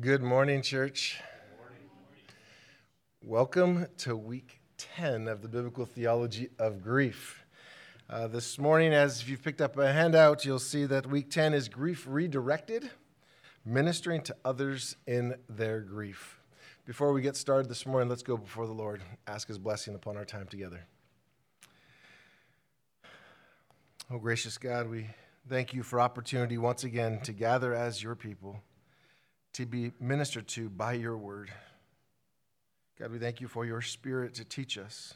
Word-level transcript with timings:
Good 0.00 0.22
morning, 0.22 0.62
church. 0.62 1.18
Welcome 3.20 3.88
to 3.96 4.14
week 4.14 4.60
10 4.76 5.26
of 5.26 5.42
the 5.42 5.48
Biblical 5.48 5.86
Theology 5.86 6.50
of 6.56 6.84
Grief. 6.84 7.44
Uh, 8.08 8.28
this 8.28 8.60
morning, 8.60 8.92
as 8.92 9.22
if 9.22 9.28
you've 9.28 9.42
picked 9.42 9.60
up 9.60 9.76
a 9.76 9.92
handout, 9.92 10.44
you'll 10.44 10.60
see 10.60 10.84
that 10.84 11.06
week 11.06 11.30
10 11.30 11.52
is 11.52 11.68
Grief 11.68 12.06
Redirected, 12.08 12.90
ministering 13.64 14.22
to 14.22 14.36
others 14.44 14.94
in 15.08 15.34
their 15.48 15.80
grief. 15.80 16.38
Before 16.84 17.12
we 17.12 17.20
get 17.20 17.34
started 17.34 17.68
this 17.68 17.84
morning, 17.84 18.08
let's 18.08 18.22
go 18.22 18.36
before 18.36 18.66
the 18.68 18.72
Lord, 18.72 19.02
ask 19.26 19.48
His 19.48 19.58
blessing 19.58 19.96
upon 19.96 20.16
our 20.16 20.24
time 20.24 20.46
together. 20.46 20.86
Oh, 24.12 24.18
gracious 24.18 24.58
God, 24.58 24.88
we 24.88 25.08
thank 25.48 25.74
you 25.74 25.82
for 25.82 26.00
opportunity 26.00 26.56
once 26.56 26.84
again 26.84 27.20
to 27.22 27.32
gather 27.32 27.74
as 27.74 28.00
your 28.00 28.14
people 28.14 28.62
to 29.58 29.66
be 29.66 29.90
ministered 29.98 30.46
to 30.46 30.68
by 30.68 30.92
your 30.92 31.16
word. 31.16 31.50
God, 32.96 33.10
we 33.10 33.18
thank 33.18 33.40
you 33.40 33.48
for 33.48 33.66
your 33.66 33.80
spirit 33.80 34.34
to 34.34 34.44
teach 34.44 34.78
us. 34.78 35.14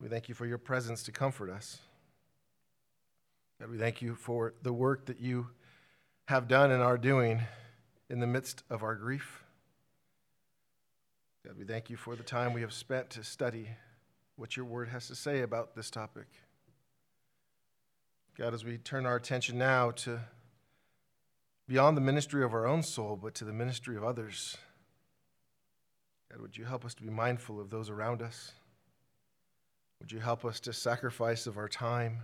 We 0.00 0.08
thank 0.08 0.28
you 0.28 0.34
for 0.34 0.46
your 0.46 0.58
presence 0.58 1.04
to 1.04 1.12
comfort 1.12 1.48
us. 1.48 1.78
God, 3.60 3.70
we 3.70 3.78
thank 3.78 4.02
you 4.02 4.16
for 4.16 4.52
the 4.64 4.72
work 4.72 5.06
that 5.06 5.20
you 5.20 5.46
have 6.26 6.48
done 6.48 6.72
and 6.72 6.82
are 6.82 6.98
doing 6.98 7.40
in 8.10 8.18
the 8.18 8.26
midst 8.26 8.64
of 8.68 8.82
our 8.82 8.96
grief. 8.96 9.44
God, 11.46 11.56
we 11.56 11.64
thank 11.64 11.90
you 11.90 11.96
for 11.96 12.16
the 12.16 12.24
time 12.24 12.52
we 12.52 12.62
have 12.62 12.72
spent 12.72 13.10
to 13.10 13.22
study 13.22 13.68
what 14.34 14.56
your 14.56 14.66
word 14.66 14.88
has 14.88 15.06
to 15.06 15.14
say 15.14 15.42
about 15.42 15.76
this 15.76 15.88
topic. 15.88 16.26
God, 18.36 18.54
as 18.54 18.64
we 18.64 18.76
turn 18.76 19.06
our 19.06 19.14
attention 19.14 19.56
now 19.56 19.92
to 19.92 20.18
beyond 21.68 21.96
the 21.96 22.00
ministry 22.00 22.42
of 22.42 22.54
our 22.54 22.66
own 22.66 22.82
soul, 22.82 23.16
but 23.20 23.34
to 23.34 23.44
the 23.44 23.52
ministry 23.52 23.96
of 23.96 24.02
others. 24.02 24.56
God, 26.30 26.40
would 26.40 26.56
you 26.56 26.64
help 26.64 26.84
us 26.84 26.94
to 26.94 27.02
be 27.02 27.10
mindful 27.10 27.60
of 27.60 27.68
those 27.68 27.90
around 27.90 28.22
us? 28.22 28.52
Would 30.00 30.10
you 30.10 30.18
help 30.18 30.44
us 30.44 30.60
to 30.60 30.72
sacrifice 30.72 31.46
of 31.46 31.58
our 31.58 31.68
time, 31.68 32.20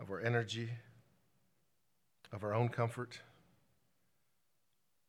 of 0.00 0.10
our 0.10 0.20
energy, 0.20 0.68
of 2.32 2.44
our 2.44 2.54
own 2.54 2.68
comfort, 2.68 3.20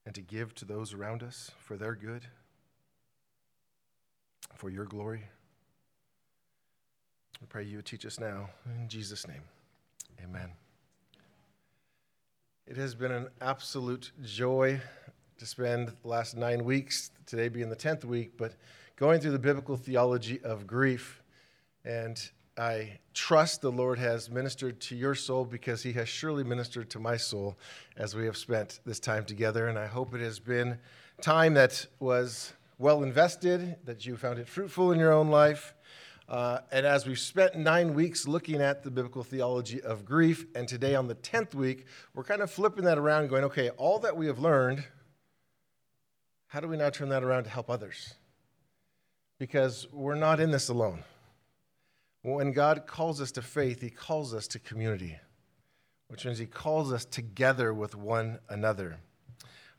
and 0.06 0.16
to 0.16 0.22
give 0.22 0.56
to 0.56 0.66
those 0.66 0.94
around 0.94 1.22
us 1.22 1.52
for 1.60 1.76
their 1.76 1.96
good, 1.96 2.26
for 4.56 4.70
your 4.70 4.86
glory? 4.86 5.24
We 7.42 7.48
pray 7.48 7.64
you 7.66 7.78
would 7.78 7.86
teach 7.86 8.06
us 8.06 8.20
now. 8.20 8.50
In 8.80 8.88
Jesus' 8.88 9.28
name, 9.28 9.42
amen. 10.24 10.52
It 12.74 12.80
has 12.80 12.96
been 12.96 13.12
an 13.12 13.28
absolute 13.40 14.12
joy 14.24 14.82
to 15.38 15.46
spend 15.46 15.90
the 15.90 16.08
last 16.08 16.36
nine 16.36 16.64
weeks, 16.64 17.12
today 17.28 17.48
being 17.48 17.70
the 17.70 17.76
10th 17.76 18.04
week, 18.04 18.32
but 18.36 18.56
going 18.96 19.22
through 19.22 19.34
the 19.34 19.38
biblical 19.38 19.78
theology 19.78 20.42
of 20.44 20.66
grief. 20.66 21.22
And 21.86 22.20
I 22.58 22.98
trust 23.14 23.62
the 23.62 23.72
Lord 23.72 24.00
has 24.00 24.28
ministered 24.28 24.82
to 24.82 24.96
your 24.96 25.14
soul 25.14 25.46
because 25.46 25.84
he 25.84 25.94
has 25.94 26.10
surely 26.10 26.44
ministered 26.44 26.90
to 26.90 27.00
my 27.00 27.16
soul 27.16 27.60
as 27.96 28.16
we 28.16 28.26
have 28.26 28.38
spent 28.38 28.80
this 28.88 29.00
time 29.00 29.24
together. 29.24 29.68
And 29.68 29.78
I 29.78 29.86
hope 29.86 30.16
it 30.16 30.22
has 30.22 30.40
been 30.40 30.80
time 31.22 31.54
that 31.54 31.86
was 32.00 32.54
well 32.80 33.04
invested, 33.04 33.76
that 33.86 34.04
you 34.04 34.18
found 34.18 34.40
it 34.40 34.48
fruitful 34.48 34.92
in 34.92 34.98
your 34.98 35.14
own 35.14 35.30
life, 35.30 35.76
uh, 36.34 36.62
and 36.72 36.84
as 36.84 37.06
we've 37.06 37.20
spent 37.20 37.56
nine 37.56 37.94
weeks 37.94 38.28
looking 38.28 38.60
at 38.60 38.82
the 38.82 38.90
biblical 38.90 39.24
theology 39.24 39.80
of 39.84 40.04
grief, 40.04 40.48
and 40.56 40.68
today 40.68 40.96
on 40.96 41.08
the 41.08 41.14
10th 41.14 41.54
week, 41.54 41.86
we're 42.16 42.24
kind 42.24 42.42
of 42.42 42.50
flipping 42.50 42.86
that 42.86 42.98
around, 42.98 43.28
going, 43.28 43.44
okay, 43.44 43.70
all 43.78 44.00
that 44.00 44.18
we 44.18 44.26
have 44.26 44.40
learned, 44.40 44.84
how 46.48 46.60
do 46.60 46.68
we 46.68 46.76
now 46.76 46.90
turn 46.90 47.10
that 47.10 47.24
around 47.24 47.44
to 47.44 47.52
help 47.52 47.70
others? 47.70 48.16
Because 49.38 49.86
we're 49.94 50.16
not 50.16 50.40
in 50.40 50.50
this 50.50 50.70
alone. 50.70 51.04
When 52.24 52.52
God 52.52 52.88
calls 52.88 53.22
us 53.22 53.32
to 53.34 53.44
faith, 53.44 53.82
He 53.82 53.92
calls 53.92 54.34
us 54.34 54.48
to 54.48 54.60
community, 54.60 55.20
which 56.08 56.26
means 56.26 56.40
He 56.40 56.48
calls 56.48 56.92
us 56.92 57.06
together 57.06 57.76
with 57.76 57.94
one 57.94 58.40
another. 58.50 58.98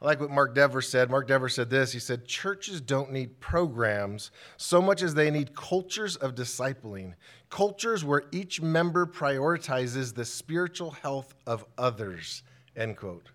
I 0.04 0.09
like 0.09 0.20
what 0.20 0.31
Mark 0.31 0.54
Dever 0.54 0.82
said. 0.82 1.09
Mark 1.09 1.26
Dever 1.26 1.48
said 1.48 1.70
this 1.70 1.92
He 1.92 1.98
said, 1.98 2.26
Churches 2.26 2.82
don't 2.82 3.10
need 3.10 3.41
programs 3.41 4.31
so 4.59 4.82
much 4.82 5.03
as 5.03 5.15
they 5.15 5.31
need 5.31 5.56
cultures 5.56 6.16
of 6.16 6.34
discipling, 6.34 7.15
cultures 7.48 8.04
where 8.04 8.25
each 8.31 8.60
member 8.60 9.06
prioritizes 9.06 10.15
the 10.15 10.26
spiritual 10.26 10.91
health 10.91 11.34
of 11.47 11.65
others. 11.78 12.42
End 12.76 12.98
quote. 12.98 13.31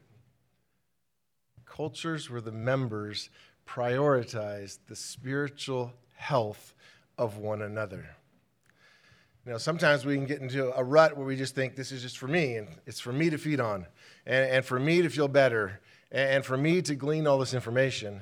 Cultures 1.66 2.30
where 2.30 2.42
the 2.42 2.52
members 2.52 3.32
prioritize 3.68 4.78
the 4.88 4.96
spiritual 4.96 5.92
health 6.18 6.76
of 7.18 7.38
one 7.40 7.64
another. 7.64 8.16
You 9.44 9.54
know, 9.54 9.58
sometimes 9.58 10.06
we 10.06 10.16
can 10.16 10.28
get 10.28 10.42
into 10.42 10.72
a 10.78 10.84
rut 10.84 11.18
where 11.18 11.26
we 11.26 11.36
just 11.36 11.56
think 11.56 11.76
this 11.76 11.92
is 11.92 12.04
just 12.04 12.20
for 12.20 12.28
me 12.28 12.58
and 12.58 12.68
it's 12.86 13.00
for 13.00 13.12
me 13.12 13.32
to 13.32 13.40
feed 13.40 13.60
on 13.60 13.88
and, 14.28 14.52
and 14.52 14.66
for 14.66 14.80
me 14.80 15.02
to 15.02 15.10
feel 15.10 15.28
better 15.28 15.80
and 16.12 16.46
for 16.46 16.58
me 16.58 16.82
to 16.82 16.96
glean 16.96 17.28
all 17.28 17.38
this 17.38 17.54
information. 17.54 18.22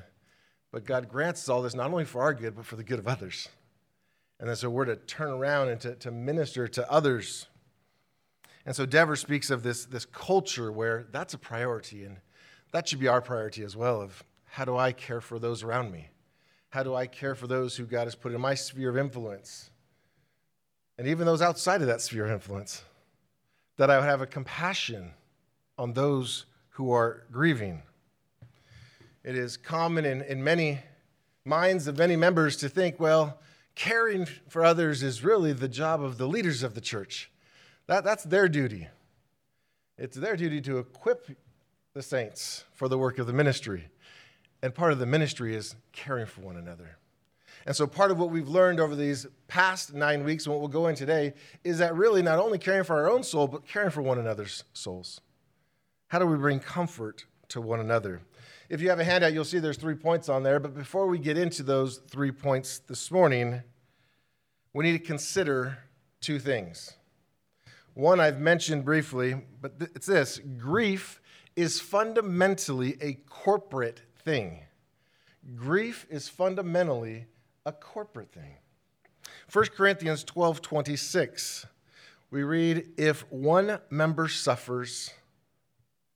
But 0.72 0.86
God 0.86 1.08
grants 1.08 1.44
us 1.44 1.50
all 1.50 1.62
this 1.62 1.74
not 1.74 1.92
only 1.92 2.06
for 2.06 2.22
our 2.22 2.34
good, 2.34 2.56
but 2.56 2.66
for 2.66 2.76
the 2.76 2.84
good 2.84 3.00
of 3.00 3.08
others. 3.08 3.50
And 4.40 4.56
so 4.58 4.70
we're 4.70 4.86
to 4.86 4.96
turn 4.96 5.30
around 5.30 5.70
and 5.70 5.82
to, 5.82 5.96
to 5.96 6.12
minister 6.12 6.68
to 6.68 6.92
others. 6.92 7.48
And 8.66 8.76
so 8.76 8.86
Dever 8.86 9.16
speaks 9.16 9.50
of 9.50 9.64
this, 9.64 9.86
this 9.86 10.06
culture 10.06 10.72
where 10.72 11.08
that's 11.12 11.34
a 11.34 11.38
priority, 11.38 12.04
and 12.04 12.18
that 12.72 12.88
should 12.88 13.00
be 13.00 13.08
our 13.08 13.22
priority 13.22 13.64
as 13.64 13.76
well 13.76 14.02
of 14.02 14.24
how 14.44 14.66
do 14.66 14.78
I 14.78 14.92
care 14.92 15.22
for 15.22 15.40
those 15.40 15.64
around 15.64 15.92
me? 15.92 16.10
How 16.70 16.84
do 16.84 16.94
I 16.94 17.08
care 17.08 17.34
for 17.34 17.48
those 17.48 17.78
who 17.78 17.86
God 17.86 18.04
has 18.04 18.16
put 18.16 18.34
in 18.34 18.42
my 18.42 18.56
sphere 18.56 18.90
of 18.90 18.98
influence? 18.98 19.70
And 20.98 21.08
even 21.08 21.26
those 21.26 21.42
outside 21.42 21.82
of 21.82 21.88
that 21.88 22.02
sphere 22.02 22.26
of 22.26 22.32
influence. 22.32 22.84
That 23.78 23.90
I 23.90 23.98
would 23.98 24.06
have 24.06 24.22
a 24.22 24.28
compassion 24.28 25.14
on 25.78 25.94
those 25.94 26.46
who 26.78 26.92
are 26.92 27.24
grieving. 27.32 27.82
It 29.24 29.36
is 29.36 29.58
common 29.58 30.06
in, 30.06 30.22
in 30.22 30.44
many 30.44 30.78
minds 31.44 31.88
of 31.88 31.98
many 31.98 32.16
members 32.16 32.56
to 32.58 32.70
think, 32.70 33.00
well, 33.00 33.40
caring 33.74 34.28
for 34.48 34.64
others 34.64 35.02
is 35.02 35.24
really 35.24 35.54
the 35.54 35.68
job 35.68 36.04
of 36.04 36.20
the 36.20 36.28
leaders 36.28 36.62
of 36.62 36.76
the 36.76 36.82
church. 36.82 37.32
That, 37.88 38.04
that's 38.04 38.24
their 38.24 38.48
duty. 38.48 38.90
It's 39.98 40.16
their 40.16 40.38
duty 40.38 40.62
to 40.62 40.78
equip 40.78 41.36
the 41.96 42.04
saints 42.04 42.64
for 42.76 42.88
the 42.88 42.98
work 43.00 43.18
of 43.18 43.26
the 43.26 43.34
ministry. 43.34 43.88
And 44.62 44.72
part 44.72 44.94
of 44.94 45.00
the 45.00 45.08
ministry 45.08 45.56
is 45.56 45.76
caring 45.94 46.28
for 46.28 46.42
one 46.42 46.58
another. 46.58 46.98
And 47.66 47.76
so, 47.76 47.88
part 47.88 48.12
of 48.12 48.20
what 48.20 48.30
we've 48.30 48.48
learned 48.48 48.80
over 48.80 48.96
these 48.96 49.26
past 49.48 49.96
nine 49.96 50.24
weeks 50.24 50.46
and 50.46 50.54
what 50.54 50.60
we'll 50.60 50.70
go 50.70 50.90
in 50.90 50.96
today 50.96 51.34
is 51.64 51.80
that 51.80 51.96
really 51.96 52.22
not 52.22 52.38
only 52.38 52.60
caring 52.60 52.84
for 52.84 52.98
our 52.98 53.10
own 53.10 53.24
soul, 53.24 53.48
but 53.48 53.68
caring 53.68 53.90
for 53.90 54.04
one 54.04 54.20
another's 54.20 54.64
souls. 54.74 55.22
How 56.08 56.20
do 56.20 56.26
we 56.26 56.38
bring 56.38 56.60
comfort 56.60 57.26
to 57.50 57.60
one 57.60 57.82
another? 57.82 58.22
If 58.70 58.82
you 58.82 58.90
have 58.90 59.00
a 59.00 59.04
handout, 59.04 59.34
you'll 59.34 59.44
see 59.44 59.60
there's 59.60 59.78
three 59.78 59.96
points 59.96 60.30
on 60.30 60.44
there. 60.44 60.60
But 60.60 60.74
before 60.74 61.08
we 61.08 61.20
get 61.20 61.38
into 61.38 61.64
those 61.64 61.98
three 62.10 62.32
points 62.32 62.80
this 62.80 63.12
morning, 63.12 63.62
we 64.74 64.86
need 64.86 64.94
to 64.94 65.06
consider 65.06 65.78
two 66.22 66.40
things. 66.40 66.94
One 67.94 68.20
I've 68.20 68.40
mentioned 68.40 68.86
briefly, 68.86 69.36
but 69.62 69.74
it's 69.80 70.06
this 70.06 70.40
grief 70.58 71.20
is 71.58 71.82
fundamentally 71.82 72.98
a 73.02 73.14
corporate 73.28 74.02
thing. 74.24 74.64
Grief 75.56 76.06
is 76.10 76.30
fundamentally 76.30 77.26
a 77.66 77.72
corporate 77.74 78.32
thing. 78.32 78.58
1 79.52 79.66
Corinthians 79.76 80.24
12 80.24 80.62
26, 80.62 81.66
we 82.32 82.44
read, 82.44 82.90
If 82.98 83.30
one 83.32 83.80
member 83.90 84.28
suffers, 84.28 85.12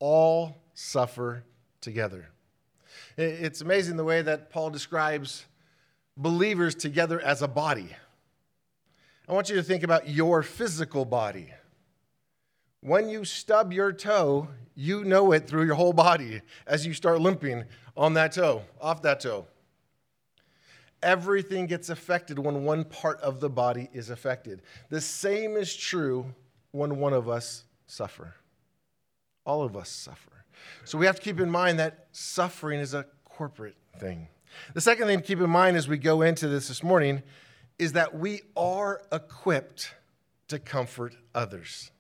all 0.02 0.58
suffer 0.74 1.44
together. 1.80 2.28
It's 3.16 3.62
amazing 3.62 3.96
the 3.96 4.04
way 4.04 4.22
that 4.22 4.50
Paul 4.50 4.72
describes 4.72 5.46
believers 6.18 6.76
together 6.76 7.22
as 7.22 7.42
a 7.42 7.48
body. 7.48 7.96
I 9.30 9.34
want 9.34 9.50
you 9.50 9.56
to 9.56 9.64
think 9.64 9.84
about 9.84 10.10
your 10.10 10.44
physical 10.44 11.06
body. 11.06 11.54
When 12.82 13.10
you 13.10 13.24
stub 13.24 13.72
your 13.72 13.94
toe, 13.94 14.50
you 14.76 15.04
know 15.06 15.32
it 15.34 15.48
through 15.48 15.66
your 15.66 15.76
whole 15.76 15.94
body 15.94 16.42
as 16.66 16.86
you 16.86 16.94
start 16.94 17.22
limping 17.22 17.64
on 17.96 18.16
that 18.16 18.32
toe, 18.32 18.64
off 18.82 19.04
that 19.04 19.20
toe. 19.20 19.46
Everything 21.04 21.68
gets 21.68 21.90
affected 21.90 22.40
when 22.40 22.64
one 22.64 22.84
part 22.86 23.20
of 23.22 23.40
the 23.40 23.50
body 23.50 23.90
is 23.94 24.10
affected. 24.10 24.64
The 24.90 25.02
same 25.02 25.58
is 25.58 25.76
true 25.76 26.34
when 26.72 26.98
one 26.98 27.14
of 27.14 27.30
us 27.30 27.66
suffer. 27.86 28.34
All 29.46 29.64
of 29.64 29.76
us 29.76 29.90
suffer. 29.90 30.46
So 30.86 30.98
we 30.98 31.06
have 31.06 31.16
to 31.16 31.22
keep 31.22 31.40
in 31.40 31.50
mind 31.50 31.80
that 31.80 32.08
suffering 32.12 32.80
is 32.80 32.94
a 32.94 33.06
corporate 33.26 33.78
thing. 33.98 34.28
The 34.74 34.82
second 34.82 35.08
thing 35.08 35.20
to 35.20 35.26
keep 35.26 35.40
in 35.40 35.50
mind 35.50 35.78
as 35.78 35.88
we 35.88 35.98
go 35.98 36.22
into 36.22 36.48
this 36.48 36.68
this 36.68 36.84
morning 36.84 37.24
is 37.80 37.94
that 37.94 38.16
we 38.16 38.42
are 38.56 39.02
equipped 39.12 39.94
to 40.50 40.60
comfort 40.60 41.16
others. 41.34 41.92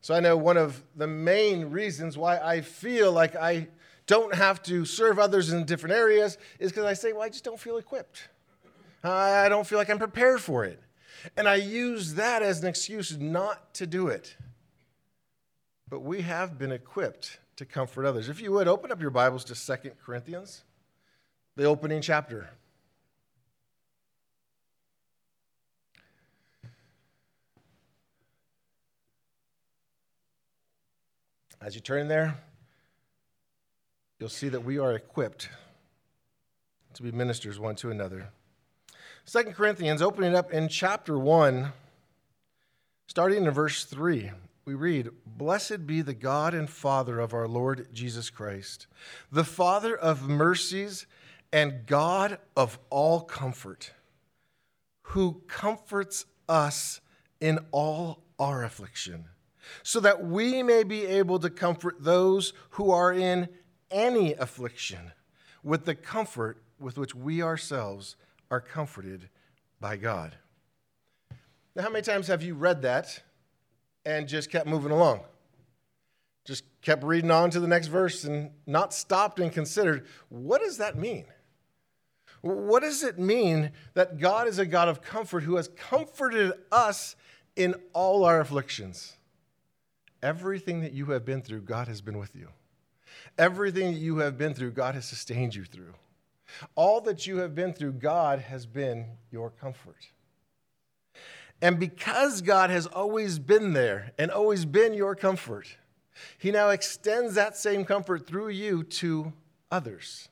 So 0.00 0.14
I 0.14 0.20
know 0.20 0.36
one 0.36 0.56
of 0.56 0.82
the 0.94 1.06
main 1.06 1.70
reasons 1.70 2.18
why 2.18 2.38
I 2.38 2.60
feel 2.60 3.12
like 3.12 3.34
I 3.34 3.68
don't 4.06 4.34
have 4.34 4.62
to 4.64 4.84
serve 4.84 5.18
others 5.18 5.52
in 5.52 5.64
different 5.64 5.94
areas 5.94 6.38
is 6.58 6.70
because 6.70 6.84
I 6.84 6.92
say, 6.92 7.12
well, 7.12 7.22
I 7.22 7.28
just 7.28 7.44
don't 7.44 7.58
feel 7.58 7.76
equipped. 7.76 8.28
I 9.02 9.48
don't 9.48 9.66
feel 9.66 9.78
like 9.78 9.90
I'm 9.90 9.98
prepared 9.98 10.40
for 10.40 10.64
it. 10.64 10.80
And 11.36 11.48
I 11.48 11.56
use 11.56 12.14
that 12.14 12.42
as 12.42 12.60
an 12.60 12.68
excuse 12.68 13.16
not 13.18 13.74
to 13.74 13.86
do 13.86 14.08
it. 14.08 14.36
But 15.88 16.00
we 16.00 16.22
have 16.22 16.58
been 16.58 16.72
equipped 16.72 17.38
to 17.56 17.64
comfort 17.64 18.04
others. 18.04 18.28
If 18.28 18.40
you 18.40 18.52
would, 18.52 18.66
open 18.66 18.90
up 18.90 19.00
your 19.00 19.10
Bibles 19.10 19.44
to 19.44 19.54
Second 19.54 19.92
Corinthians, 20.04 20.64
the 21.54 21.64
opening 21.64 22.02
chapter. 22.02 22.50
As 31.62 31.74
you 31.74 31.80
turn 31.80 32.08
there, 32.08 32.36
you'll 34.18 34.28
see 34.28 34.48
that 34.48 34.64
we 34.64 34.78
are 34.78 34.92
equipped 34.92 35.48
to 36.94 37.02
be 37.02 37.12
ministers 37.12 37.58
one 37.58 37.76
to 37.76 37.90
another. 37.90 38.28
Second 39.24 39.54
Corinthians, 39.54 40.02
opening 40.02 40.34
up 40.34 40.52
in 40.52 40.68
chapter 40.68 41.18
1, 41.18 41.72
starting 43.06 43.44
in 43.44 43.50
verse 43.50 43.84
3, 43.84 44.30
we 44.64 44.74
read, 44.74 45.10
Blessed 45.36 45.86
be 45.86 46.00
the 46.00 46.14
God 46.14 46.54
and 46.54 46.68
Father 46.68 47.20
of 47.20 47.34
our 47.34 47.46
Lord 47.46 47.88
Jesus 47.92 48.30
Christ, 48.30 48.86
the 49.30 49.44
Father 49.44 49.94
of 49.94 50.28
mercies 50.28 51.06
and 51.52 51.86
God 51.86 52.38
of 52.56 52.78
all 52.88 53.20
comfort, 53.20 53.92
who 55.02 55.42
comforts 55.46 56.24
us 56.48 57.00
in 57.40 57.58
all 57.70 58.22
our 58.38 58.64
affliction 58.64 59.26
so 59.82 60.00
that 60.00 60.24
we 60.24 60.62
may 60.62 60.84
be 60.84 61.04
able 61.04 61.38
to 61.40 61.50
comfort 61.50 61.96
those 62.00 62.52
who 62.70 62.90
are 62.90 63.12
in 63.12 63.48
any 63.90 64.32
affliction 64.34 65.12
with 65.62 65.84
the 65.84 65.94
comfort 65.94 66.62
with 66.78 66.98
which 66.98 67.14
we 67.14 67.42
ourselves 67.42 68.16
are 68.50 68.60
comforted 68.60 69.28
by 69.80 69.96
God. 69.96 70.36
Now, 71.74 71.82
how 71.82 71.90
many 71.90 72.02
times 72.02 72.28
have 72.28 72.42
you 72.42 72.54
read 72.54 72.82
that 72.82 73.22
and 74.06 74.26
just 74.28 74.50
kept 74.50 74.66
moving 74.66 74.92
along? 74.92 75.20
Just 76.46 76.64
kept 76.80 77.02
reading 77.02 77.30
on 77.30 77.50
to 77.50 77.60
the 77.60 77.66
next 77.66 77.88
verse 77.88 78.24
and 78.24 78.50
not 78.66 78.94
stopped 78.94 79.40
and 79.40 79.52
considered 79.52 80.06
what 80.30 80.62
does 80.62 80.78
that 80.78 80.96
mean? 80.96 81.26
What 82.40 82.82
does 82.82 83.02
it 83.02 83.18
mean 83.18 83.72
that 83.94 84.18
God 84.18 84.46
is 84.46 84.58
a 84.58 84.66
God 84.66 84.88
of 84.88 85.02
comfort 85.02 85.42
who 85.42 85.56
has 85.56 85.68
comforted 85.68 86.52
us 86.70 87.16
in 87.56 87.74
all 87.92 88.24
our 88.24 88.40
afflictions? 88.40 89.14
Everything 90.22 90.80
that 90.82 90.92
you 90.92 91.06
have 91.06 91.24
been 91.24 91.42
through, 91.42 91.62
God 91.62 91.88
has 91.88 92.00
been 92.00 92.18
with 92.18 92.36
you. 92.36 92.48
Everything 93.36 93.92
that 93.92 93.98
you 93.98 94.18
have 94.18 94.38
been 94.38 94.54
through, 94.54 94.70
God 94.70 94.94
has 94.94 95.04
sustained 95.04 95.54
you 95.54 95.64
through. 95.64 95.94
All 96.76 97.00
that 97.02 97.26
you 97.26 97.38
have 97.38 97.54
been 97.54 97.72
through, 97.72 97.92
God 97.92 98.38
has 98.38 98.66
been 98.66 99.06
your 99.32 99.50
comfort. 99.50 100.08
And 101.62 101.78
because 101.78 102.42
God 102.42 102.70
has 102.70 102.86
always 102.86 103.38
been 103.38 103.72
there 103.72 104.12
and 104.18 104.30
always 104.30 104.64
been 104.64 104.94
your 104.94 105.14
comfort, 105.14 105.66
He 106.38 106.50
now 106.50 106.68
extends 106.68 107.34
that 107.34 107.56
same 107.56 107.84
comfort 107.84 108.26
through 108.26 108.48
you 108.48 108.82
to 108.84 109.32
others. 109.70 110.28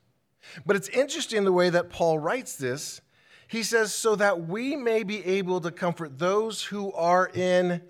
But 0.66 0.76
it's 0.76 0.88
interesting 0.88 1.44
the 1.44 1.52
way 1.52 1.70
that 1.70 1.90
Paul 1.90 2.18
writes 2.18 2.56
this. 2.56 3.00
He 3.48 3.62
says, 3.62 3.94
so 3.94 4.16
that 4.16 4.46
we 4.46 4.76
may 4.76 5.02
be 5.02 5.24
able 5.24 5.60
to 5.60 5.70
comfort 5.70 6.18
those 6.18 6.62
who 6.62 6.92
are 6.92 7.30
in 7.32 7.82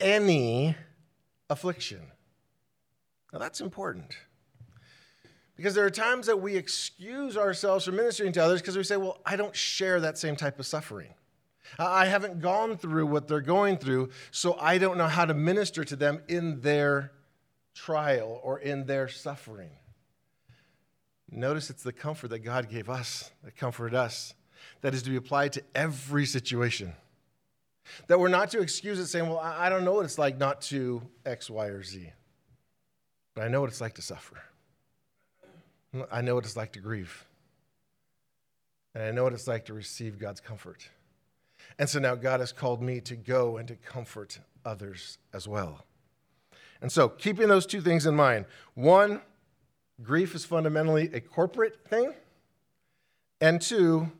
any 0.00 0.76
affliction. 1.50 2.00
Now, 3.32 3.38
that's 3.38 3.60
important. 3.60 4.16
Because 5.56 5.74
there 5.74 5.84
are 5.84 5.90
times 5.90 6.26
that 6.26 6.40
we 6.40 6.56
excuse 6.56 7.36
ourselves 7.36 7.84
from 7.84 7.96
ministering 7.96 8.32
to 8.32 8.42
others 8.42 8.60
because 8.60 8.76
we 8.76 8.84
say, 8.84 8.96
well, 8.96 9.20
I 9.26 9.36
don't 9.36 9.54
share 9.54 10.00
that 10.00 10.16
same 10.16 10.36
type 10.36 10.58
of 10.58 10.66
suffering. 10.66 11.14
I 11.78 12.06
haven't 12.06 12.40
gone 12.40 12.76
through 12.76 13.06
what 13.06 13.28
they're 13.28 13.40
going 13.40 13.78
through, 13.78 14.10
so 14.30 14.56
I 14.60 14.78
don't 14.78 14.98
know 14.98 15.08
how 15.08 15.24
to 15.24 15.34
minister 15.34 15.84
to 15.84 15.96
them 15.96 16.22
in 16.28 16.60
their 16.60 17.12
trial 17.74 18.40
or 18.42 18.58
in 18.58 18.86
their 18.86 19.08
suffering. 19.08 19.70
Notice 21.30 21.70
it's 21.70 21.82
the 21.82 21.92
comfort 21.92 22.28
that 22.28 22.40
God 22.40 22.70
gave 22.70 22.88
us, 22.88 23.30
that 23.44 23.56
comforted 23.56 23.94
us, 23.94 24.34
that 24.80 24.94
is 24.94 25.02
to 25.02 25.10
be 25.10 25.16
applied 25.16 25.52
to 25.54 25.62
every 25.74 26.26
situation. 26.26 26.94
That 28.06 28.20
we're 28.20 28.28
not 28.28 28.50
to 28.50 28.60
excuse 28.60 28.98
it 28.98 29.06
saying, 29.06 29.28
well, 29.28 29.38
I 29.38 29.68
don't 29.68 29.84
know 29.84 29.92
what 29.94 30.04
it's 30.04 30.18
like 30.18 30.38
not 30.38 30.60
to 30.62 31.02
X, 31.24 31.50
Y, 31.50 31.66
or 31.66 31.82
Z, 31.82 32.12
but 33.34 33.44
I 33.44 33.48
know 33.48 33.60
what 33.60 33.70
it's 33.70 33.80
like 33.80 33.94
to 33.94 34.02
suffer. 34.02 34.42
I 36.10 36.20
know 36.20 36.34
what 36.34 36.44
it's 36.44 36.56
like 36.56 36.72
to 36.72 36.80
grieve. 36.80 37.24
And 38.94 39.04
I 39.04 39.10
know 39.10 39.24
what 39.24 39.32
it's 39.32 39.46
like 39.46 39.66
to 39.66 39.74
receive 39.74 40.18
God's 40.18 40.40
comfort. 40.40 40.88
And 41.78 41.88
so 41.88 41.98
now 41.98 42.14
God 42.14 42.40
has 42.40 42.52
called 42.52 42.82
me 42.82 43.00
to 43.02 43.16
go 43.16 43.56
and 43.56 43.68
to 43.68 43.76
comfort 43.76 44.40
others 44.64 45.18
as 45.32 45.46
well. 45.46 45.84
And 46.80 46.90
so, 46.92 47.08
keeping 47.08 47.48
those 47.48 47.66
two 47.66 47.80
things 47.80 48.06
in 48.06 48.14
mind 48.14 48.46
one, 48.74 49.20
grief 50.02 50.34
is 50.34 50.44
fundamentally 50.44 51.10
a 51.12 51.20
corporate 51.20 51.84
thing. 51.88 52.12
And 53.40 53.60
two, 53.60 54.10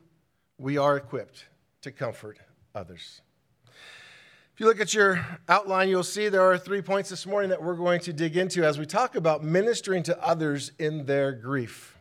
we 0.57 0.77
are 0.77 0.97
equipped 0.97 1.45
to 1.81 1.91
comfort 1.91 2.39
others. 2.75 3.21
If 3.65 4.59
you 4.63 4.65
look 4.65 4.81
at 4.81 4.93
your 4.93 5.25
outline, 5.47 5.87
you'll 5.87 6.03
see 6.03 6.27
there 6.27 6.41
are 6.41 6.57
three 6.57 6.81
points 6.81 7.09
this 7.09 7.25
morning 7.25 7.49
that 7.49 7.63
we're 7.63 7.75
going 7.75 8.01
to 8.01 8.11
dig 8.11 8.35
into 8.35 8.65
as 8.65 8.77
we 8.77 8.85
talk 8.85 9.15
about 9.15 9.41
ministering 9.41 10.03
to 10.03 10.21
others 10.21 10.73
in 10.77 11.05
their 11.05 11.31
grief. 11.31 11.97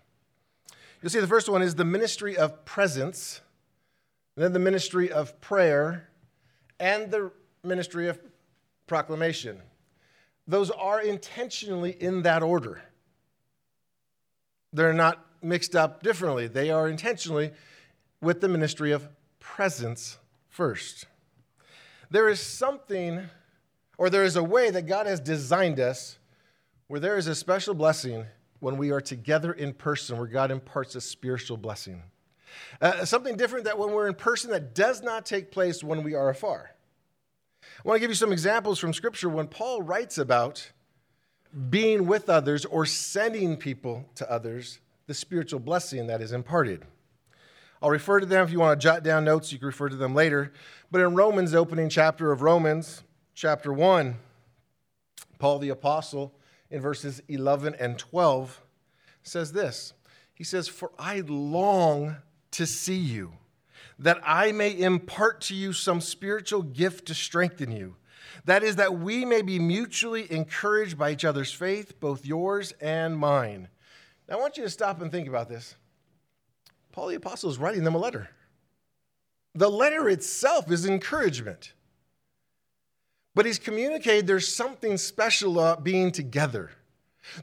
You'll 1.01 1.11
see 1.11 1.21
the 1.21 1.29
first 1.29 1.49
one 1.49 1.63
is 1.63 1.77
the 1.77 1.85
ministry 1.85 2.37
of 2.37 2.65
presence, 2.65 3.41
then 4.43 4.53
the 4.53 4.59
ministry 4.59 5.11
of 5.11 5.41
prayer, 5.41 6.09
and 6.81 7.11
the 7.11 7.33
ministry 7.65 8.09
of 8.09 8.21
proclamation. 8.87 9.61
Those 10.47 10.71
are 10.71 11.01
intentionally 11.01 11.91
in 11.91 12.23
that 12.23 12.43
order. 12.43 12.83
They're 14.73 14.93
not 14.93 15.25
mixed 15.43 15.75
up 15.75 16.03
differently. 16.03 16.47
They 16.47 16.71
are 16.71 16.89
intentionally 16.89 17.53
with 18.21 18.41
the 18.41 18.49
ministry 18.49 18.93
of 18.93 19.09
presence 19.41 20.19
first. 20.49 21.07
There 22.11 22.29
is 22.29 22.41
something, 22.41 23.29
or 23.99 24.11
there 24.11 24.25
is 24.25 24.37
a 24.37 24.43
way 24.43 24.71
that 24.71 24.87
God 24.87 25.07
has 25.07 25.21
designed 25.21 25.79
us 25.79 26.19
where 26.87 27.01
there 27.01 27.17
is 27.17 27.27
a 27.27 27.35
special 27.35 27.75
blessing 27.75 28.25
when 28.61 28.77
we 28.77 28.91
are 28.91 29.01
together 29.01 29.53
in 29.53 29.73
person, 29.73 30.17
where 30.17 30.27
God 30.27 30.51
imparts 30.51 30.95
a 30.95 31.01
spiritual 31.01 31.57
blessing. 31.57 32.03
Uh, 32.81 33.05
something 33.05 33.37
different 33.37 33.65
that 33.65 33.79
when 33.79 33.93
we're 33.93 34.09
in 34.09 34.15
person 34.15 34.51
that 34.51 34.75
does 34.75 35.03
not 35.03 35.27
take 35.27 35.51
place 35.51 35.83
when 35.83 36.03
we 36.03 36.15
are 36.15 36.29
afar. 36.29 36.71
I 37.63 37.89
want 37.89 37.97
to 37.97 38.01
give 38.01 38.11
you 38.11 38.15
some 38.15 38.33
examples 38.33 38.79
from 38.79 38.93
Scripture 38.93 39.29
when 39.29 39.49
Paul 39.49 39.83
writes 39.83 40.19
about 40.19 40.73
being 41.71 42.07
with 42.07 42.29
others 42.29 42.65
or 42.65 42.87
sending 42.87 43.57
people 43.57 44.09
to 44.17 44.31
others, 44.31 44.81
the 45.07 45.15
spiritual 45.15 45.61
blessing 45.61 46.07
that 46.07 46.21
is 46.21 46.33
imparted. 46.33 46.85
I'll 47.81 47.91
refer 47.91 48.21
to 48.21 48.27
them 48.27 48.45
if 48.45 48.51
you 48.51 48.59
want 48.59 48.79
to 48.79 48.85
jot 48.85 49.03
down 49.03 49.25
notes, 49.25 49.53
you 49.53 49.59
can 49.59 49.67
refer 49.67 49.89
to 49.89 49.97
them 49.97 50.15
later. 50.15 50.53
But 50.91 51.01
in 51.01 51.15
Romans, 51.15 51.55
opening 51.55 51.89
chapter 51.89 52.33
of 52.33 52.43
Romans, 52.43 53.03
chapter 53.35 53.73
1, 53.73 54.17
Paul 55.39 55.59
the 55.61 55.69
Apostle, 55.69 56.35
in 56.71 56.81
verses 56.81 57.23
11 57.29 57.77
and 57.79 57.99
12, 57.99 58.61
says 59.23 59.53
this 59.53 59.95
He 60.35 60.45
says, 60.45 60.69
For 60.69 60.91
I 60.99 61.21
long 61.21 62.17
to 62.53 62.67
see 62.67 62.97
you, 62.97 63.33
that 63.99 64.21
I 64.25 64.53
may 64.53 64.79
impart 64.79 65.41
to 65.43 65.55
you 65.55 65.73
some 65.73 66.01
spiritual 66.01 66.63
gift 66.63 67.07
to 67.07 67.15
strengthen 67.15 67.73
you. 67.73 67.97
That 68.45 68.63
is, 68.63 68.77
that 68.77 68.99
we 68.99 69.25
may 69.25 69.43
be 69.43 69.59
mutually 69.59 70.31
encouraged 70.33 70.97
by 70.97 71.13
each 71.13 71.25
other's 71.25 71.53
faith, 71.53 72.01
both 72.01 72.25
yours 72.25 72.73
and 72.81 73.17
mine. 73.17 73.69
Now, 74.29 74.37
I 74.37 74.41
want 74.41 74.57
you 74.57 74.63
to 74.63 74.71
stop 74.71 75.01
and 75.01 75.11
think 75.11 75.29
about 75.29 75.49
this. 75.49 75.75
Paul 76.93 77.09
the 77.09 77.17
Apostle 77.17 77.51
is 77.51 77.59
writing 77.59 77.85
them 77.85 77.95
a 77.95 77.99
letter. 77.99 78.31
The 79.55 79.71
letter 79.71 80.09
itself 80.09 80.71
is 80.71 80.87
encouragement. 80.87 81.73
But 83.35 83.47
he's 83.47 83.59
communicated 83.59 84.27
there's 84.27 84.53
something 84.53 84.97
special 84.97 85.53
about 85.53 85.85
being 85.85 86.11
together. 86.11 86.71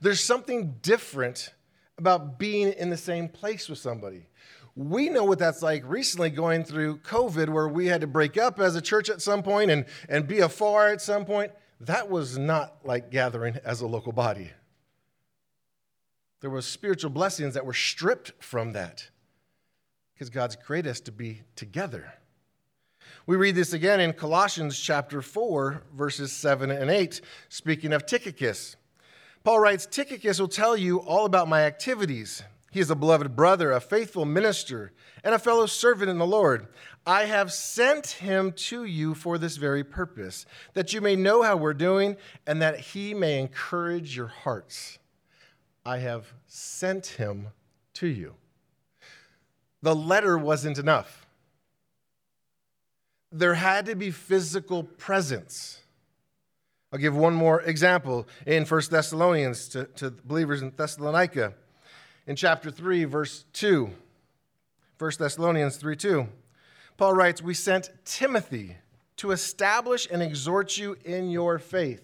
There's 0.01 0.19
something 0.19 0.75
different 0.81 1.53
about 1.97 2.37
being 2.37 2.73
in 2.73 2.89
the 2.89 2.97
same 2.97 3.29
place 3.29 3.69
with 3.69 3.79
somebody. 3.79 4.27
We 4.75 5.09
know 5.09 5.23
what 5.23 5.39
that's 5.39 5.61
like 5.61 5.83
recently 5.85 6.29
going 6.29 6.65
through 6.65 6.97
COVID, 6.97 7.47
where 7.49 7.67
we 7.67 7.87
had 7.87 8.01
to 8.01 8.07
break 8.07 8.37
up 8.37 8.59
as 8.59 8.75
a 8.75 8.81
church 8.81 9.09
at 9.09 9.21
some 9.21 9.41
point 9.41 9.71
and, 9.71 9.85
and 10.09 10.27
be 10.27 10.39
afar 10.39 10.89
at 10.89 11.01
some 11.01 11.23
point. 11.25 11.51
That 11.79 12.09
was 12.09 12.37
not 12.37 12.77
like 12.83 13.09
gathering 13.09 13.57
as 13.63 13.81
a 13.81 13.87
local 13.87 14.11
body. 14.11 14.51
There 16.41 16.49
were 16.49 16.61
spiritual 16.61 17.09
blessings 17.09 17.53
that 17.53 17.65
were 17.65 17.73
stripped 17.73 18.33
from 18.43 18.73
that 18.73 19.09
because 20.13 20.29
God's 20.29 20.55
created 20.55 20.89
us 20.89 20.99
to 21.01 21.11
be 21.11 21.41
together. 21.55 22.13
We 23.27 23.35
read 23.35 23.55
this 23.55 23.73
again 23.73 23.99
in 23.99 24.13
Colossians 24.13 24.79
chapter 24.79 25.21
4, 25.21 25.83
verses 25.95 26.31
7 26.31 26.69
and 26.69 26.89
8, 26.89 27.21
speaking 27.49 27.93
of 27.93 28.05
Tychicus. 28.05 28.75
Paul 29.43 29.59
writes 29.59 29.85
Tychicus 29.85 30.39
will 30.39 30.47
tell 30.47 30.77
you 30.77 30.99
all 30.99 31.25
about 31.25 31.47
my 31.47 31.61
activities. 31.61 32.43
He 32.75 32.81
is 32.81 32.89
a 32.89 32.95
beloved 32.95 33.37
brother, 33.37 33.71
a 33.71 33.79
faithful 33.79 34.25
minister, 34.25 34.91
and 35.23 35.33
a 35.33 35.39
fellow 35.39 35.65
servant 35.65 36.09
in 36.09 36.17
the 36.17 36.27
Lord. 36.27 36.67
I 37.07 37.23
have 37.23 37.53
sent 37.53 38.05
him 38.07 38.51
to 38.51 38.83
you 38.83 39.13
for 39.13 39.37
this 39.37 39.55
very 39.55 39.81
purpose, 39.81 40.45
that 40.73 40.91
you 40.91 40.99
may 40.99 41.15
know 41.15 41.41
how 41.41 41.55
we're 41.55 41.73
doing 41.73 42.17
and 42.45 42.61
that 42.61 42.77
he 42.77 43.13
may 43.13 43.39
encourage 43.39 44.17
your 44.17 44.27
hearts. 44.27 44.99
I 45.85 45.99
have 45.99 46.33
sent 46.47 47.05
him 47.07 47.47
to 47.93 48.07
you. 48.07 48.33
The 49.81 49.95
letter 49.95 50.37
wasn't 50.37 50.77
enough. 50.77 51.25
There 53.31 53.53
had 53.53 53.85
to 53.85 53.95
be 53.95 54.11
physical 54.11 54.83
presence. 54.83 55.79
I'll 56.91 56.99
give 56.99 57.15
one 57.15 57.35
more 57.35 57.61
example 57.61 58.27
in 58.45 58.65
1 58.65 58.81
Thessalonians 58.91 59.69
to, 59.69 59.85
to 59.95 60.11
believers 60.11 60.61
in 60.61 60.73
Thessalonica 60.75 61.53
in 62.27 62.35
chapter 62.35 62.71
3, 62.71 63.05
verse 63.05 63.45
2. 63.53 63.89
1 64.97 65.11
Thessalonians 65.19 65.77
3 65.77 65.95
2. 65.95 66.27
Paul 66.97 67.13
writes, 67.13 67.41
We 67.41 67.53
sent 67.53 67.91
Timothy 68.05 68.77
to 69.17 69.31
establish 69.31 70.07
and 70.09 70.21
exhort 70.21 70.77
you 70.77 70.97
in 71.03 71.29
your 71.29 71.59
faith. 71.59 72.01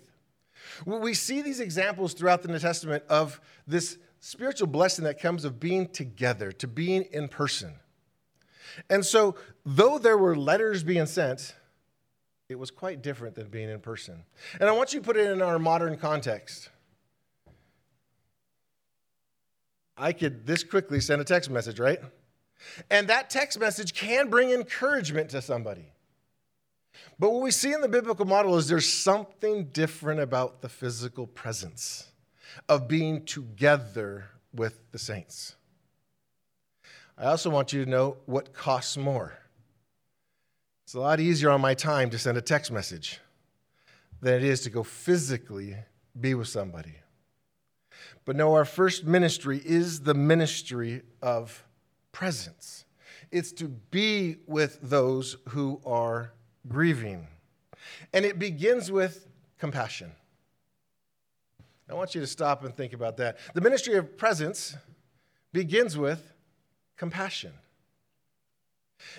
We 0.85 1.13
see 1.13 1.41
these 1.41 1.59
examples 1.59 2.13
throughout 2.13 2.41
the 2.41 2.47
New 2.47 2.59
Testament 2.59 3.03
of 3.09 3.41
this 3.67 3.97
spiritual 4.19 4.67
blessing 4.67 5.05
that 5.05 5.19
comes 5.19 5.45
of 5.45 5.59
being 5.59 5.87
together, 5.87 6.51
to 6.53 6.67
being 6.67 7.03
in 7.11 7.27
person. 7.27 7.73
And 8.89 9.05
so, 9.05 9.35
though 9.65 9.97
there 9.97 10.17
were 10.17 10.35
letters 10.35 10.83
being 10.83 11.05
sent, 11.05 11.55
it 12.47 12.59
was 12.59 12.71
quite 12.71 13.01
different 13.01 13.35
than 13.35 13.47
being 13.47 13.69
in 13.69 13.79
person. 13.79 14.23
And 14.59 14.69
I 14.69 14.71
want 14.73 14.93
you 14.93 14.99
to 14.99 15.05
put 15.05 15.17
it 15.17 15.29
in 15.31 15.41
our 15.41 15.59
modern 15.59 15.97
context. 15.97 16.69
I 20.01 20.13
could 20.13 20.47
this 20.47 20.63
quickly 20.63 20.99
send 20.99 21.21
a 21.21 21.23
text 21.23 21.49
message, 21.49 21.79
right? 21.79 21.99
And 22.89 23.07
that 23.07 23.29
text 23.29 23.59
message 23.59 23.93
can 23.93 24.29
bring 24.29 24.49
encouragement 24.49 25.29
to 25.29 25.41
somebody. 25.43 25.93
But 27.19 27.31
what 27.31 27.43
we 27.43 27.51
see 27.51 27.71
in 27.71 27.81
the 27.81 27.87
biblical 27.87 28.25
model 28.25 28.57
is 28.57 28.67
there's 28.67 28.91
something 28.91 29.65
different 29.65 30.19
about 30.19 30.61
the 30.61 30.69
physical 30.69 31.27
presence 31.27 32.07
of 32.67 32.87
being 32.87 33.25
together 33.25 34.25
with 34.53 34.91
the 34.91 34.97
saints. 34.97 35.55
I 37.15 37.25
also 37.25 37.51
want 37.51 37.71
you 37.71 37.85
to 37.85 37.89
know 37.89 38.17
what 38.25 38.53
costs 38.53 38.97
more. 38.97 39.37
It's 40.83 40.95
a 40.95 40.99
lot 40.99 41.19
easier 41.19 41.51
on 41.51 41.61
my 41.61 41.75
time 41.75 42.09
to 42.09 42.17
send 42.17 42.39
a 42.39 42.41
text 42.41 42.71
message 42.71 43.19
than 44.19 44.33
it 44.33 44.43
is 44.43 44.61
to 44.61 44.71
go 44.71 44.81
physically 44.81 45.75
be 46.19 46.33
with 46.33 46.47
somebody. 46.47 46.95
But 48.25 48.35
no, 48.35 48.53
our 48.53 48.65
first 48.65 49.05
ministry 49.05 49.61
is 49.63 50.01
the 50.01 50.13
ministry 50.13 51.01
of 51.21 51.63
presence. 52.11 52.85
It's 53.31 53.51
to 53.53 53.65
be 53.67 54.37
with 54.47 54.79
those 54.81 55.37
who 55.49 55.81
are 55.85 56.33
grieving. 56.67 57.27
And 58.13 58.25
it 58.25 58.37
begins 58.37 58.91
with 58.91 59.27
compassion. 59.57 60.11
I 61.89 61.93
want 61.93 62.15
you 62.15 62.21
to 62.21 62.27
stop 62.27 62.63
and 62.63 62.75
think 62.75 62.93
about 62.93 63.17
that. 63.17 63.37
The 63.53 63.61
ministry 63.61 63.95
of 63.95 64.17
presence 64.17 64.75
begins 65.51 65.97
with 65.97 66.33
compassion. 66.95 67.51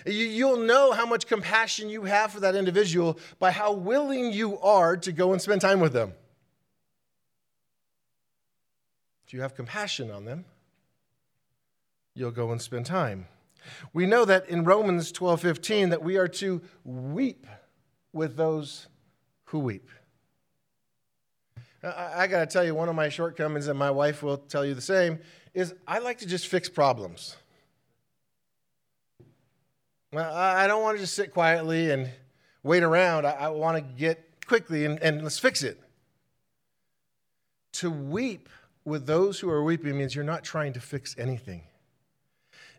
You'll 0.05 0.57
know 0.57 0.91
how 0.91 1.05
much 1.05 1.27
compassion 1.27 1.89
you 1.89 2.03
have 2.03 2.31
for 2.31 2.39
that 2.39 2.55
individual 2.55 3.19
by 3.37 3.51
how 3.51 3.73
willing 3.73 4.31
you 4.31 4.59
are 4.59 4.97
to 4.97 5.11
go 5.11 5.33
and 5.33 5.41
spend 5.41 5.61
time 5.61 5.79
with 5.79 5.93
them. 5.93 6.13
If 9.33 9.37
you 9.37 9.41
have 9.41 9.55
compassion 9.55 10.11
on 10.11 10.25
them, 10.25 10.45
you'll 12.13 12.29
go 12.29 12.51
and 12.51 12.61
spend 12.61 12.85
time. 12.85 13.25
We 13.91 14.05
know 14.05 14.25
that 14.25 14.47
in 14.47 14.63
Romans 14.63 15.11
12 15.11 15.41
15 15.41 15.89
that 15.89 16.03
we 16.03 16.17
are 16.17 16.27
to 16.27 16.61
weep 16.83 17.47
with 18.11 18.35
those 18.35 18.85
who 19.45 19.57
weep. 19.57 19.89
I, 21.81 22.13
I 22.15 22.27
got 22.27 22.41
to 22.41 22.45
tell 22.45 22.63
you, 22.63 22.75
one 22.75 22.89
of 22.89 22.95
my 22.95 23.09
shortcomings, 23.09 23.65
and 23.65 23.79
my 23.79 23.89
wife 23.89 24.21
will 24.21 24.37
tell 24.37 24.63
you 24.63 24.75
the 24.75 24.81
same, 24.81 25.17
is 25.55 25.73
I 25.87 25.97
like 25.97 26.19
to 26.19 26.27
just 26.27 26.45
fix 26.45 26.69
problems. 26.69 27.35
I 30.15 30.67
don't 30.67 30.83
want 30.83 30.97
to 30.97 31.01
just 31.01 31.15
sit 31.15 31.33
quietly 31.33 31.89
and 31.89 32.07
wait 32.61 32.83
around. 32.83 33.25
I, 33.25 33.31
I 33.31 33.49
want 33.49 33.77
to 33.77 33.81
get 33.81 34.45
quickly 34.45 34.85
and, 34.85 35.01
and 35.01 35.23
let's 35.23 35.39
fix 35.39 35.63
it. 35.63 35.81
To 37.71 37.89
weep 37.89 38.47
with 38.85 39.05
those 39.05 39.39
who 39.39 39.49
are 39.49 39.63
weeping 39.63 39.97
means 39.97 40.15
you're 40.15 40.23
not 40.23 40.43
trying 40.43 40.73
to 40.73 40.79
fix 40.79 41.15
anything. 41.17 41.63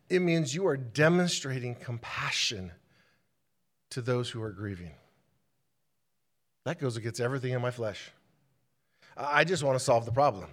It 0.09 0.21
means 0.21 0.55
you 0.55 0.67
are 0.67 0.77
demonstrating 0.77 1.75
compassion 1.75 2.73
to 3.91 4.03
those 4.03 4.31
who 4.31 4.43
are 4.43 4.51
grieving. 4.51 4.93
That 6.65 6.79
goes 6.79 6.97
against 6.97 7.21
everything 7.21 7.53
in 7.53 7.63
my 7.63 7.71
flesh. 7.71 8.11
I 9.17 9.45
just 9.45 9.63
want 9.63 9.79
to 9.79 9.85
solve 9.85 10.05
the 10.05 10.13
problem. 10.13 10.51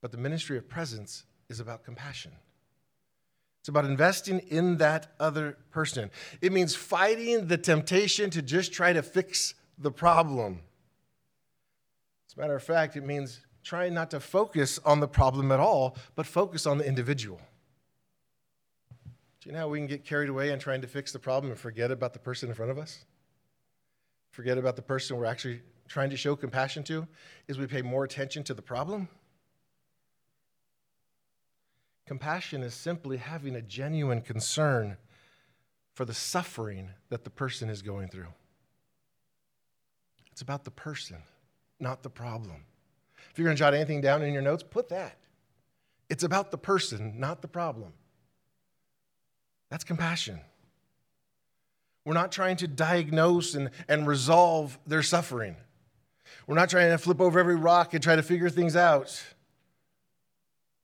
But 0.00 0.12
the 0.12 0.18
ministry 0.18 0.58
of 0.58 0.68
presence 0.68 1.24
is 1.48 1.60
about 1.60 1.84
compassion. 1.84 2.32
It's 3.60 3.68
about 3.68 3.84
investing 3.84 4.38
in 4.48 4.78
that 4.78 5.12
other 5.18 5.58
person. 5.70 6.10
It 6.40 6.52
means 6.52 6.74
fighting 6.74 7.48
the 7.48 7.58
temptation 7.58 8.30
to 8.30 8.42
just 8.42 8.72
try 8.72 8.92
to 8.92 9.02
fix 9.02 9.54
the 9.76 9.90
problem. 9.90 10.60
As 12.28 12.36
a 12.36 12.40
matter 12.40 12.56
of 12.56 12.62
fact, 12.62 12.96
it 12.96 13.04
means 13.04 13.40
trying 13.68 13.92
not 13.92 14.10
to 14.10 14.18
focus 14.18 14.80
on 14.82 14.98
the 14.98 15.06
problem 15.06 15.52
at 15.52 15.60
all, 15.60 15.94
but 16.14 16.26
focus 16.26 16.64
on 16.64 16.78
the 16.78 16.88
individual. 16.88 17.38
Do 19.42 19.50
you 19.50 19.52
know 19.52 19.58
how 19.58 19.68
we 19.68 19.78
can 19.78 19.86
get 19.86 20.06
carried 20.06 20.30
away 20.30 20.52
in 20.52 20.58
trying 20.58 20.80
to 20.80 20.86
fix 20.86 21.12
the 21.12 21.18
problem 21.18 21.50
and 21.50 21.60
forget 21.60 21.90
about 21.90 22.14
the 22.14 22.18
person 22.18 22.48
in 22.48 22.54
front 22.54 22.70
of 22.70 22.78
us? 22.78 23.04
Forget 24.30 24.56
about 24.56 24.76
the 24.76 24.80
person 24.80 25.18
we're 25.18 25.26
actually 25.26 25.60
trying 25.86 26.08
to 26.08 26.16
show 26.16 26.34
compassion 26.34 26.82
to? 26.84 27.06
Is 27.46 27.58
we 27.58 27.66
pay 27.66 27.82
more 27.82 28.04
attention 28.04 28.42
to 28.44 28.54
the 28.54 28.62
problem? 28.62 29.06
Compassion 32.06 32.62
is 32.62 32.72
simply 32.72 33.18
having 33.18 33.54
a 33.54 33.60
genuine 33.60 34.22
concern 34.22 34.96
for 35.92 36.06
the 36.06 36.14
suffering 36.14 36.88
that 37.10 37.24
the 37.24 37.30
person 37.30 37.68
is 37.68 37.82
going 37.82 38.08
through. 38.08 38.32
It's 40.32 40.40
about 40.40 40.64
the 40.64 40.70
person, 40.70 41.18
not 41.78 42.02
the 42.02 42.08
problem. 42.08 42.64
If 43.38 43.42
you're 43.42 43.46
going 43.50 43.56
to 43.56 43.60
jot 43.60 43.72
anything 43.72 44.00
down 44.00 44.22
in 44.22 44.32
your 44.32 44.42
notes, 44.42 44.64
put 44.68 44.88
that. 44.88 45.16
It's 46.10 46.24
about 46.24 46.50
the 46.50 46.58
person, 46.58 47.20
not 47.20 47.40
the 47.40 47.46
problem. 47.46 47.92
That's 49.70 49.84
compassion. 49.84 50.40
We're 52.04 52.14
not 52.14 52.32
trying 52.32 52.56
to 52.56 52.66
diagnose 52.66 53.54
and, 53.54 53.70
and 53.86 54.08
resolve 54.08 54.76
their 54.88 55.04
suffering. 55.04 55.54
We're 56.48 56.56
not 56.56 56.68
trying 56.68 56.90
to 56.90 56.98
flip 56.98 57.20
over 57.20 57.38
every 57.38 57.54
rock 57.54 57.94
and 57.94 58.02
try 58.02 58.16
to 58.16 58.24
figure 58.24 58.50
things 58.50 58.74
out. 58.74 59.22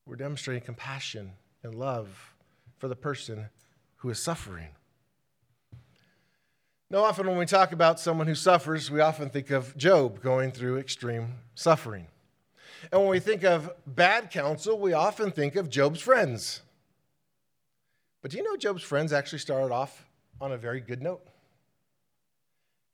We're 0.05 0.15
demonstrating 0.15 0.63
compassion 0.63 1.33
and 1.61 1.75
love 1.75 2.35
for 2.77 2.87
the 2.87 2.95
person 2.95 3.49
who 3.97 4.09
is 4.09 4.17
suffering. 4.17 4.69
Now, 6.89 6.99
often 7.03 7.27
when 7.27 7.37
we 7.37 7.47
talk 7.47 7.73
about 7.73 7.99
someone 7.99 8.27
who 8.27 8.35
suffers, 8.35 8.89
we 8.89 9.01
often 9.01 9.29
think 9.29 9.51
of 9.51 9.75
Job 9.75 10.21
going 10.21 10.51
through 10.51 10.77
extreme 10.77 11.33
suffering. 11.53 12.07
And 12.91 13.01
when 13.01 13.09
we 13.09 13.19
think 13.19 13.43
of 13.43 13.71
bad 13.85 14.31
counsel, 14.31 14.79
we 14.79 14.93
often 14.93 15.31
think 15.31 15.55
of 15.55 15.69
Job's 15.69 16.01
friends. 16.01 16.61
But 18.21 18.31
do 18.31 18.37
you 18.37 18.43
know 18.43 18.57
Job's 18.57 18.83
friends 18.83 19.13
actually 19.13 19.39
started 19.39 19.73
off 19.73 20.05
on 20.41 20.51
a 20.51 20.57
very 20.57 20.81
good 20.81 21.01
note? 21.01 21.21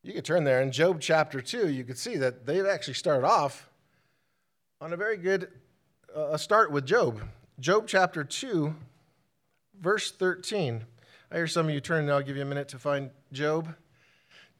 You 0.03 0.13
could 0.13 0.25
turn 0.25 0.43
there 0.43 0.61
in 0.61 0.71
Job 0.71 0.99
chapter 0.99 1.41
2, 1.41 1.69
you 1.69 1.83
could 1.83 1.97
see 1.97 2.17
that 2.17 2.45
they've 2.45 2.65
actually 2.65 2.95
started 2.95 3.25
off 3.25 3.69
on 4.79 4.93
a 4.93 4.97
very 4.97 5.15
good 5.15 5.49
uh, 6.15 6.35
start 6.37 6.71
with 6.71 6.85
Job. 6.85 7.21
Job 7.59 7.85
chapter 7.87 8.23
2, 8.23 8.73
verse 9.79 10.11
13. 10.11 10.83
I 11.31 11.35
hear 11.35 11.47
some 11.47 11.67
of 11.67 11.73
you 11.73 11.79
turning, 11.79 12.09
I'll 12.09 12.21
give 12.21 12.35
you 12.35 12.41
a 12.41 12.45
minute 12.45 12.67
to 12.69 12.79
find 12.79 13.11
Job. 13.31 13.75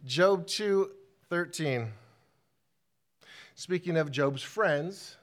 Job 0.06 0.46
2, 0.46 0.92
13. 1.30 1.92
Speaking 3.56 3.98
of 3.98 4.12
Job's 4.12 4.42
friends, 4.42 5.18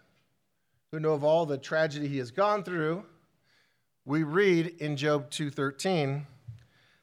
who 0.90 1.00
know 1.00 1.12
of 1.12 1.24
all 1.24 1.44
the 1.44 1.58
tragedy 1.58 2.08
he 2.08 2.18
has 2.18 2.30
gone 2.30 2.64
through, 2.64 3.04
we 4.04 4.22
read 4.22 4.66
in 4.78 4.96
Job 4.96 5.30
2:13 5.30 6.26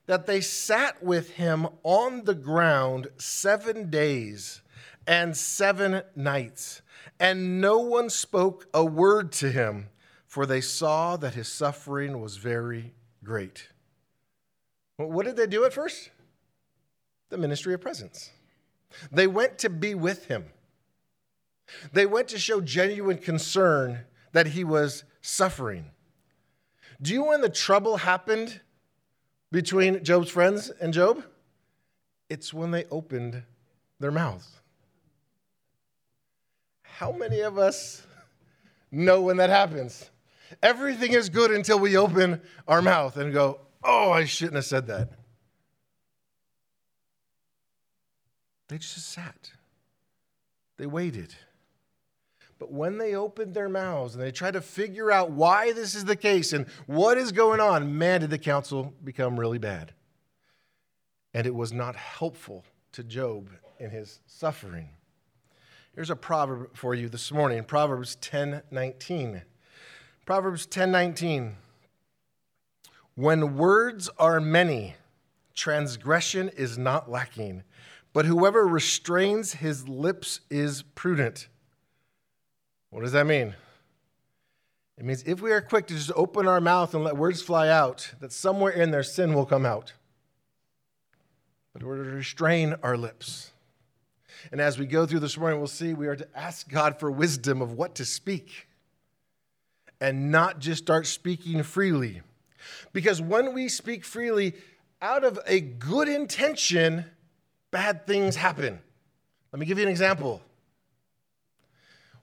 that 0.08 0.26
they 0.26 0.42
sat 0.42 1.04
with 1.04 1.32
him 1.32 1.68
on 1.84 2.26
the 2.26 2.36
ground 2.36 3.08
7 3.18 3.90
days 3.90 4.62
and 5.08 5.38
7 5.38 6.04
nights 6.16 6.82
and 7.20 7.62
no 7.62 7.80
one 7.80 8.10
spoke 8.10 8.68
a 8.74 8.84
word 8.84 9.32
to 9.32 9.52
him 9.52 9.90
for 10.26 10.46
they 10.46 10.62
saw 10.62 11.16
that 11.18 11.36
his 11.36 11.48
suffering 11.48 12.20
was 12.20 12.38
very 12.38 12.94
great. 13.24 13.70
What 14.98 15.26
did 15.26 15.38
they 15.38 15.48
do 15.48 15.64
at 15.64 15.74
first? 15.74 16.10
The 17.30 17.38
ministry 17.38 17.74
of 17.74 17.82
presence. 17.82 18.32
They 19.12 19.28
went 19.28 19.58
to 19.60 19.70
be 19.70 19.96
with 19.96 20.26
him. 20.26 20.52
They 21.92 22.06
went 22.06 22.28
to 22.30 22.40
show 22.40 22.62
genuine 22.62 23.18
concern 23.18 24.02
that 24.32 24.48
he 24.48 24.64
was 24.64 25.04
suffering. 25.22 25.92
Do 27.02 27.14
you 27.14 27.20
know 27.20 27.28
when 27.28 27.42
the 27.42 27.50
trouble 27.50 27.98
happened 27.98 28.62
between 29.52 30.04
Job's 30.04 30.30
friends 30.30 30.70
and 30.70 30.94
Job? 30.94 31.24
It's 32.30 32.54
when 32.54 32.72
they 32.72 32.86
opened 32.86 33.44
their 34.00 34.12
mouths. 34.12 34.50
How 36.82 37.12
many 37.12 37.42
of 37.42 37.58
us 37.58 38.06
know 38.92 39.22
when 39.22 39.38
that 39.38 39.50
happens? 39.50 40.10
Everything 40.64 41.14
is 41.14 41.30
good 41.30 41.52
until 41.52 41.80
we 41.80 41.98
open 41.98 42.42
our 42.68 42.82
mouth 42.82 43.18
and 43.18 43.34
go, 43.34 43.60
oh, 43.84 44.12
I 44.12 44.26
shouldn't 44.26 44.56
have 44.56 44.66
said 44.66 44.88
that. 44.88 45.12
They 48.68 48.78
just 48.78 49.10
sat, 49.10 49.52
they 50.78 50.88
waited. 50.88 51.36
But 52.66 52.74
when 52.74 52.98
they 52.98 53.14
opened 53.14 53.54
their 53.54 53.70
mouths 53.70 54.16
and 54.16 54.24
they 54.24 54.32
tried 54.32 54.56
to 54.56 54.62
figure 54.62 55.12
out 55.12 55.30
why 55.30 55.72
this 55.72 55.94
is 55.94 56.06
the 56.06 56.16
case 56.16 56.52
and 56.52 56.66
what 56.88 57.16
is 57.16 57.32
going 57.32 57.60
on, 57.60 57.96
man, 58.00 58.22
did 58.22 58.32
the 58.32 58.40
counsel 58.40 58.92
become 59.04 59.40
really 59.40 59.60
bad. 59.60 59.94
And 61.32 61.46
it 61.46 61.54
was 61.54 61.72
not 61.72 61.96
helpful 61.96 62.66
to 62.94 63.04
Job 63.04 63.52
in 63.78 63.92
his 63.92 64.20
suffering. 64.26 64.90
Here's 65.94 66.10
a 66.10 66.16
proverb 66.16 66.76
for 66.76 66.96
you 66.96 67.08
this 67.08 67.32
morning 67.32 67.64
Proverbs 67.66 68.16
10 68.16 68.64
19. 68.72 69.44
Proverbs 70.26 70.66
10 70.66 70.92
19. 70.92 71.58
When 73.14 73.58
words 73.58 74.10
are 74.18 74.42
many, 74.42 74.96
transgression 75.54 76.50
is 76.50 76.80
not 76.80 77.12
lacking, 77.12 77.62
but 78.12 78.26
whoever 78.26 78.66
restrains 78.66 79.54
his 79.54 79.88
lips 79.88 80.40
is 80.50 80.82
prudent. 80.82 81.48
What 82.96 83.02
does 83.02 83.12
that 83.12 83.28
mean? 83.28 83.54
It 84.98 85.04
means 85.04 85.22
if 85.24 85.42
we 85.42 85.52
are 85.52 85.60
quick 85.60 85.88
to 85.88 85.94
just 85.94 86.14
open 86.16 86.48
our 86.48 86.62
mouth 86.62 86.94
and 86.94 87.04
let 87.04 87.18
words 87.18 87.42
fly 87.42 87.68
out, 87.68 88.14
that 88.22 88.32
somewhere 88.32 88.72
in 88.72 88.92
there 88.92 89.04
sin 89.04 89.34
will 89.34 89.46
come 89.46 89.66
out. 89.66 89.92
But 91.74 91.84
we're 91.84 91.98
to 91.98 92.10
restrain 92.10 92.74
our 92.84 92.96
lips. 92.96 93.52
And 94.50 94.62
as 94.62 94.80
we 94.80 94.86
go 94.86 95.06
through 95.06 95.20
this 95.20 95.38
morning, 95.38 95.60
we'll 95.60 95.68
see 95.68 95.94
we 95.94 96.08
are 96.08 96.16
to 96.16 96.26
ask 96.34 96.70
God 96.70 96.98
for 96.98 97.12
wisdom 97.12 97.62
of 97.62 97.74
what 97.74 97.96
to 97.96 98.06
speak 98.06 98.70
and 100.00 100.32
not 100.32 100.60
just 100.60 100.82
start 100.82 101.06
speaking 101.06 101.64
freely. 101.64 102.22
Because 102.94 103.22
when 103.22 103.54
we 103.54 103.68
speak 103.68 104.06
freely 104.06 104.54
out 105.02 105.26
of 105.26 105.38
a 105.46 105.60
good 105.60 106.08
intention, 106.08 107.04
bad 107.72 108.08
things 108.08 108.38
happen. 108.38 108.80
Let 109.52 109.60
me 109.60 109.66
give 109.66 109.80
you 109.80 109.84
an 109.84 109.92
example 109.92 110.42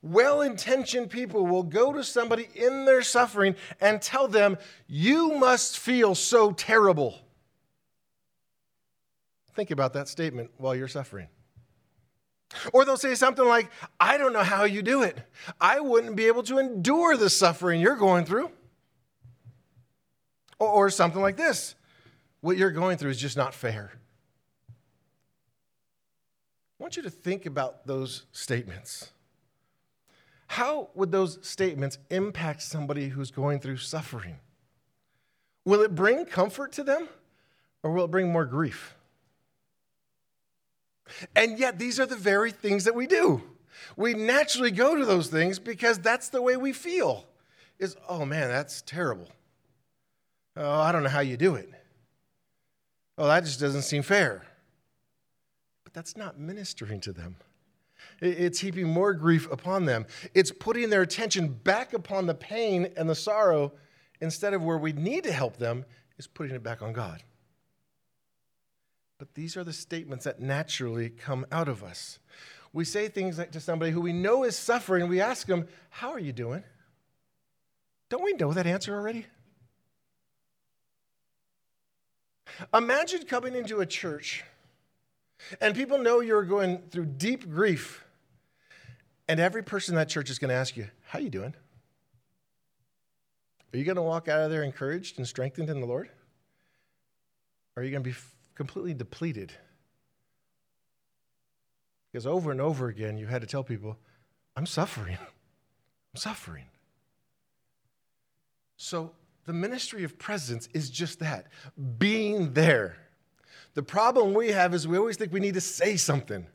well 0.03 0.41
intentioned 0.43 1.11
people 1.11 1.47
will 1.47 1.63
go 1.63 1.93
to 1.93 2.03
somebody 2.03 2.49
in 2.55 2.85
their 2.85 3.03
suffering 3.03 3.55
and 3.81 4.03
tell 4.03 4.29
them, 4.29 4.59
You 4.89 5.33
must 5.35 5.79
feel 5.79 6.15
so 6.15 6.53
terrible. 6.53 7.21
Think 9.55 9.71
about 9.71 9.93
that 9.93 10.09
statement 10.09 10.51
while 10.57 10.75
you're 10.75 10.89
suffering. 10.89 11.29
Or 12.73 12.85
they'll 12.85 12.97
say 12.97 13.15
something 13.15 13.45
like, 13.45 13.71
I 13.99 14.19
don't 14.19 14.33
know 14.33 14.43
how 14.43 14.65
you 14.65 14.83
do 14.83 15.03
it. 15.03 15.19
I 15.61 15.81
wouldn't 15.81 16.17
be 16.17 16.27
able 16.27 16.43
to 16.45 16.59
endure 16.59 17.17
the 17.17 17.31
suffering 17.31 17.81
you're 17.81 17.97
going 17.97 18.25
through. 18.25 18.51
Or, 20.59 20.91
something 20.91 21.21
like 21.21 21.37
this 21.37 21.75
What 22.41 22.57
you're 22.57 22.71
going 22.71 22.97
through 22.97 23.11
is 23.11 23.19
just 23.19 23.37
not 23.37 23.55
fair. 23.55 23.93
I 26.79 26.83
want 26.83 26.97
you 26.97 27.03
to 27.03 27.11
think 27.11 27.47
about 27.47 27.87
those 27.87 28.27
statements. 28.33 29.12
How 30.53 30.91
would 30.95 31.11
those 31.11 31.39
statements 31.41 31.97
impact 32.11 32.61
somebody 32.61 33.09
who's 33.09 33.31
going 33.31 33.59
through 33.59 33.79
suffering? 33.79 34.37
Will 35.65 35.81
it 35.81 35.95
bring 35.95 36.27
comfort 36.27 36.73
to 36.73 36.85
them 36.85 37.09
or 37.83 37.91
will 37.91 38.05
it 38.05 38.11
bring 38.11 38.31
more 38.31 38.45
grief? 38.45 38.95
And 41.35 41.59
yet, 41.59 41.79
these 41.79 41.99
are 41.99 42.05
the 42.05 42.17
very 42.17 42.51
things 42.51 42.85
that 42.85 42.95
we 42.95 43.07
do. 43.07 43.43
We 43.97 44.13
naturally 44.13 44.71
go 44.71 44.95
to 44.95 45.07
those 45.07 45.29
things 45.29 45.59
because 45.59 45.99
that's 45.99 46.29
the 46.29 46.43
way 46.43 46.59
we 46.59 46.75
feel. 46.75 47.25
Is, 47.79 47.97
oh 48.07 48.27
man, 48.27 48.49
that's 48.49 48.83
terrible. 48.83 49.31
Oh, 50.55 50.81
I 50.81 50.93
don't 50.93 51.03
know 51.03 51.09
how 51.09 51.21
you 51.21 51.39
do 51.39 51.55
it. 51.55 51.71
Oh, 53.17 53.27
that 53.27 53.45
just 53.45 53.59
doesn't 53.59 53.83
seem 53.83 54.03
fair. 54.03 54.43
But 55.83 55.95
that's 55.95 56.15
not 56.15 56.39
ministering 56.39 57.01
to 57.01 57.13
them. 57.15 57.37
It's 58.23 58.61
heaping 58.61 58.87
more 58.87 59.15
grief 59.15 59.51
upon 59.51 59.85
them. 59.85 60.07
It's 60.33 60.53
putting 60.53 60.91
their 60.91 61.03
attention 61.03 61.49
back 61.49 61.93
upon 61.93 62.27
the 62.27 62.35
pain 62.35 62.89
and 62.97 63.11
the 63.11 63.17
sorrow 63.17 63.73
instead 64.21 64.55
of 64.55 64.63
where 64.63 64.79
we 64.79 64.93
need 64.93 65.25
to 65.25 65.33
help 65.33 65.57
them, 65.57 65.85
is 66.17 66.29
putting 66.29 66.55
it 66.55 66.63
back 66.63 66.81
on 66.81 66.93
God. 66.93 67.25
But 69.19 69.35
these 69.35 69.57
are 69.57 69.65
the 69.65 69.73
statements 69.73 70.25
that 70.25 70.41
naturally 70.41 71.11
come 71.11 71.45
out 71.51 71.69
of 71.69 71.83
us. 71.83 72.21
We 72.73 72.85
say 72.85 73.09
things 73.09 73.39
like 73.39 73.51
to 73.53 73.61
somebody 73.61 73.91
who 73.91 74.01
we 74.01 74.13
know 74.13 74.45
is 74.45 74.57
suffering, 74.57 75.09
we 75.09 75.21
ask 75.21 75.49
them, 75.49 75.67
How 75.91 76.13
are 76.13 76.21
you 76.21 76.33
doing? 76.33 76.63
Don't 78.09 78.23
we 78.23 78.35
know 78.35 78.53
that 78.53 78.67
answer 78.67 78.95
already? 78.95 79.27
Imagine 82.73 83.25
coming 83.25 83.57
into 83.57 83.81
a 83.81 83.87
church 83.87 84.45
and 85.61 85.75
people 85.75 85.99
know 85.99 86.21
you're 86.21 86.45
going 86.45 86.79
through 86.91 87.07
deep 87.07 87.51
grief 87.51 88.05
and 89.29 89.41
every 89.41 89.63
person 89.63 89.95
in 89.95 89.97
that 89.97 90.09
church 90.09 90.31
is 90.31 90.39
going 90.39 90.51
to 90.51 90.55
ask 90.55 90.77
you, 90.77 90.89
How 91.07 91.19
you 91.19 91.31
doing? 91.31 91.55
Are 93.73 93.79
you 93.79 93.85
going 93.85 93.97
to 93.97 94.03
walk 94.03 94.29
out 94.29 94.41
of 94.41 94.51
there 94.51 94.63
encouraged 94.63 95.19
and 95.19 95.27
strengthened 95.27 95.71
in 95.71 95.81
the 95.81 95.87
Lord? 95.87 96.11
Or 97.75 97.83
are 97.83 97.85
you 97.85 97.91
going 97.91 98.03
to 98.03 98.11
be 98.11 98.17
completely 98.55 98.93
depleted? 98.93 99.53
Because 102.11 102.27
over 102.27 102.51
and 102.51 102.61
over 102.61 102.89
again, 102.89 103.17
you 103.17 103.27
had 103.27 103.41
to 103.41 103.47
tell 103.47 103.65
people, 103.65 103.97
I'm 104.55 104.67
suffering. 104.67 105.17
I'm 105.19 106.17
suffering. 106.17 106.67
So, 108.77 109.13
the 109.45 109.53
ministry 109.53 110.05
of 110.05 110.19
presence 110.19 110.69
is 110.75 110.91
just 110.91 111.19
that 111.21 111.47
being 111.99 112.53
there. 112.53 112.97
The 113.75 113.83
problem 113.83 114.35
we 114.35 114.49
have 114.49 114.75
is 114.75 114.87
we 114.87 114.99
always 114.99 115.17
think 115.17 115.33
we 115.33 115.41
need 115.41 115.55
to 115.55 115.61
say 115.61 115.97
something. 115.97 116.47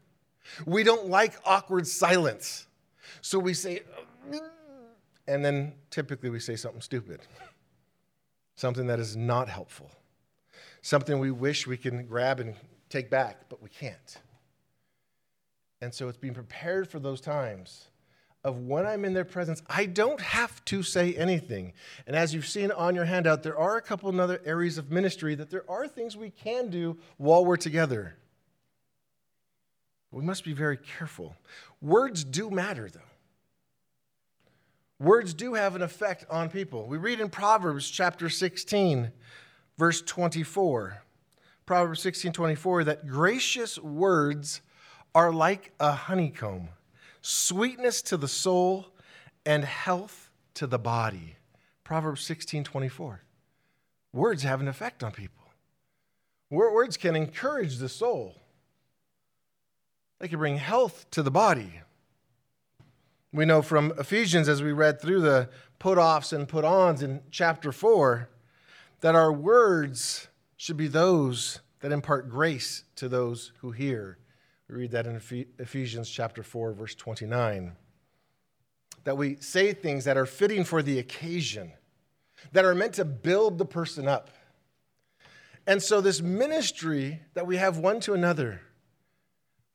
We 0.65 0.83
don't 0.83 1.07
like 1.07 1.33
awkward 1.45 1.87
silence. 1.87 2.67
So 3.21 3.39
we 3.39 3.53
say, 3.53 3.81
mm, 4.29 4.39
and 5.27 5.43
then 5.43 5.73
typically 5.89 6.29
we 6.29 6.39
say 6.39 6.55
something 6.55 6.81
stupid, 6.81 7.21
something 8.55 8.87
that 8.87 8.99
is 8.99 9.15
not 9.15 9.49
helpful, 9.49 9.91
something 10.81 11.19
we 11.19 11.31
wish 11.31 11.67
we 11.67 11.77
can 11.77 12.05
grab 12.05 12.39
and 12.39 12.55
take 12.89 13.09
back, 13.09 13.49
but 13.49 13.61
we 13.61 13.69
can't. 13.69 14.17
And 15.81 15.93
so 15.93 16.07
it's 16.07 16.17
being 16.17 16.33
prepared 16.33 16.89
for 16.89 16.99
those 16.99 17.21
times 17.21 17.87
of 18.43 18.59
when 18.59 18.85
I'm 18.85 19.03
in 19.03 19.13
their 19.13 19.25
presence, 19.25 19.61
I 19.67 19.85
don't 19.85 20.21
have 20.21 20.63
to 20.65 20.81
say 20.81 21.13
anything. 21.15 21.73
And 22.05 22.15
as 22.15 22.33
you've 22.33 22.47
seen 22.47 22.71
on 22.71 22.95
your 22.95 23.05
handout, 23.05 23.43
there 23.43 23.57
are 23.57 23.77
a 23.77 23.81
couple 23.81 24.19
other 24.21 24.41
areas 24.45 24.77
of 24.77 24.89
ministry 24.89 25.35
that 25.35 25.49
there 25.49 25.69
are 25.69 25.87
things 25.87 26.15
we 26.15 26.29
can 26.29 26.69
do 26.69 26.97
while 27.17 27.43
we're 27.43 27.57
together. 27.57 28.15
We 30.17 30.23
must 30.23 30.43
be 30.43 30.53
very 30.53 30.77
careful. 30.77 31.35
Words 31.79 32.23
do 32.23 32.49
matter, 32.49 32.89
though. 32.91 32.99
Words 34.99 35.35
do 35.35 35.53
have 35.53 35.75
an 35.75 35.83
effect 35.83 36.25
on 36.27 36.49
people. 36.49 36.87
We 36.87 36.97
read 36.97 37.19
in 37.19 37.29
Proverbs 37.29 37.87
chapter 37.87 38.27
16, 38.27 39.11
verse 39.77 40.01
24. 40.01 41.03
Proverbs 41.67 42.01
16, 42.01 42.31
24, 42.31 42.85
that 42.85 43.05
gracious 43.07 43.77
words 43.77 44.61
are 45.13 45.31
like 45.31 45.71
a 45.79 45.91
honeycomb, 45.91 46.69
sweetness 47.21 48.01
to 48.01 48.17
the 48.17 48.27
soul 48.27 48.87
and 49.45 49.63
health 49.63 50.31
to 50.55 50.65
the 50.65 50.79
body. 50.79 51.35
Proverbs 51.83 52.21
16, 52.21 52.63
24. 52.63 53.21
Words 54.13 54.41
have 54.41 54.61
an 54.61 54.67
effect 54.67 55.03
on 55.03 55.11
people. 55.11 55.43
Words 56.49 56.97
can 56.97 57.15
encourage 57.15 57.77
the 57.77 57.89
soul. 57.89 58.41
They 60.19 60.27
can 60.27 60.39
bring 60.39 60.57
health 60.57 61.05
to 61.11 61.21
the 61.21 61.31
body. 61.31 61.81
We 63.31 63.45
know 63.45 63.61
from 63.61 63.93
Ephesians, 63.99 64.49
as 64.49 64.63
we 64.63 64.71
read 64.71 64.99
through 65.01 65.21
the 65.21 65.49
put 65.79 65.97
offs 65.97 66.33
and 66.33 66.47
put 66.47 66.65
ons 66.65 67.03
in 67.03 67.21
chapter 67.29 67.71
4, 67.71 68.29
that 69.01 69.15
our 69.15 69.31
words 69.31 70.27
should 70.55 70.77
be 70.77 70.87
those 70.87 71.59
that 71.81 71.91
impart 71.91 72.29
grace 72.29 72.83
to 72.95 73.07
those 73.07 73.51
who 73.59 73.71
hear. 73.71 74.17
We 74.67 74.75
read 74.75 74.91
that 74.91 75.05
in 75.05 75.21
Ephesians 75.59 76.09
chapter 76.09 76.41
4, 76.41 76.73
verse 76.73 76.95
29. 76.95 77.75
That 79.03 79.17
we 79.17 79.35
say 79.39 79.73
things 79.73 80.05
that 80.05 80.17
are 80.17 80.25
fitting 80.25 80.63
for 80.63 80.81
the 80.81 80.99
occasion, 80.99 81.73
that 82.51 82.65
are 82.65 82.75
meant 82.75 82.93
to 82.95 83.05
build 83.05 83.57
the 83.57 83.65
person 83.65 84.07
up. 84.07 84.29
And 85.65 85.83
so, 85.83 86.01
this 86.01 86.21
ministry 86.21 87.21
that 87.33 87.45
we 87.45 87.57
have 87.57 87.77
one 87.77 87.99
to 88.01 88.13
another, 88.13 88.61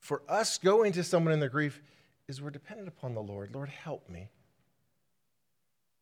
for 0.02 0.22
us 0.28 0.58
going 0.58 0.92
to 0.92 1.04
someone 1.04 1.32
in 1.32 1.38
their 1.38 1.48
grief 1.48 1.80
is 2.26 2.42
we're 2.42 2.50
dependent 2.50 2.88
upon 2.88 3.14
the 3.14 3.22
Lord. 3.22 3.54
Lord, 3.54 3.68
help 3.68 4.08
me. 4.10 4.28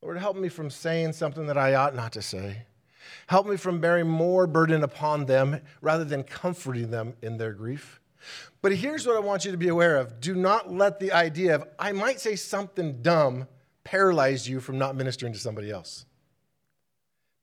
Lord, 0.00 0.16
help 0.16 0.36
me 0.36 0.48
from 0.48 0.70
saying 0.70 1.12
something 1.12 1.46
that 1.46 1.58
I 1.58 1.74
ought 1.74 1.94
not 1.94 2.12
to 2.12 2.22
say. 2.22 2.62
Help 3.26 3.46
me 3.46 3.58
from 3.58 3.78
bearing 3.78 4.08
more 4.08 4.46
burden 4.46 4.82
upon 4.82 5.26
them 5.26 5.60
rather 5.82 6.04
than 6.04 6.22
comforting 6.22 6.90
them 6.90 7.12
in 7.20 7.36
their 7.36 7.52
grief. 7.52 8.00
But 8.62 8.72
here's 8.72 9.06
what 9.06 9.16
I 9.16 9.20
want 9.20 9.44
you 9.44 9.50
to 9.50 9.58
be 9.58 9.68
aware 9.68 9.98
of 9.98 10.18
do 10.18 10.34
not 10.34 10.72
let 10.72 10.98
the 10.98 11.12
idea 11.12 11.54
of, 11.54 11.64
I 11.78 11.92
might 11.92 12.20
say 12.20 12.36
something 12.36 13.02
dumb, 13.02 13.48
paralyze 13.84 14.48
you 14.48 14.60
from 14.60 14.78
not 14.78 14.96
ministering 14.96 15.34
to 15.34 15.38
somebody 15.38 15.70
else. 15.70 16.06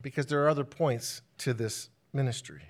Because 0.01 0.25
there 0.25 0.43
are 0.43 0.49
other 0.49 0.63
points 0.63 1.21
to 1.39 1.53
this 1.53 1.89
ministry. 2.13 2.63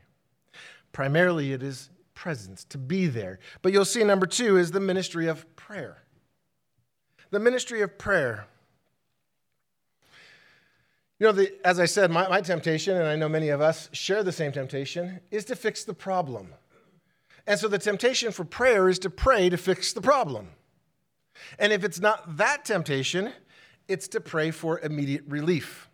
Primarily, 0.92 1.54
it 1.54 1.64
is 1.64 1.90
presence, 2.18 2.64
to 2.64 2.80
be 2.80 3.06
there. 3.06 3.38
But 3.62 3.72
you'll 3.72 3.86
see 3.86 4.04
number 4.04 4.26
two 4.26 4.58
is 4.58 4.72
the 4.72 4.80
ministry 4.80 5.28
of 5.28 5.56
prayer. 5.56 6.00
The 7.30 7.40
ministry 7.40 7.82
of 7.82 8.00
prayer. 8.00 8.48
You 11.20 11.28
know, 11.28 11.32
the, 11.32 11.54
as 11.64 11.80
I 11.80 11.86
said, 11.86 12.10
my, 12.10 12.28
my 12.28 12.42
temptation, 12.42 12.98
and 12.98 13.06
I 13.06 13.16
know 13.16 13.30
many 13.30 13.50
of 13.50 13.62
us 13.62 13.90
share 13.92 14.24
the 14.24 14.32
same 14.32 14.52
temptation, 14.52 15.20
is 15.30 15.46
to 15.46 15.56
fix 15.56 15.84
the 15.84 15.94
problem. 15.94 16.56
And 17.46 17.60
so 17.60 17.68
the 17.68 17.78
temptation 17.78 18.32
for 18.32 18.44
prayer 18.44 18.90
is 18.90 18.98
to 19.00 19.12
pray 19.12 19.50
to 19.50 19.58
fix 19.58 19.94
the 19.94 20.02
problem. 20.02 20.50
And 21.60 21.72
if 21.72 21.84
it's 21.84 22.00
not 22.00 22.38
that 22.38 22.66
temptation, 22.66 23.32
it's 23.88 24.08
to 24.10 24.20
pray 24.20 24.50
for 24.50 24.80
immediate 24.80 25.24
relief. 25.28 25.87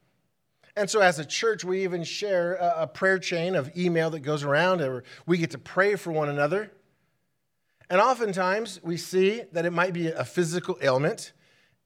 And 0.76 0.90
so, 0.90 1.02
as 1.02 1.20
a 1.20 1.26
church, 1.26 1.64
we 1.64 1.84
even 1.84 2.04
share 2.04 2.56
a, 2.56 2.88
prayer 2.88 3.20
chain 3.20 3.56
of 3.56 3.76
email 3.78 4.10
that 4.10 4.22
goes 4.22 4.44
around, 4.44 4.82
or 4.82 5.04
we 5.28 5.38
get 5.38 5.52
to 5.52 5.60
pray 5.60 5.96
for 5.96 6.12
one 6.12 6.30
another. 6.30 6.72
And 7.90 8.02
oftentimes, 8.02 8.80
we 8.82 8.98
see 8.98 9.44
that 9.52 9.66
it 9.66 9.72
might 9.72 9.94
be 9.94 10.08
a 10.08 10.26
physical 10.26 10.78
ailment. 10.82 11.32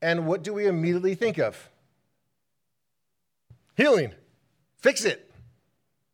And 0.02 0.26
what 0.26 0.42
do 0.42 0.54
we 0.54 0.68
immediately 0.68 1.16
think 1.16 1.38
of? 1.38 1.70
Healing. 3.76 4.14
Fix 4.78 5.04
it. 5.04 5.30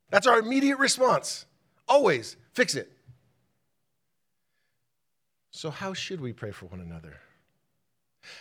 That's 0.10 0.26
our 0.26 0.40
immediate 0.40 0.80
response. 0.80 1.46
Always 1.88 2.38
fix 2.54 2.76
it. 2.76 2.92
So, 5.52 5.70
how 5.70 5.94
should 5.94 6.22
we 6.22 6.34
pray 6.34 6.52
for 6.52 6.66
one 6.66 6.80
another? 6.80 7.20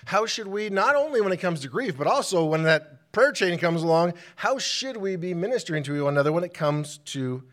How 0.06 0.26
should 0.26 0.46
we, 0.46 0.70
not 0.70 0.96
only 0.96 1.20
when 1.20 1.32
it 1.32 1.38
comes 1.38 1.60
to 1.60 1.68
grief, 1.68 1.96
but 1.96 2.06
also 2.06 2.44
when 2.44 2.62
that 2.64 3.12
prayer 3.12 3.32
chain 3.32 3.58
comes 3.58 3.82
along, 3.82 4.14
how 4.36 4.58
should 4.58 4.96
we 4.96 5.16
be 5.16 5.34
ministering 5.34 5.82
to 5.84 6.04
one 6.04 6.14
another 6.14 6.32
when 6.32 6.44
it 6.44 6.54
comes 6.54 6.98
to 6.98 7.44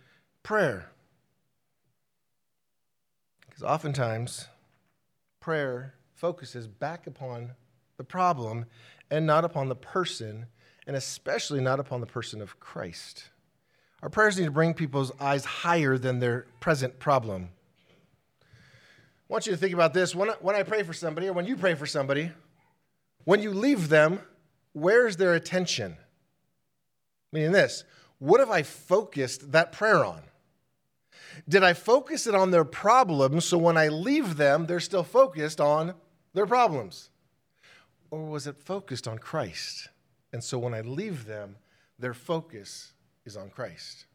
prayer? 0.44 0.90
Because 3.48 3.64
oftentimes, 3.64 4.48
prayer 5.40 5.96
focuses 6.16 6.68
back 6.68 7.08
upon 7.08 7.52
the 7.98 8.04
problem 8.04 8.66
and 9.12 9.26
not 9.26 9.44
upon 9.44 9.70
the 9.70 9.76
person, 9.76 10.46
and 10.88 10.96
especially 10.96 11.60
not 11.60 11.80
upon 11.80 12.00
the 12.00 12.08
person 12.08 12.42
of 12.42 12.60
Christ. 12.60 13.30
Our 14.02 14.10
prayers 14.10 14.38
need 14.38 14.46
to 14.46 14.52
bring 14.52 14.74
people's 14.74 15.12
eyes 15.20 15.44
higher 15.44 15.98
than 15.98 16.20
their 16.20 16.46
present 16.60 17.00
problem. 17.00 17.50
I 19.30 19.34
want 19.34 19.46
you 19.46 19.52
to 19.52 19.58
think 19.58 19.74
about 19.74 19.94
this. 19.94 20.16
When 20.16 20.32
I, 20.32 20.34
when 20.40 20.56
I 20.56 20.64
pray 20.64 20.82
for 20.82 20.94
somebody, 20.94 21.28
or 21.28 21.34
when 21.34 21.46
you 21.46 21.56
pray 21.56 21.76
for 21.76 21.86
somebody, 21.86 22.32
when 23.26 23.42
you 23.42 23.54
leave 23.54 23.90
them, 23.90 24.20
where's 24.74 25.18
their 25.18 25.36
attention? 25.36 25.98
Meaning 27.32 27.52
this 27.52 27.84
what 28.18 28.40
have 28.40 28.50
I 28.50 28.64
focused 28.64 29.52
that 29.52 29.72
prayer 29.72 30.04
on? 30.04 30.22
Did 31.48 31.64
I 31.64 31.74
focus 31.74 32.28
it 32.28 32.36
on 32.36 32.52
their 32.52 32.66
problems 32.66 33.46
so 33.46 33.58
when 33.58 33.78
I 33.78 33.88
leave 33.88 34.36
them, 34.36 34.66
they're 34.66 34.80
still 34.80 35.04
focused 35.04 35.62
on 35.62 35.94
their 36.34 36.46
problems? 36.46 37.10
Or 38.12 38.26
was 38.26 38.48
it 38.48 38.58
focused 38.58 39.08
on 39.08 39.20
Christ? 39.20 39.90
And 40.34 40.44
so 40.44 40.58
when 40.58 40.74
I 40.74 40.82
leave 40.82 41.26
them, 41.26 41.56
their 41.98 42.14
focus 42.14 42.94
is 43.26 43.38
on 43.38 43.50
Christ. 43.50 44.06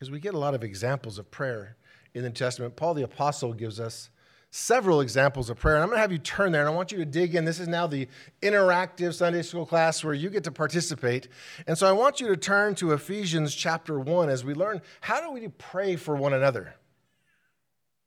Because 0.00 0.10
we 0.10 0.18
get 0.18 0.32
a 0.32 0.38
lot 0.38 0.54
of 0.54 0.64
examples 0.64 1.18
of 1.18 1.30
prayer 1.30 1.76
in 2.14 2.22
the 2.22 2.30
New 2.30 2.34
Testament. 2.34 2.74
Paul 2.74 2.94
the 2.94 3.02
Apostle 3.02 3.52
gives 3.52 3.78
us 3.78 4.08
several 4.50 5.02
examples 5.02 5.50
of 5.50 5.58
prayer. 5.58 5.74
And 5.74 5.82
I'm 5.82 5.90
going 5.90 5.98
to 5.98 6.00
have 6.00 6.10
you 6.10 6.16
turn 6.16 6.52
there 6.52 6.62
and 6.62 6.70
I 6.70 6.72
want 6.72 6.90
you 6.90 6.96
to 6.96 7.04
dig 7.04 7.34
in. 7.34 7.44
This 7.44 7.60
is 7.60 7.68
now 7.68 7.86
the 7.86 8.08
interactive 8.40 9.12
Sunday 9.12 9.42
school 9.42 9.66
class 9.66 10.02
where 10.02 10.14
you 10.14 10.30
get 10.30 10.44
to 10.44 10.50
participate. 10.50 11.28
And 11.66 11.76
so 11.76 11.86
I 11.86 11.92
want 11.92 12.18
you 12.18 12.28
to 12.28 12.36
turn 12.38 12.74
to 12.76 12.92
Ephesians 12.92 13.54
chapter 13.54 14.00
1 14.00 14.30
as 14.30 14.42
we 14.42 14.54
learn 14.54 14.80
how 15.02 15.20
do 15.20 15.32
we 15.32 15.48
pray 15.48 15.96
for 15.96 16.16
one 16.16 16.32
another. 16.32 16.74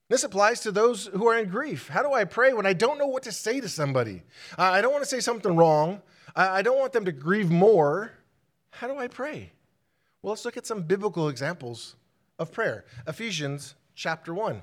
This 0.10 0.24
applies 0.24 0.62
to 0.62 0.72
those 0.72 1.06
who 1.06 1.28
are 1.28 1.38
in 1.38 1.48
grief. 1.48 1.90
How 1.90 2.02
do 2.02 2.12
I 2.12 2.24
pray 2.24 2.54
when 2.54 2.66
I 2.66 2.74
don't 2.74 2.98
know 2.98 3.08
what 3.08 3.22
to 3.24 3.32
say 3.32 3.62
to 3.62 3.70
somebody? 3.70 4.24
I 4.58 4.82
don't 4.82 4.92
want 4.92 5.04
to 5.04 5.10
say 5.10 5.20
something 5.20 5.56
wrong. 5.56 6.02
I 6.36 6.64
don't 6.64 6.80
want 6.80 6.94
them 6.94 7.06
to 7.06 7.12
grieve 7.12 7.52
more. 7.52 8.12
How 8.72 8.88
do 8.88 8.98
I 8.98 9.08
pray? 9.08 9.54
Well, 10.24 10.32
let's 10.32 10.46
look 10.46 10.56
at 10.56 10.66
some 10.66 10.84
biblical 10.84 11.28
examples 11.28 11.98
of 12.40 12.54
prayer. 12.54 12.86
Ephesians 13.06 13.76
chapter 13.94 14.34
1. 14.34 14.62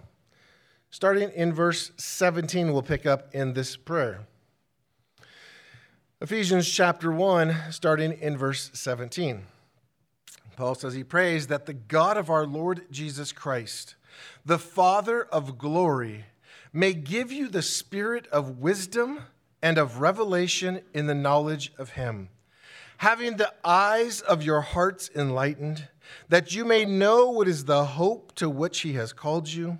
Starting 0.88 1.30
in 1.32 1.52
verse 1.52 1.92
17, 1.98 2.72
we'll 2.72 2.80
pick 2.80 3.04
up 3.04 3.34
in 3.34 3.52
this 3.52 3.76
prayer. 3.76 4.26
Ephesians 6.22 6.66
chapter 6.66 7.12
1, 7.12 7.54
starting 7.72 8.12
in 8.12 8.38
verse 8.38 8.70
17. 8.72 9.42
Paul 10.56 10.74
says 10.74 10.94
he 10.94 11.04
prays 11.04 11.48
that 11.48 11.66
the 11.66 11.74
God 11.74 12.16
of 12.16 12.30
our 12.30 12.46
Lord 12.46 12.86
Jesus 12.90 13.30
Christ, 13.30 13.96
the 14.46 14.58
Father 14.58 15.24
of 15.24 15.58
glory, 15.58 16.24
may 16.72 16.94
give 16.94 17.30
you 17.30 17.48
the 17.48 17.60
spirit 17.60 18.26
of 18.28 18.60
wisdom 18.60 19.24
and 19.62 19.76
of 19.76 20.00
revelation 20.00 20.80
in 20.94 21.06
the 21.06 21.14
knowledge 21.14 21.70
of 21.76 21.90
him, 21.90 22.30
having 23.00 23.38
the 23.38 23.50
eyes 23.64 24.20
of 24.20 24.42
your 24.42 24.60
hearts 24.60 25.10
enlightened 25.16 25.88
that 26.28 26.54
you 26.54 26.66
may 26.66 26.84
know 26.84 27.30
what 27.30 27.48
is 27.48 27.64
the 27.64 27.82
hope 27.82 28.34
to 28.34 28.50
which 28.50 28.80
he 28.80 28.92
has 28.92 29.10
called 29.10 29.48
you, 29.48 29.78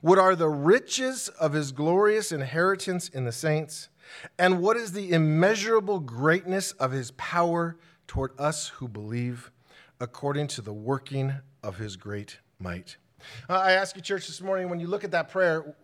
what 0.00 0.18
are 0.18 0.34
the 0.34 0.48
riches 0.48 1.28
of 1.38 1.52
his 1.52 1.70
glorious 1.70 2.32
inheritance 2.32 3.10
in 3.10 3.26
the 3.26 3.32
saints, 3.32 3.90
and 4.38 4.62
what 4.62 4.74
is 4.78 4.92
the 4.92 5.12
immeasurable 5.12 6.00
greatness 6.00 6.72
of 6.72 6.92
his 6.92 7.10
power 7.12 7.76
toward 8.06 8.32
us 8.40 8.68
who 8.68 8.88
believe, 8.88 9.50
according 10.00 10.46
to 10.46 10.62
the 10.62 10.72
working 10.72 11.34
of 11.62 11.76
his 11.76 11.96
great 11.96 12.38
might. 12.58 12.96
Uh, 13.50 13.58
I 13.58 13.72
ask 13.72 13.96
you, 13.96 14.00
church, 14.00 14.26
this 14.26 14.40
morning, 14.40 14.70
when 14.70 14.80
you 14.80 14.86
look 14.86 15.04
at 15.04 15.10
that 15.10 15.28
prayer, 15.28 15.76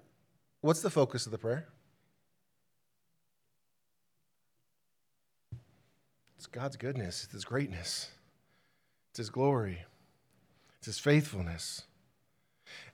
what's 0.62 0.80
the 0.80 0.88
focus 0.88 1.26
of 1.26 1.32
the 1.32 1.38
prayer? 1.38 1.68
It's 6.38 6.46
God's 6.46 6.76
goodness, 6.76 7.24
it's 7.24 7.32
His 7.32 7.44
greatness. 7.44 8.12
It's 9.10 9.18
His 9.18 9.30
glory, 9.30 9.84
it's 10.78 10.86
His 10.86 10.98
faithfulness. 10.98 11.82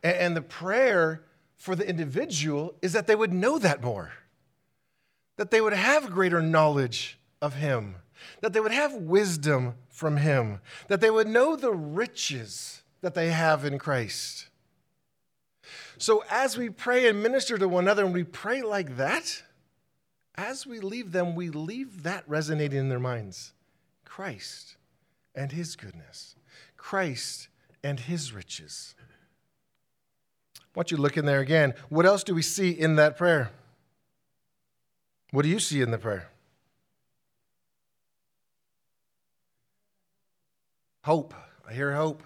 And, 0.03 0.17
and 0.17 0.37
the 0.37 0.43
prayer 0.43 1.25
for 1.57 1.77
the 1.77 1.87
individual 1.87 2.75
is 2.81 2.95
that 2.95 3.07
they 3.07 3.15
would 3.15 3.35
know 3.35 3.59
that 3.59 3.83
more, 3.83 4.13
that 5.37 5.51
they 5.51 5.61
would 5.61 5.75
have 5.75 6.11
greater 6.11 6.41
knowledge 6.41 7.19
of 7.43 7.57
Him, 7.57 7.97
that 8.41 8.55
they 8.55 8.61
would 8.61 8.73
have 8.73 8.95
wisdom 8.95 9.75
from 9.91 10.17
Him, 10.17 10.61
that 10.89 11.03
they 11.03 11.11
would 11.11 11.29
know 11.29 11.55
the 11.55 11.73
riches 11.73 12.83
that 13.03 13.15
they 13.15 13.29
have 13.29 13.67
in 13.67 13.79
Christ. 13.79 14.49
So, 15.99 16.25
as 16.31 16.57
we 16.57 16.71
pray 16.71 17.09
and 17.09 17.23
minister 17.23 17.59
to 17.59 17.69
one 17.69 17.85
another, 17.85 18.07
and 18.07 18.15
we 18.15 18.25
pray 18.25 18.63
like 18.63 18.97
that, 18.97 19.43
as 20.37 20.67
we 20.67 20.81
leave 20.81 21.13
them, 21.13 21.35
we 21.35 21.51
leave 21.51 22.03
that 22.03 22.25
resonating 22.27 22.79
in 22.79 22.89
their 22.89 22.99
minds 22.99 23.53
Christ 24.05 24.77
and 25.35 25.53
his 25.53 25.77
goodness, 25.77 26.37
Christ 26.77 27.49
and 27.83 28.01
his 28.01 28.33
riches. 28.33 28.95
I 30.59 30.63
want 30.75 30.91
you 30.91 30.97
look 30.97 31.17
in 31.17 31.25
there 31.25 31.41
again. 31.41 31.75
What 31.89 32.07
else 32.07 32.25
do 32.25 32.35
we 32.35 32.43
see 32.43 32.71
in 32.71 32.97
that 32.97 33.17
prayer? 33.17 33.51
What 35.31 35.43
do 35.43 35.49
you 35.49 35.59
see 35.59 35.81
in 35.81 35.91
the 35.91 35.99
prayer? 35.99 36.29
Hope. 41.03 41.35
I 41.69 41.73
hear 41.75 41.93
hope. 41.95 42.23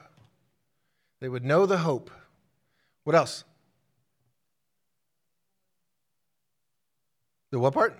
They 1.20 1.28
would 1.28 1.44
know 1.44 1.66
the 1.66 1.78
hope. 1.78 2.10
What 3.04 3.16
else? 3.16 3.44
The 7.50 7.58
what 7.58 7.72
part? 7.74 7.98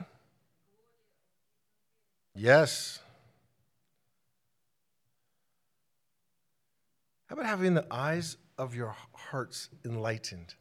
Yes. 2.34 3.00
How 7.26 7.34
about 7.34 7.46
having 7.46 7.74
the 7.74 7.86
eyes 7.90 8.36
of 8.58 8.74
your 8.74 8.94
hearts 9.12 9.68
enlightened? 9.84 10.54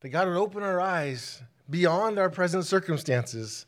That 0.00 0.08
God 0.10 0.28
would 0.28 0.36
open 0.36 0.62
our 0.62 0.80
eyes 0.80 1.42
beyond 1.68 2.18
our 2.18 2.30
present 2.30 2.64
circumstances 2.64 3.66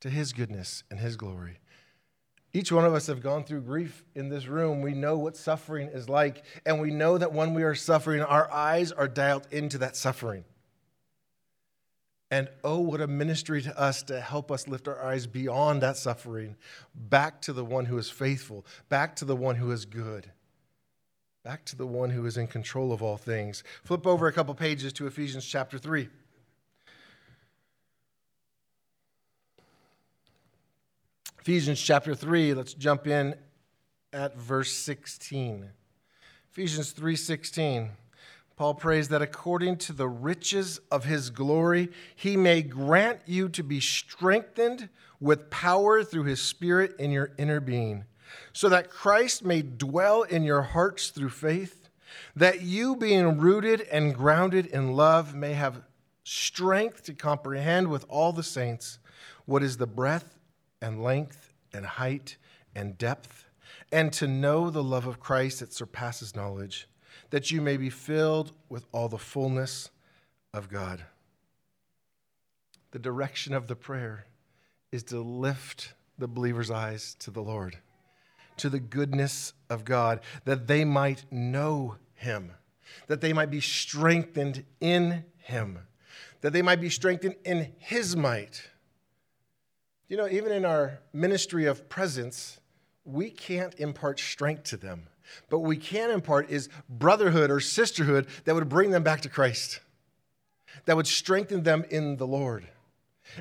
to 0.00 0.10
His 0.10 0.32
goodness 0.32 0.84
and 0.90 1.00
His 1.00 1.16
glory. 1.16 1.58
Each 2.56 2.72
one 2.72 2.86
of 2.86 2.94
us 2.94 3.08
have 3.08 3.20
gone 3.20 3.44
through 3.44 3.60
grief 3.60 4.02
in 4.14 4.30
this 4.30 4.46
room. 4.46 4.80
We 4.80 4.94
know 4.94 5.18
what 5.18 5.36
suffering 5.36 5.90
is 5.92 6.08
like, 6.08 6.42
and 6.64 6.80
we 6.80 6.90
know 6.90 7.18
that 7.18 7.34
when 7.34 7.52
we 7.52 7.64
are 7.64 7.74
suffering, 7.74 8.22
our 8.22 8.50
eyes 8.50 8.92
are 8.92 9.08
dialed 9.08 9.46
into 9.50 9.76
that 9.76 9.94
suffering. 9.94 10.42
And 12.30 12.48
oh, 12.64 12.78
what 12.78 13.02
a 13.02 13.06
ministry 13.06 13.60
to 13.60 13.78
us 13.78 14.02
to 14.04 14.22
help 14.22 14.50
us 14.50 14.68
lift 14.68 14.88
our 14.88 15.04
eyes 15.04 15.26
beyond 15.26 15.82
that 15.82 15.98
suffering, 15.98 16.56
back 16.94 17.42
to 17.42 17.52
the 17.52 17.62
one 17.62 17.84
who 17.84 17.98
is 17.98 18.08
faithful, 18.08 18.64
back 18.88 19.16
to 19.16 19.26
the 19.26 19.36
one 19.36 19.56
who 19.56 19.70
is 19.70 19.84
good, 19.84 20.30
back 21.44 21.66
to 21.66 21.76
the 21.76 21.86
one 21.86 22.08
who 22.08 22.24
is 22.24 22.38
in 22.38 22.46
control 22.46 22.90
of 22.90 23.02
all 23.02 23.18
things. 23.18 23.64
Flip 23.84 24.06
over 24.06 24.28
a 24.28 24.32
couple 24.32 24.54
pages 24.54 24.94
to 24.94 25.06
Ephesians 25.06 25.44
chapter 25.44 25.76
3. 25.76 26.08
Ephesians 31.46 31.80
chapter 31.80 32.12
3, 32.12 32.54
let's 32.54 32.74
jump 32.74 33.06
in 33.06 33.32
at 34.12 34.36
verse 34.36 34.72
16. 34.72 35.70
Ephesians 36.50 36.92
3:16. 36.92 37.90
Paul 38.56 38.74
prays 38.74 39.06
that 39.10 39.22
according 39.22 39.76
to 39.76 39.92
the 39.92 40.08
riches 40.08 40.80
of 40.90 41.04
his 41.04 41.30
glory, 41.30 41.92
he 42.16 42.36
may 42.36 42.62
grant 42.62 43.20
you 43.26 43.48
to 43.50 43.62
be 43.62 43.78
strengthened 43.78 44.88
with 45.20 45.48
power 45.48 46.02
through 46.02 46.24
his 46.24 46.42
spirit 46.42 46.96
in 46.98 47.12
your 47.12 47.30
inner 47.38 47.60
being, 47.60 48.06
so 48.52 48.68
that 48.68 48.90
Christ 48.90 49.44
may 49.44 49.62
dwell 49.62 50.24
in 50.24 50.42
your 50.42 50.62
hearts 50.62 51.10
through 51.10 51.30
faith, 51.30 51.88
that 52.34 52.62
you 52.62 52.96
being 52.96 53.38
rooted 53.38 53.82
and 53.82 54.16
grounded 54.16 54.66
in 54.66 54.94
love 54.94 55.32
may 55.36 55.52
have 55.52 55.84
strength 56.24 57.04
to 57.04 57.14
comprehend 57.14 57.86
with 57.86 58.04
all 58.08 58.32
the 58.32 58.42
saints 58.42 58.98
what 59.44 59.62
is 59.62 59.76
the 59.76 59.86
breadth 59.86 60.35
and 60.80 61.02
length 61.02 61.52
and 61.72 61.84
height 61.86 62.36
and 62.74 62.98
depth, 62.98 63.46
and 63.92 64.12
to 64.12 64.26
know 64.26 64.70
the 64.70 64.82
love 64.82 65.06
of 65.06 65.20
Christ 65.20 65.60
that 65.60 65.72
surpasses 65.72 66.36
knowledge, 66.36 66.88
that 67.30 67.50
you 67.50 67.60
may 67.60 67.76
be 67.76 67.90
filled 67.90 68.52
with 68.68 68.86
all 68.92 69.08
the 69.08 69.18
fullness 69.18 69.90
of 70.52 70.68
God. 70.68 71.04
The 72.92 72.98
direction 72.98 73.54
of 73.54 73.66
the 73.66 73.76
prayer 73.76 74.26
is 74.92 75.02
to 75.04 75.20
lift 75.20 75.94
the 76.18 76.28
believer's 76.28 76.70
eyes 76.70 77.14
to 77.20 77.30
the 77.30 77.42
Lord, 77.42 77.78
to 78.58 78.70
the 78.70 78.80
goodness 78.80 79.52
of 79.68 79.84
God, 79.84 80.20
that 80.44 80.66
they 80.66 80.84
might 80.84 81.24
know 81.30 81.96
Him, 82.14 82.52
that 83.06 83.20
they 83.20 83.32
might 83.32 83.50
be 83.50 83.60
strengthened 83.60 84.64
in 84.80 85.24
Him, 85.38 85.80
that 86.40 86.52
they 86.52 86.62
might 86.62 86.80
be 86.80 86.90
strengthened 86.90 87.36
in 87.44 87.72
His 87.78 88.16
might 88.16 88.70
you 90.08 90.16
know, 90.16 90.28
even 90.28 90.52
in 90.52 90.64
our 90.64 91.00
ministry 91.12 91.66
of 91.66 91.88
presence, 91.88 92.60
we 93.04 93.30
can't 93.30 93.74
impart 93.78 94.18
strength 94.20 94.64
to 94.64 94.76
them. 94.76 95.08
But 95.50 95.60
we 95.60 95.76
can 95.76 96.10
impart 96.10 96.50
is 96.50 96.68
brotherhood 96.88 97.50
or 97.50 97.60
sisterhood 97.60 98.26
that 98.44 98.54
would 98.54 98.68
bring 98.68 98.90
them 98.90 99.02
back 99.02 99.22
to 99.22 99.28
Christ, 99.28 99.80
that 100.84 100.96
would 100.96 101.06
strengthen 101.06 101.64
them 101.64 101.84
in 101.90 102.16
the 102.16 102.26
Lord. 102.26 102.68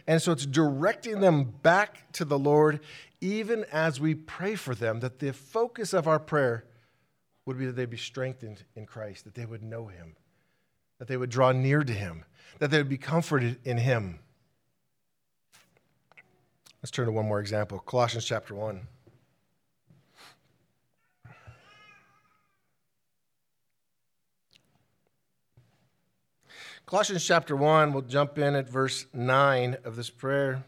And 0.08 0.22
so 0.22 0.32
it's 0.32 0.46
directing 0.46 1.20
them 1.20 1.44
back 1.44 2.12
to 2.14 2.26
the 2.26 2.40
Lord, 2.40 2.80
even 3.22 3.66
as 3.72 4.00
we 4.00 4.16
pray 4.16 4.56
for 4.56 4.74
them, 4.74 5.00
that 5.02 5.20
the 5.20 5.32
focus 5.32 5.94
of 5.94 6.08
our 6.08 6.20
prayer 6.20 6.66
would 7.46 7.60
be 7.60 7.68
that 7.68 7.76
they 7.76 7.86
be 7.86 7.98
strengthened 7.98 8.64
in 8.76 8.86
Christ, 8.88 9.26
that 9.26 9.36
they 9.36 9.46
would 9.46 9.62
know 9.62 9.86
Him, 9.88 10.16
that 10.98 11.08
they 11.08 11.18
would 11.18 11.30
draw 11.30 11.52
near 11.52 11.84
to 11.84 11.94
Him, 11.94 12.26
that 12.58 12.72
they 12.72 12.78
would 12.80 12.90
be 12.90 12.98
comforted 12.98 13.60
in 13.64 13.78
Him. 13.78 14.20
Let's 16.86 16.92
turn 16.92 17.08
to 17.08 17.12
one 17.12 17.26
more 17.26 17.40
example 17.40 17.80
Colossians 17.80 18.26
chapter 18.26 18.54
1. 18.54 18.80
Colossians 26.86 27.26
chapter 27.26 27.56
1, 27.56 27.92
we'll 27.92 28.04
jump 28.04 28.38
in 28.38 28.54
at 28.54 28.70
verse 28.70 29.08
9 29.16 29.78
of 29.84 29.96
this 29.96 30.12
prayer. 30.12 30.64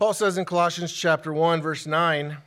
Paul 0.00 0.12
says 0.12 0.36
in 0.36 0.44
Colossians 0.44 0.92
chapter 0.92 1.32
1, 1.32 1.62
verse 1.62 1.86
9, 1.86 2.38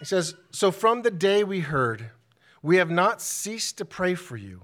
he 0.00 0.04
says, 0.04 0.34
So 0.50 0.72
from 0.72 1.02
the 1.02 1.12
day 1.12 1.44
we 1.44 1.60
heard, 1.60 2.10
we 2.60 2.78
have 2.78 2.90
not 2.90 3.22
ceased 3.22 3.78
to 3.78 3.84
pray 3.84 4.16
for 4.16 4.36
you 4.36 4.62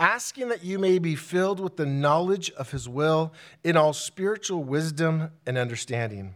asking 0.00 0.48
that 0.48 0.64
you 0.64 0.78
may 0.78 0.98
be 0.98 1.14
filled 1.14 1.60
with 1.60 1.76
the 1.76 1.86
knowledge 1.86 2.50
of 2.52 2.70
his 2.70 2.88
will 2.88 3.32
in 3.62 3.76
all 3.76 3.92
spiritual 3.92 4.64
wisdom 4.64 5.30
and 5.46 5.58
understanding, 5.58 6.34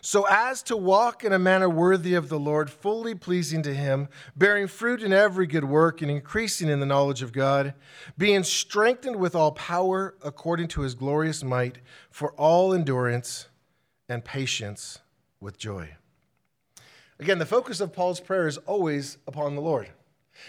so 0.00 0.24
as 0.30 0.62
to 0.62 0.76
walk 0.76 1.24
in 1.24 1.32
a 1.32 1.38
manner 1.38 1.68
worthy 1.68 2.14
of 2.14 2.28
the 2.28 2.38
Lord, 2.38 2.70
fully 2.70 3.14
pleasing 3.14 3.62
to 3.62 3.74
him, 3.74 4.08
bearing 4.36 4.68
fruit 4.68 5.02
in 5.02 5.12
every 5.12 5.46
good 5.46 5.64
work 5.64 6.00
and 6.00 6.10
increasing 6.10 6.68
in 6.68 6.78
the 6.78 6.86
knowledge 6.86 7.22
of 7.22 7.32
God, 7.32 7.74
being 8.16 8.44
strengthened 8.44 9.16
with 9.16 9.34
all 9.34 9.52
power 9.52 10.14
according 10.22 10.68
to 10.68 10.82
his 10.82 10.94
glorious 10.94 11.42
might, 11.42 11.78
for 12.10 12.32
all 12.32 12.72
endurance 12.72 13.48
and 14.08 14.24
patience 14.24 15.00
with 15.40 15.58
joy. 15.58 15.96
Again, 17.18 17.38
the 17.38 17.46
focus 17.46 17.80
of 17.80 17.92
Paul's 17.92 18.20
prayer 18.20 18.46
is 18.46 18.58
always 18.58 19.18
upon 19.26 19.56
the 19.56 19.62
Lord. 19.62 19.88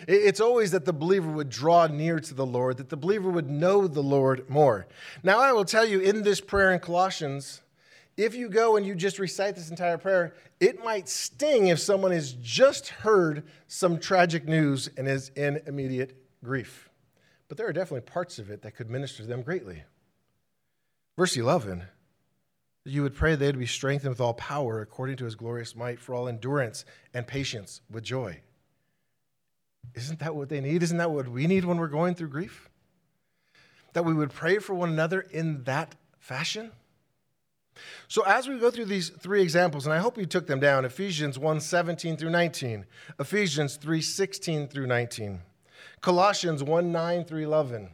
It's 0.08 0.39
always 0.39 0.72
that 0.72 0.86
the 0.86 0.93
believer 0.93 1.30
would 1.30 1.50
draw 1.50 1.88
near 1.88 2.19
to 2.19 2.34
the 2.34 2.46
Lord, 2.46 2.78
that 2.78 2.89
the 2.89 2.98
believer 2.98 3.30
would 3.30 3.50
know 3.50 3.88
the 3.88 4.02
Lord 4.02 4.50
more. 4.50 4.88
Now, 5.24 5.39
I 5.39 5.52
will 5.52 5.65
tell 5.65 5.86
you 5.86 6.00
in 6.00 6.24
this 6.24 6.41
prayer 6.41 6.72
in 6.72 6.80
Colossians, 6.80 7.62
if 8.15 8.36
you 8.36 8.50
go 8.50 8.78
and 8.78 8.86
you 8.86 8.96
just 8.96 9.19
recite 9.19 9.56
this 9.56 9.69
entire 9.69 9.98
prayer, 9.98 10.34
it 10.60 10.84
might 10.84 11.10
sting 11.10 11.67
if 11.67 11.80
someone 11.80 12.12
has 12.12 12.34
just 12.34 12.89
heard 12.89 13.43
some 13.67 14.00
tragic 14.00 14.48
news 14.48 14.89
and 14.98 15.08
is 15.08 15.30
in 15.30 15.62
immediate 15.67 16.15
grief. 16.43 16.89
But 17.48 17.58
there 17.58 17.67
are 17.67 17.74
definitely 17.74 18.02
parts 18.12 18.39
of 18.39 18.50
it 18.50 18.62
that 18.62 18.76
could 18.76 18.89
minister 18.89 19.24
to 19.24 19.30
them 19.30 19.41
greatly. 19.41 19.84
Verse 21.17 21.36
11 21.36 21.84
you 22.86 23.02
would 23.02 23.15
pray 23.15 23.36
they'd 23.36 23.58
be 23.58 23.65
strengthened 23.65 24.10
with 24.10 24.19
all 24.19 24.34
power 24.34 24.82
according 24.82 25.15
to 25.17 25.26
his 25.26 25.36
glorious 25.36 25.76
might 25.76 26.00
for 26.00 26.13
all 26.13 26.28
endurance 26.28 26.84
and 27.13 27.26
patience 27.26 27.80
with 27.89 28.04
joy. 28.04 28.41
Isn't 29.96 30.19
that 30.19 30.36
what 30.36 30.50
they 30.50 30.62
need? 30.62 30.84
Isn't 30.84 30.98
that 30.98 31.12
what 31.12 31.28
we 31.28 31.48
need 31.48 31.65
when 31.65 31.78
we're 31.78 31.88
going 31.88 32.15
through 32.15 32.30
grief? 32.30 32.69
That 33.93 34.06
we 34.06 34.13
would 34.13 34.32
pray 34.32 34.58
for 34.58 34.74
one 34.74 34.89
another 34.89 35.22
in 35.22 35.63
that 35.63 35.96
fashion? 36.19 36.72
So 38.08 38.24
as 38.24 38.48
we 38.48 38.60
go 38.60 38.69
through 38.69 38.86
these 38.86 39.10
three 39.10 39.41
examples, 39.41 39.86
and 39.86 39.93
I 39.93 40.00
hope 40.00 40.17
you 40.17 40.26
took 40.26 40.48
them 40.48 40.60
down, 40.60 40.86
Ephesians 40.86 41.39
1, 41.39 41.60
17 41.60 42.17
through 42.17 42.30
19, 42.30 42.86
Ephesians 43.19 43.78
3, 43.78 44.02
16 44.02 44.67
through 44.67 44.88
19, 44.88 45.41
Colossians 46.02 46.63
1, 46.63 46.91
9 46.91 47.26
through 47.26 47.43
11. 47.43 47.89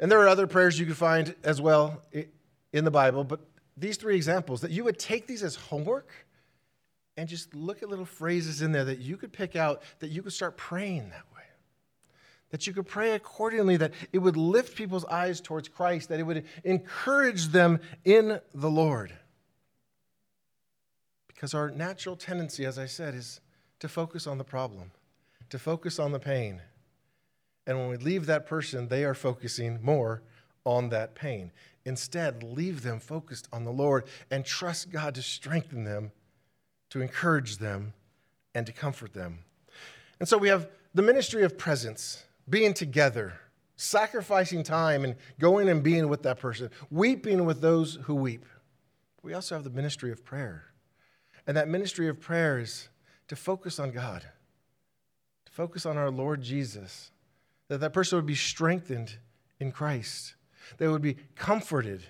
And 0.00 0.10
there 0.10 0.20
are 0.20 0.28
other 0.28 0.46
prayers 0.46 0.78
you 0.78 0.86
could 0.86 0.96
find 0.96 1.34
as 1.44 1.60
well 1.60 2.02
in 2.72 2.84
the 2.84 2.90
Bible, 2.90 3.24
but 3.24 3.40
these 3.76 3.96
three 3.96 4.16
examples, 4.16 4.60
that 4.62 4.70
you 4.70 4.84
would 4.84 4.98
take 4.98 5.26
these 5.26 5.42
as 5.42 5.54
homework 5.54 6.10
and 7.16 7.28
just 7.28 7.54
look 7.54 7.82
at 7.82 7.88
little 7.88 8.04
phrases 8.04 8.62
in 8.62 8.72
there 8.72 8.84
that 8.84 8.98
you 8.98 9.16
could 9.16 9.32
pick 9.32 9.56
out 9.56 9.82
that 10.00 10.08
you 10.08 10.22
could 10.22 10.32
start 10.32 10.56
praying 10.56 11.08
that 11.10 11.24
way. 11.34 11.42
That 12.50 12.66
you 12.66 12.72
could 12.72 12.86
pray 12.86 13.12
accordingly, 13.12 13.76
that 13.78 13.92
it 14.12 14.18
would 14.18 14.36
lift 14.36 14.76
people's 14.76 15.04
eyes 15.06 15.40
towards 15.40 15.68
Christ, 15.68 16.08
that 16.10 16.20
it 16.20 16.24
would 16.24 16.44
encourage 16.64 17.48
them 17.48 17.80
in 18.04 18.40
the 18.54 18.70
Lord. 18.70 19.12
Because 21.26 21.54
our 21.54 21.70
natural 21.70 22.16
tendency, 22.16 22.64
as 22.64 22.78
I 22.78 22.86
said, 22.86 23.14
is 23.14 23.40
to 23.80 23.88
focus 23.88 24.26
on 24.26 24.38
the 24.38 24.44
problem, 24.44 24.90
to 25.50 25.58
focus 25.58 25.98
on 25.98 26.12
the 26.12 26.20
pain. 26.20 26.62
And 27.66 27.78
when 27.78 27.88
we 27.88 27.96
leave 27.96 28.26
that 28.26 28.46
person, 28.46 28.88
they 28.88 29.04
are 29.04 29.14
focusing 29.14 29.80
more 29.82 30.22
on 30.64 30.90
that 30.90 31.14
pain. 31.14 31.50
Instead, 31.84 32.42
leave 32.42 32.82
them 32.82 33.00
focused 33.00 33.48
on 33.52 33.64
the 33.64 33.72
Lord 33.72 34.04
and 34.30 34.44
trust 34.44 34.90
God 34.90 35.14
to 35.16 35.22
strengthen 35.22 35.84
them 35.84 36.12
to 36.96 37.02
encourage 37.02 37.58
them, 37.58 37.92
and 38.54 38.66
to 38.66 38.72
comfort 38.72 39.12
them. 39.12 39.40
And 40.18 40.28
so 40.28 40.38
we 40.38 40.48
have 40.48 40.68
the 40.94 41.02
ministry 41.02 41.42
of 41.42 41.58
presence, 41.58 42.24
being 42.48 42.72
together, 42.72 43.34
sacrificing 43.76 44.62
time 44.62 45.04
and 45.04 45.14
going 45.38 45.68
and 45.68 45.82
being 45.82 46.08
with 46.08 46.22
that 46.22 46.38
person, 46.38 46.70
weeping 46.90 47.44
with 47.44 47.60
those 47.60 47.98
who 48.04 48.14
weep. 48.14 48.46
We 49.22 49.34
also 49.34 49.54
have 49.54 49.64
the 49.64 49.70
ministry 49.70 50.10
of 50.10 50.24
prayer. 50.24 50.64
And 51.46 51.54
that 51.56 51.68
ministry 51.68 52.08
of 52.08 52.18
prayer 52.18 52.58
is 52.58 52.88
to 53.28 53.36
focus 53.36 53.78
on 53.78 53.90
God, 53.90 54.24
to 55.44 55.52
focus 55.52 55.84
on 55.84 55.98
our 55.98 56.10
Lord 56.10 56.40
Jesus, 56.40 57.10
that 57.68 57.80
that 57.80 57.92
person 57.92 58.16
would 58.16 58.26
be 58.26 58.34
strengthened 58.34 59.18
in 59.60 59.70
Christ, 59.70 60.34
they 60.78 60.88
would 60.88 61.02
be 61.02 61.16
comforted 61.34 62.04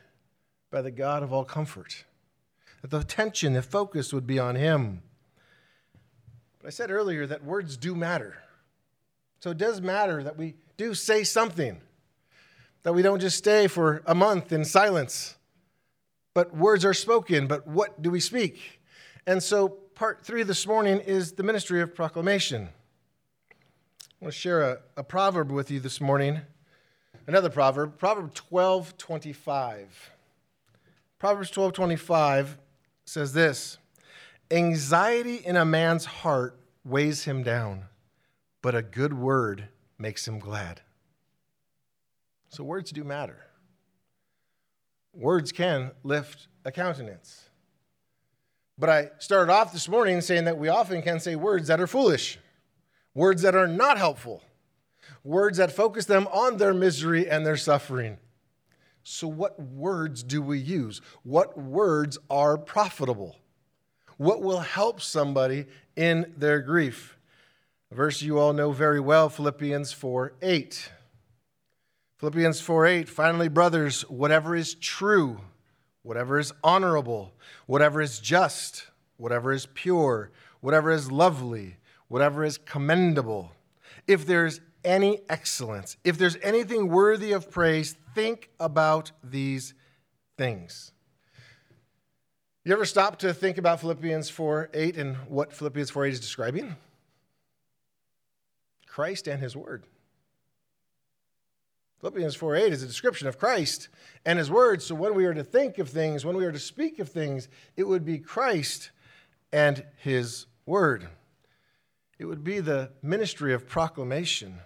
by 0.71 0.83
the 0.83 0.91
God 0.91 1.23
of 1.23 1.33
all 1.33 1.45
comfort 1.45 2.05
the 2.91 2.99
attention, 2.99 3.53
the 3.53 3.63
focus 3.63 4.13
would 4.13 4.27
be 4.27 4.39
on 4.39 4.55
Him. 4.55 5.03
But 6.59 6.69
I 6.69 6.71
said 6.71 6.91
earlier 6.91 7.27
that 7.27 7.45
words 7.45 7.77
do 7.77 7.95
matter. 7.95 8.37
So 9.41 9.51
it 9.51 9.59
does 9.59 9.81
matter 9.81 10.23
that 10.23 10.37
we 10.37 10.55
do 10.77 10.95
say 10.95 11.25
something, 11.25 11.81
that 12.83 12.93
we 12.93 13.03
don't 13.03 13.21
just 13.21 13.39
stay 13.39 13.67
for 13.67 14.03
a 14.07 14.15
month 14.15 14.53
in 14.53 14.65
silence. 14.65 15.37
But 16.35 16.55
words 16.55 16.85
are 16.85 16.95
spoken, 16.95 17.47
but 17.47 17.67
what 17.67 18.03
do 18.03 18.11
we 18.11 18.21
speak? 18.21 18.81
And 19.27 19.43
so, 19.43 19.69
part 19.69 20.25
three 20.25 20.43
this 20.43 20.67
morning 20.67 21.01
is 21.01 21.33
the 21.33 21.43
ministry 21.43 21.81
of 21.81 21.95
proclamation. 21.95 22.69
I 23.51 24.25
want 24.25 24.35
to 24.35 24.39
share 24.39 24.63
a, 24.63 24.79
a 24.97 25.03
proverb 25.03 25.51
with 25.51 25.71
you 25.71 25.81
this 25.81 26.01
morning. 26.01 26.41
Another 27.27 27.51
proverb, 27.51 27.99
Proverb 27.99 28.35
12 28.35 28.97
25. 28.97 30.11
Proverbs 31.19 31.51
12 31.51 31.73
25 31.73 32.59
says 33.07 33.33
this 33.33 33.79
Anxiety 34.51 35.37
in 35.37 35.57
a 35.57 35.65
man's 35.65 36.05
heart 36.05 36.59
weighs 36.85 37.25
him 37.25 37.43
down, 37.43 37.85
but 38.63 38.75
a 38.75 38.83
good 38.83 39.15
word 39.15 39.69
makes 39.99 40.27
him 40.29 40.39
glad. 40.39 40.83
So, 42.49 42.63
words 42.63 42.93
do 42.93 43.03
matter. 43.03 43.39
Words 45.13 45.51
can 45.51 45.93
lift 46.05 46.49
a 46.65 46.71
countenance. 46.71 47.49
But 48.79 48.91
I 48.91 49.11
started 49.19 49.51
off 49.51 49.73
this 49.73 49.89
morning 49.89 50.21
saying 50.21 50.45
that 50.45 50.59
we 50.59 50.69
often 50.69 51.01
can 51.01 51.19
say 51.19 51.35
words 51.35 51.69
that 51.69 51.81
are 51.81 51.87
foolish, 51.87 52.39
words 53.15 53.41
that 53.43 53.55
are 53.55 53.67
not 53.67 53.97
helpful, 53.97 54.43
words 55.25 55.57
that 55.59 55.73
focus 55.73 56.05
them 56.05 56.29
on 56.31 56.59
their 56.59 56.75
misery 56.75 57.29
and 57.29 57.47
their 57.47 57.57
suffering. 57.57 58.19
So, 59.09 59.29
what 59.29 59.61
words 59.61 60.25
do 60.25 60.43
we 60.43 60.59
use? 60.59 61.01
What 61.23 61.57
words 61.57 62.19
are 62.29 62.59
profitable? 62.59 63.37
What 64.17 64.43
will 64.43 64.59
help 64.59 65.01
somebody 65.01 65.67
in 65.95 66.35
their 66.37 66.61
grief? 66.61 67.17
A 67.93 67.95
verse 67.95 68.21
you 68.21 68.41
all 68.41 68.53
know 68.53 68.73
very 68.73 68.99
well, 68.99 69.29
Philippians 69.29 69.93
4 69.93 70.33
8. 70.43 70.91
Philippians 72.17 72.61
4 72.61 72.87
8, 72.87 73.09
finally, 73.09 73.47
brothers, 73.47 74.03
whatever 74.11 74.57
is 74.57 74.75
true, 74.75 75.41
whatever 76.03 76.41
is 76.41 76.53
honorable, 76.65 77.33
whatever 77.67 78.01
is 78.01 78.19
just, 78.19 78.89
whatever 79.19 79.53
is 79.53 79.67
pure, 79.67 80.33
whatever 80.61 80.91
is 80.91 81.13
lovely, 81.13 81.77
whatever 82.09 82.43
is 82.43 82.59
commendable, 82.59 83.53
if 84.09 84.27
there's 84.27 84.61
any 84.87 85.21
excellence, 85.29 85.99
if 86.05 86.17
there's 86.17 86.39
anything 86.43 86.89
worthy 86.89 87.33
of 87.33 87.51
praise, 87.51 87.97
think 88.15 88.49
about 88.59 89.11
these 89.23 89.75
things. 90.39 90.93
You 92.65 92.73
ever 92.73 92.87
stop 92.87 93.19
to 93.19 93.35
think 93.35 93.59
about 93.59 93.81
Philippians 93.81 94.31
4 94.31 94.71
8 94.73 94.97
and 94.97 95.17
what 95.29 95.53
Philippians 95.53 95.91
4 95.91 96.07
8 96.07 96.13
is 96.15 96.21
describing? 96.21 96.77
Christ 98.87 99.29
and 99.29 99.43
his 99.43 99.55
word. 99.55 99.85
Philippians 102.01 102.35
4 102.35 102.57
8 102.57 102.73
is 102.73 102.83
a 102.83 102.87
description 102.87 103.29
of 103.29 103.39
Christ 103.39 103.89
and 104.25 104.39
his 104.39 104.51
word. 104.51 104.83
So 104.83 104.95
when 104.95 105.15
we 105.15 105.27
are 105.27 105.35
to 105.35 105.45
think 105.45 105.79
of 105.79 105.89
things, 105.89 106.25
when 106.25 106.37
we 106.37 106.45
are 106.45 106.53
to 106.53 106.59
speak 106.59 106.99
of 106.99 107.09
things, 107.09 107.49
it 107.77 107.85
would 107.85 108.05
be 108.05 108.19
Christ 108.19 108.91
and 109.53 109.85
his 109.99 110.47
word. 110.65 111.09
It 112.19 112.25
would 112.25 112.43
be 112.43 112.61
the 112.61 112.91
ministry 113.03 113.53
of 113.53 113.69
proclamation 113.69 114.61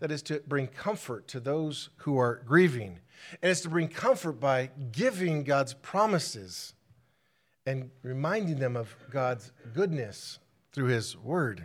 that 0.00 0.10
is 0.10 0.22
to 0.22 0.42
bring 0.46 0.66
comfort 0.66 1.28
to 1.28 1.40
those 1.40 1.90
who 1.98 2.18
are 2.18 2.42
grieving. 2.46 3.00
And 3.42 3.50
it's 3.50 3.62
to 3.62 3.68
bring 3.68 3.88
comfort 3.88 4.34
by 4.34 4.70
giving 4.92 5.44
God's 5.44 5.74
promises 5.74 6.74
and 7.66 7.90
reminding 8.02 8.58
them 8.58 8.76
of 8.76 8.94
God's 9.10 9.52
goodness 9.74 10.38
through 10.72 10.86
his 10.86 11.16
word. 11.16 11.64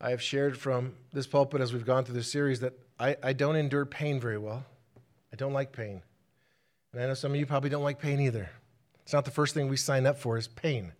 I 0.00 0.10
have 0.10 0.22
shared 0.22 0.58
from 0.58 0.94
this 1.12 1.26
pulpit 1.26 1.60
as 1.60 1.72
we've 1.72 1.86
gone 1.86 2.04
through 2.04 2.16
this 2.16 2.30
series 2.30 2.60
that 2.60 2.74
I, 2.98 3.16
I 3.22 3.32
don't 3.32 3.56
endure 3.56 3.86
pain 3.86 4.20
very 4.20 4.38
well. 4.38 4.64
I 5.32 5.36
don't 5.36 5.52
like 5.52 5.72
pain. 5.72 6.02
And 6.92 7.02
I 7.02 7.06
know 7.06 7.14
some 7.14 7.32
of 7.32 7.36
you 7.38 7.46
probably 7.46 7.70
don't 7.70 7.82
like 7.82 8.00
pain 8.00 8.20
either. 8.20 8.50
It's 9.02 9.12
not 9.12 9.24
the 9.24 9.30
first 9.30 9.54
thing 9.54 9.68
we 9.68 9.76
sign 9.76 10.06
up 10.06 10.18
for 10.18 10.38
is 10.38 10.48
pain. 10.48 10.92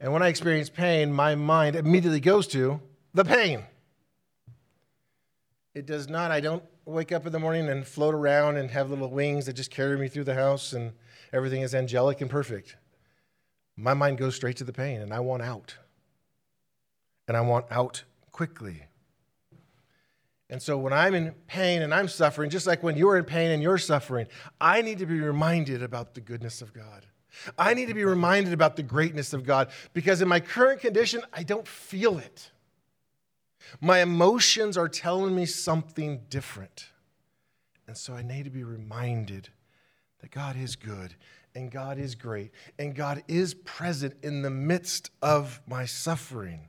And 0.00 0.12
when 0.12 0.22
I 0.22 0.28
experience 0.28 0.68
pain, 0.68 1.12
my 1.12 1.34
mind 1.34 1.76
immediately 1.76 2.20
goes 2.20 2.46
to 2.48 2.80
the 3.16 3.24
pain. 3.24 3.62
It 5.74 5.86
does 5.86 6.06
not, 6.06 6.30
I 6.30 6.40
don't 6.40 6.62
wake 6.84 7.12
up 7.12 7.24
in 7.24 7.32
the 7.32 7.38
morning 7.38 7.66
and 7.70 7.86
float 7.86 8.14
around 8.14 8.58
and 8.58 8.70
have 8.70 8.90
little 8.90 9.10
wings 9.10 9.46
that 9.46 9.54
just 9.54 9.70
carry 9.70 9.98
me 9.98 10.06
through 10.06 10.24
the 10.24 10.34
house 10.34 10.74
and 10.74 10.92
everything 11.32 11.62
is 11.62 11.74
angelic 11.74 12.20
and 12.20 12.30
perfect. 12.30 12.76
My 13.74 13.94
mind 13.94 14.18
goes 14.18 14.36
straight 14.36 14.58
to 14.58 14.64
the 14.64 14.72
pain 14.72 15.00
and 15.00 15.14
I 15.14 15.20
want 15.20 15.42
out 15.42 15.76
and 17.26 17.38
I 17.38 17.40
want 17.40 17.64
out 17.70 18.04
quickly. 18.32 18.82
And 20.50 20.60
so 20.60 20.76
when 20.76 20.92
I'm 20.92 21.14
in 21.14 21.32
pain 21.46 21.80
and 21.80 21.94
I'm 21.94 22.08
suffering, 22.08 22.50
just 22.50 22.66
like 22.66 22.82
when 22.82 22.98
you're 22.98 23.16
in 23.16 23.24
pain 23.24 23.50
and 23.50 23.62
you're 23.62 23.78
suffering, 23.78 24.26
I 24.60 24.82
need 24.82 24.98
to 24.98 25.06
be 25.06 25.20
reminded 25.20 25.82
about 25.82 26.14
the 26.14 26.20
goodness 26.20 26.60
of 26.60 26.74
God. 26.74 27.06
I 27.58 27.72
need 27.72 27.88
to 27.88 27.94
be 27.94 28.04
reminded 28.04 28.52
about 28.52 28.76
the 28.76 28.82
greatness 28.82 29.32
of 29.32 29.42
God 29.42 29.70
because 29.94 30.20
in 30.20 30.28
my 30.28 30.38
current 30.40 30.82
condition, 30.82 31.22
I 31.32 31.44
don't 31.44 31.66
feel 31.66 32.18
it. 32.18 32.50
My 33.80 34.00
emotions 34.00 34.76
are 34.76 34.88
telling 34.88 35.34
me 35.34 35.46
something 35.46 36.22
different. 36.28 36.88
And 37.86 37.96
so 37.96 38.14
I 38.14 38.22
need 38.22 38.44
to 38.44 38.50
be 38.50 38.64
reminded 38.64 39.48
that 40.20 40.30
God 40.30 40.56
is 40.56 40.76
good 40.76 41.14
and 41.54 41.70
God 41.70 41.98
is 41.98 42.14
great 42.14 42.50
and 42.78 42.94
God 42.94 43.22
is 43.28 43.54
present 43.54 44.14
in 44.22 44.42
the 44.42 44.50
midst 44.50 45.10
of 45.22 45.60
my 45.66 45.84
suffering. 45.84 46.68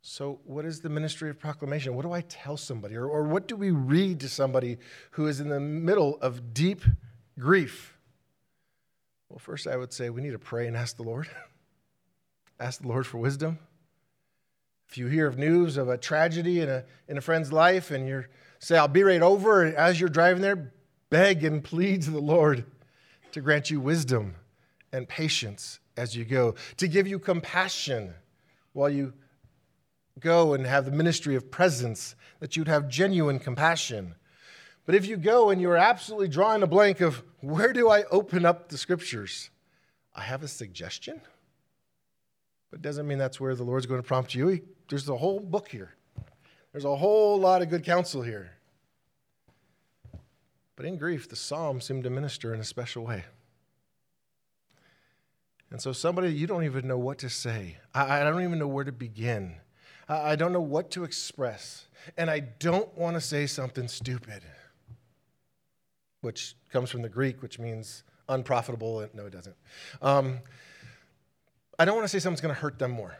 So, 0.00 0.40
what 0.44 0.64
is 0.64 0.80
the 0.80 0.88
ministry 0.88 1.28
of 1.28 1.38
proclamation? 1.38 1.94
What 1.94 2.02
do 2.02 2.12
I 2.12 2.22
tell 2.22 2.56
somebody? 2.56 2.96
Or, 2.96 3.06
or 3.06 3.24
what 3.24 3.46
do 3.46 3.56
we 3.56 3.70
read 3.72 4.20
to 4.20 4.28
somebody 4.28 4.78
who 5.10 5.26
is 5.26 5.38
in 5.38 5.50
the 5.50 5.60
middle 5.60 6.16
of 6.22 6.54
deep 6.54 6.82
grief? 7.38 7.98
Well, 9.28 9.38
first, 9.38 9.66
I 9.66 9.76
would 9.76 9.92
say 9.92 10.08
we 10.08 10.22
need 10.22 10.30
to 10.30 10.38
pray 10.38 10.66
and 10.66 10.76
ask 10.76 10.96
the 10.96 11.02
Lord. 11.02 11.28
ask 12.60 12.80
the 12.80 12.88
Lord 12.88 13.06
for 13.06 13.18
wisdom. 13.18 13.58
If 14.88 14.96
you 14.96 15.06
hear 15.06 15.26
of 15.26 15.38
news 15.38 15.76
of 15.76 15.88
a 15.88 15.98
tragedy 15.98 16.60
in 16.60 16.68
a, 16.68 16.84
in 17.08 17.18
a 17.18 17.20
friend's 17.20 17.52
life 17.52 17.90
and 17.90 18.08
you 18.08 18.24
say, 18.58 18.78
I'll 18.78 18.88
be 18.88 19.02
right 19.02 19.20
over, 19.20 19.64
as 19.64 20.00
you're 20.00 20.08
driving 20.08 20.42
there, 20.42 20.72
beg 21.10 21.44
and 21.44 21.62
plead 21.62 22.02
to 22.02 22.10
the 22.10 22.20
Lord 22.20 22.64
to 23.32 23.40
grant 23.40 23.70
you 23.70 23.80
wisdom 23.80 24.34
and 24.92 25.06
patience 25.06 25.78
as 25.96 26.16
you 26.16 26.24
go, 26.24 26.54
to 26.78 26.88
give 26.88 27.06
you 27.06 27.18
compassion 27.18 28.14
while 28.72 28.88
you 28.88 29.12
go 30.20 30.54
and 30.54 30.66
have 30.66 30.84
the 30.84 30.90
ministry 30.90 31.34
of 31.34 31.50
presence, 31.50 32.14
that 32.40 32.56
you'd 32.56 32.68
have 32.68 32.88
genuine 32.88 33.38
compassion. 33.38 34.14
But 34.86 34.94
if 34.94 35.06
you 35.06 35.16
go 35.16 35.50
and 35.50 35.60
you're 35.60 35.76
absolutely 35.76 36.28
drawing 36.28 36.62
a 36.62 36.66
blank 36.66 37.00
of 37.00 37.22
where 37.40 37.72
do 37.72 37.90
I 37.90 38.04
open 38.04 38.46
up 38.46 38.68
the 38.68 38.78
scriptures, 38.78 39.50
I 40.14 40.22
have 40.22 40.42
a 40.42 40.48
suggestion. 40.48 41.20
But 42.70 42.78
it 42.78 42.82
doesn't 42.82 43.06
mean 43.06 43.18
that's 43.18 43.38
where 43.38 43.54
the 43.54 43.64
Lord's 43.64 43.86
going 43.86 44.00
to 44.00 44.06
prompt 44.06 44.34
you. 44.34 44.62
There's 44.88 45.08
a 45.08 45.16
whole 45.16 45.40
book 45.40 45.68
here, 45.68 45.94
there's 46.72 46.84
a 46.84 46.96
whole 46.96 47.38
lot 47.38 47.62
of 47.62 47.68
good 47.68 47.84
counsel 47.84 48.22
here. 48.22 48.52
But 50.76 50.86
in 50.86 50.96
grief, 50.96 51.28
the 51.28 51.34
Psalms 51.34 51.84
seem 51.84 52.04
to 52.04 52.10
minister 52.10 52.54
in 52.54 52.60
a 52.60 52.64
special 52.64 53.04
way. 53.04 53.24
And 55.70 55.82
so, 55.82 55.92
somebody, 55.92 56.32
you 56.32 56.46
don't 56.46 56.62
even 56.62 56.86
know 56.86 56.96
what 56.96 57.18
to 57.18 57.28
say. 57.28 57.78
I, 57.92 58.20
I 58.20 58.24
don't 58.24 58.42
even 58.42 58.60
know 58.60 58.68
where 58.68 58.84
to 58.84 58.92
begin. 58.92 59.56
I 60.08 60.36
don't 60.36 60.52
know 60.52 60.60
what 60.60 60.90
to 60.92 61.04
express. 61.04 61.88
And 62.16 62.30
I 62.30 62.40
don't 62.40 62.96
want 62.96 63.16
to 63.16 63.20
say 63.20 63.46
something 63.46 63.88
stupid, 63.88 64.42
which 66.20 66.54
comes 66.72 66.90
from 66.90 67.02
the 67.02 67.08
Greek, 67.08 67.42
which 67.42 67.58
means 67.58 68.04
unprofitable. 68.28 69.06
No, 69.12 69.26
it 69.26 69.32
doesn't. 69.32 69.56
Um, 70.00 70.38
I 71.78 71.84
don't 71.84 71.96
want 71.96 72.04
to 72.04 72.08
say 72.08 72.18
something's 72.18 72.40
going 72.40 72.54
to 72.54 72.60
hurt 72.60 72.78
them 72.78 72.92
more. 72.92 73.18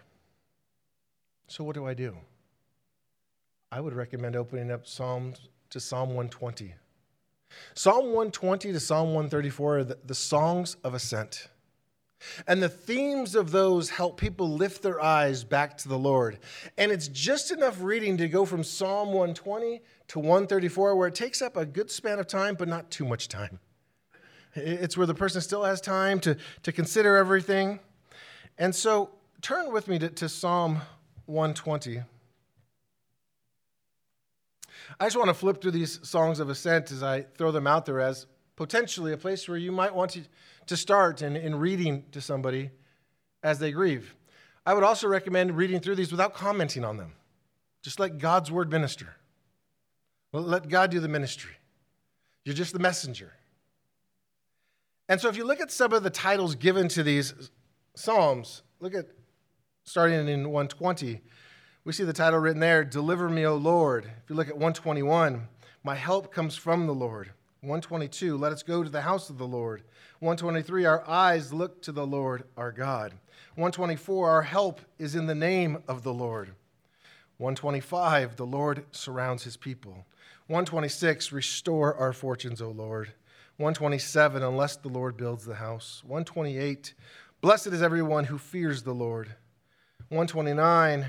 So, 1.48 1.64
what 1.64 1.74
do 1.74 1.87
I 1.87 1.94
do? 1.94 2.14
I 3.72 3.80
would 3.80 3.94
recommend 3.94 4.37
opening 4.37 4.70
up 4.70 4.87
Psalms 4.87 5.48
to 5.70 5.80
Psalm 5.80 6.11
120. 6.11 6.74
Psalm 7.74 8.04
120 8.06 8.72
to 8.72 8.80
Psalm 8.80 9.08
134 9.08 9.78
are 9.78 9.84
the, 9.84 9.98
the 10.04 10.14
songs 10.14 10.76
of 10.84 10.92
ascent. 10.92 11.48
And 12.46 12.62
the 12.62 12.68
themes 12.68 13.34
of 13.34 13.51
those 13.51 13.88
help 13.88 14.20
people 14.20 14.51
lift 14.51 14.82
their 14.82 15.01
eyes 15.01 15.42
back 15.42 15.78
to 15.78 15.88
the 15.88 15.99
Lord. 15.99 16.38
And 16.76 16.92
it's 16.92 17.09
just 17.09 17.51
enough 17.51 17.80
reading 17.80 18.18
to 18.18 18.28
go 18.28 18.44
from 18.44 18.62
Psalm 18.62 19.09
120 19.09 19.80
to 20.09 20.18
134, 20.18 20.96
where 20.96 21.09
it 21.09 21.14
takes 21.14 21.40
up 21.40 21.57
a 21.57 21.64
good 21.64 21.90
span 21.90 22.18
of 22.18 22.26
time, 22.26 22.57
but 22.57 22.68
not 22.68 22.90
too 22.90 23.07
much 23.07 23.28
time. 23.28 23.59
It's 24.55 24.99
where 24.99 25.07
the 25.07 25.14
person 25.14 25.40
still 25.40 25.64
has 25.64 25.80
time 25.80 26.20
to, 26.20 26.36
to 26.64 26.72
consider 26.72 27.16
everything. 27.16 27.80
And 28.59 28.74
so 28.74 29.11
turn 29.40 29.72
with 29.72 29.88
me 29.88 29.99
to, 30.01 30.11
to 30.11 30.28
Psalm 30.28 30.82
120. 31.29 32.03
I 34.99 35.05
just 35.05 35.16
want 35.16 35.29
to 35.29 35.35
flip 35.35 35.61
through 35.61 35.72
these 35.72 36.01
songs 36.09 36.41
of 36.41 36.49
ascent 36.49 36.91
as 36.91 37.03
I 37.03 37.22
throw 37.37 37.51
them 37.51 37.66
out 37.66 37.87
there 37.87 38.01
as 38.01 38.26
potentially 38.57 39.12
a 39.12 39.16
place 39.16 39.49
where 39.49 39.59
you 39.59 39.70
might 39.70 39.95
want 39.95 40.12
to 40.12 40.22
to 40.68 40.76
start 40.76 41.22
in, 41.22 41.35
in 41.35 41.55
reading 41.57 42.05
to 42.12 42.20
somebody 42.20 42.70
as 43.43 43.59
they 43.59 43.72
grieve. 43.72 44.14
I 44.64 44.74
would 44.74 44.85
also 44.85 45.09
recommend 45.09 45.57
reading 45.57 45.81
through 45.81 45.97
these 45.97 46.11
without 46.11 46.35
commenting 46.35 46.85
on 46.85 46.99
them. 46.99 47.12
Just 47.83 47.99
let 47.99 48.18
God's 48.18 48.53
word 48.53 48.70
minister. 48.70 49.16
Let 50.33 50.68
God 50.68 50.91
do 50.91 51.01
the 51.01 51.09
ministry. 51.09 51.53
You're 52.45 52.55
just 52.55 52.74
the 52.74 52.79
messenger. 52.79 53.33
And 55.09 55.18
so 55.20 55.29
if 55.31 55.39
you 55.39 55.45
look 55.45 55.61
at 55.61 55.70
some 55.70 55.95
of 55.95 56.03
the 56.03 56.11
titles 56.11 56.55
given 56.55 56.89
to 56.89 57.03
these 57.03 57.51
Psalms, 57.95 58.62
look 58.79 58.95
at 58.95 59.07
starting 59.89 60.28
in 60.28 60.51
120, 60.51 61.22
we 61.84 61.93
see 61.95 62.05
the 62.05 62.12
title 62.12 62.39
written 62.39 62.61
there 62.61 62.84
Deliver 62.84 63.30
me, 63.30 63.47
O 63.47 63.57
Lord. 63.57 64.05
If 64.05 64.28
you 64.28 64.36
look 64.36 64.49
at 64.49 64.55
121, 64.55 65.49
My 65.82 65.95
help 65.95 66.30
comes 66.30 66.57
from 66.57 66.86
the 66.86 66.95
Lord. 66.95 67.30
122, 67.62 68.36
Let 68.36 68.53
us 68.53 68.62
go 68.62 68.84
to 68.84 68.91
the 68.91 69.01
house 69.01 69.30
of 69.30 69.39
the 69.39 69.47
Lord. 69.47 69.82
123, 70.20 70.84
Our 70.84 71.09
eyes 71.09 71.55
look 71.55 71.80
to 71.82 71.93
the 71.93 72.07
Lord 72.07 72.45
our 72.55 72.70
God. 72.70 73.12
124, 73.55 74.28
Our 74.28 74.43
help 74.43 74.82
is 74.99 75.14
in 75.14 75.26
the 75.26 75.34
name 75.34 75.82
of 75.89 76.03
the 76.03 76.12
Lord. 76.12 76.51
125, 77.39 78.36
The 78.36 78.45
Lord 78.45 78.84
surrounds 78.93 79.45
his 79.45 79.57
people. 79.57 80.05
126, 80.49 81.32
Restore 81.32 81.95
our 81.95 82.12
fortunes, 82.12 82.61
O 82.61 82.70
Lord. 82.70 83.14
127, 83.57 84.43
Unless 84.43 84.76
the 84.76 84.89
Lord 84.89 85.16
builds 85.16 85.47
the 85.47 85.55
house. 85.55 86.03
128, 86.05 86.93
Blessed 87.41 87.68
is 87.68 87.80
everyone 87.80 88.24
who 88.24 88.36
fears 88.36 88.82
the 88.82 88.95
Lord. 88.95 89.34
129, 90.11 91.06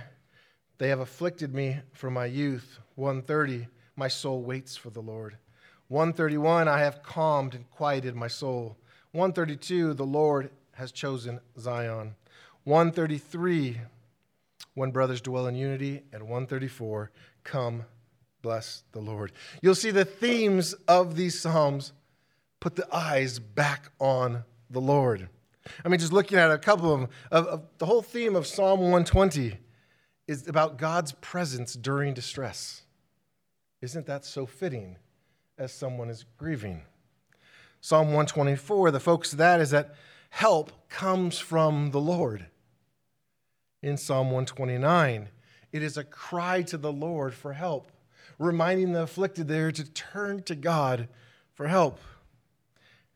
They 0.78 0.90
have 0.90 1.00
afflicted 1.00 1.54
me 1.54 1.80
from 1.94 2.14
my 2.14 2.26
youth. 2.26 2.80
130, 2.96 3.68
My 3.96 4.08
soul 4.08 4.42
waits 4.42 4.76
for 4.76 4.90
the 4.90 5.02
Lord. 5.02 5.38
131, 5.88 6.68
I 6.68 6.80
have 6.80 7.02
calmed 7.02 7.56
and 7.56 7.70
quieted 7.72 8.16
my 8.16 8.28
soul. 8.28 8.78
132, 9.14 9.94
the 9.94 10.06
Lord 10.06 10.52
has 10.74 10.92
chosen 10.92 11.40
Zion. 11.58 12.16
133, 12.66 13.80
when 14.76 14.92
brothers 14.92 15.22
dwell 15.22 15.48
in 15.48 15.56
unity. 15.56 16.04
And 16.12 16.24
134, 16.24 17.12
come, 17.44 17.86
bless 18.42 18.84
the 18.92 19.00
Lord. 19.00 19.32
You'll 19.62 19.76
see 19.76 19.92
the 19.92 20.06
themes 20.06 20.74
of 20.88 21.16
these 21.16 21.40
Psalms 21.40 21.94
put 22.60 22.76
the 22.76 22.94
eyes 22.94 23.40
back 23.40 23.92
on 24.00 24.44
the 24.70 24.82
Lord. 24.82 25.30
I 25.84 25.90
mean, 25.90 26.00
just 26.00 26.14
looking 26.14 26.38
at 26.38 26.52
a 26.52 26.58
couple 26.58 26.94
of 26.94 27.00
them, 27.02 27.10
of, 27.32 27.48
of 27.48 27.64
the 27.78 27.86
whole 27.86 28.02
theme 28.02 28.36
of 28.36 28.46
Psalm 28.48 28.80
120 28.80 29.58
is 30.28 30.48
about 30.48 30.78
God's 30.78 31.12
presence 31.14 31.74
during 31.74 32.14
distress. 32.14 32.84
Isn't 33.82 34.06
that 34.06 34.26
so 34.26 34.46
fitting? 34.46 34.98
as 35.60 35.74
someone 35.74 36.10
is 36.10 36.26
grieving. 36.38 36.82
Psalm 37.82 38.08
124, 38.08 38.92
the 38.92 39.00
focus 39.00 39.34
of 39.34 39.38
that 39.40 39.60
is 39.60 39.70
that 39.70 39.94
help 40.30 40.90
comes 40.90 41.38
from 41.38 41.92
the 41.92 42.00
Lord. 42.00 42.48
In 43.82 43.98
Psalm 43.98 44.28
129, 44.28 45.30
it 45.72 45.84
is 45.84 45.98
a 45.98 46.04
cry 46.04 46.62
to 46.64 46.78
the 46.78 46.92
Lord 46.92 47.34
for 47.34 47.54
help, 47.54 47.92
reminding 48.38 48.94
the 48.94 49.04
afflicted 49.04 49.48
there 49.48 49.72
to 49.72 49.92
turn 49.92 50.44
to 50.44 50.56
God 50.56 51.08
for 51.54 51.68
help. 51.68 52.00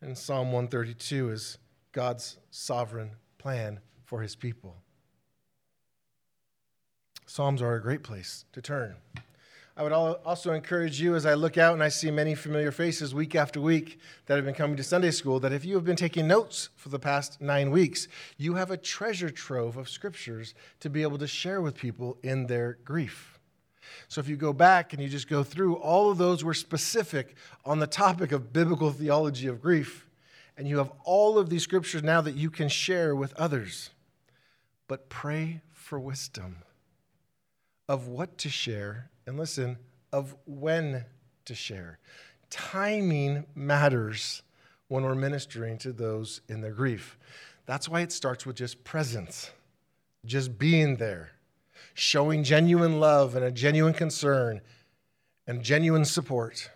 And 0.01 0.17
Psalm 0.17 0.51
132 0.51 1.31
is 1.31 1.57
God's 1.93 2.37
sovereign 2.51 3.11
plan 3.37 3.79
for 4.03 4.21
his 4.21 4.35
people. 4.35 4.75
Psalms 7.25 7.61
are 7.61 7.75
a 7.75 7.81
great 7.81 8.03
place 8.03 8.45
to 8.51 8.61
turn. 8.61 8.95
I 9.75 9.81
would 9.81 9.91
also 9.91 10.53
encourage 10.53 11.01
you 11.01 11.15
as 11.15 11.25
I 11.25 11.33
look 11.33 11.57
out 11.57 11.73
and 11.73 11.81
I 11.81 11.89
see 11.89 12.11
many 12.11 12.35
familiar 12.35 12.71
faces 12.71 13.15
week 13.15 13.33
after 13.33 13.59
week 13.59 13.97
that 14.27 14.35
have 14.35 14.45
been 14.45 14.53
coming 14.53 14.77
to 14.77 14.83
Sunday 14.83 15.09
school 15.09 15.39
that 15.39 15.51
if 15.51 15.65
you 15.65 15.73
have 15.73 15.83
been 15.83 15.95
taking 15.95 16.27
notes 16.27 16.69
for 16.75 16.89
the 16.89 16.99
past 16.99 17.41
nine 17.41 17.71
weeks, 17.71 18.07
you 18.37 18.53
have 18.53 18.69
a 18.69 18.77
treasure 18.77 19.31
trove 19.31 19.77
of 19.77 19.89
scriptures 19.89 20.53
to 20.79 20.91
be 20.91 21.01
able 21.01 21.17
to 21.17 21.25
share 21.25 21.59
with 21.59 21.75
people 21.75 22.17
in 22.21 22.45
their 22.45 22.77
grief. 22.85 23.39
So 24.09 24.21
if 24.21 24.27
you 24.27 24.35
go 24.35 24.53
back 24.53 24.93
and 24.93 25.01
you 25.01 25.09
just 25.09 25.27
go 25.27 25.43
through, 25.43 25.75
all 25.77 26.11
of 26.11 26.19
those 26.19 26.43
were 26.43 26.53
specific 26.53 27.35
on 27.65 27.79
the 27.79 27.87
topic 27.87 28.31
of 28.31 28.53
biblical 28.53 28.91
theology 28.91 29.47
of 29.47 29.59
grief. 29.59 30.07
And 30.57 30.67
you 30.67 30.77
have 30.77 30.91
all 31.03 31.37
of 31.37 31.49
these 31.49 31.63
scriptures 31.63 32.03
now 32.03 32.21
that 32.21 32.35
you 32.35 32.49
can 32.49 32.69
share 32.69 33.15
with 33.15 33.33
others. 33.33 33.89
But 34.87 35.09
pray 35.09 35.61
for 35.71 35.99
wisdom 35.99 36.57
of 37.87 38.07
what 38.07 38.37
to 38.39 38.49
share 38.49 39.09
and 39.25 39.37
listen, 39.37 39.77
of 40.11 40.35
when 40.45 41.05
to 41.45 41.55
share. 41.55 41.99
Timing 42.49 43.45
matters 43.55 44.43
when 44.87 45.03
we're 45.03 45.15
ministering 45.15 45.77
to 45.79 45.91
those 45.91 46.41
in 46.47 46.61
their 46.61 46.71
grief. 46.71 47.17
That's 47.65 47.89
why 47.89 48.01
it 48.01 48.11
starts 48.11 48.45
with 48.45 48.55
just 48.55 48.83
presence, 48.83 49.51
just 50.25 50.59
being 50.59 50.97
there, 50.97 51.31
showing 51.93 52.43
genuine 52.43 52.99
love 52.99 53.35
and 53.35 53.43
a 53.43 53.51
genuine 53.51 53.93
concern 53.93 54.61
and 55.47 55.63
genuine 55.63 56.05
support. 56.05 56.69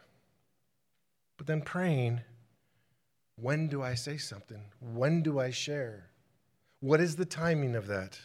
But 1.37 1.47
then 1.47 1.61
praying, 1.61 2.21
when 3.39 3.67
do 3.67 3.81
I 3.81 3.93
say 3.93 4.17
something? 4.17 4.61
When 4.79 5.21
do 5.21 5.39
I 5.39 5.51
share? 5.51 6.09
What 6.79 6.99
is 6.99 7.15
the 7.15 7.25
timing 7.25 7.75
of 7.75 7.87
that? 7.87 8.19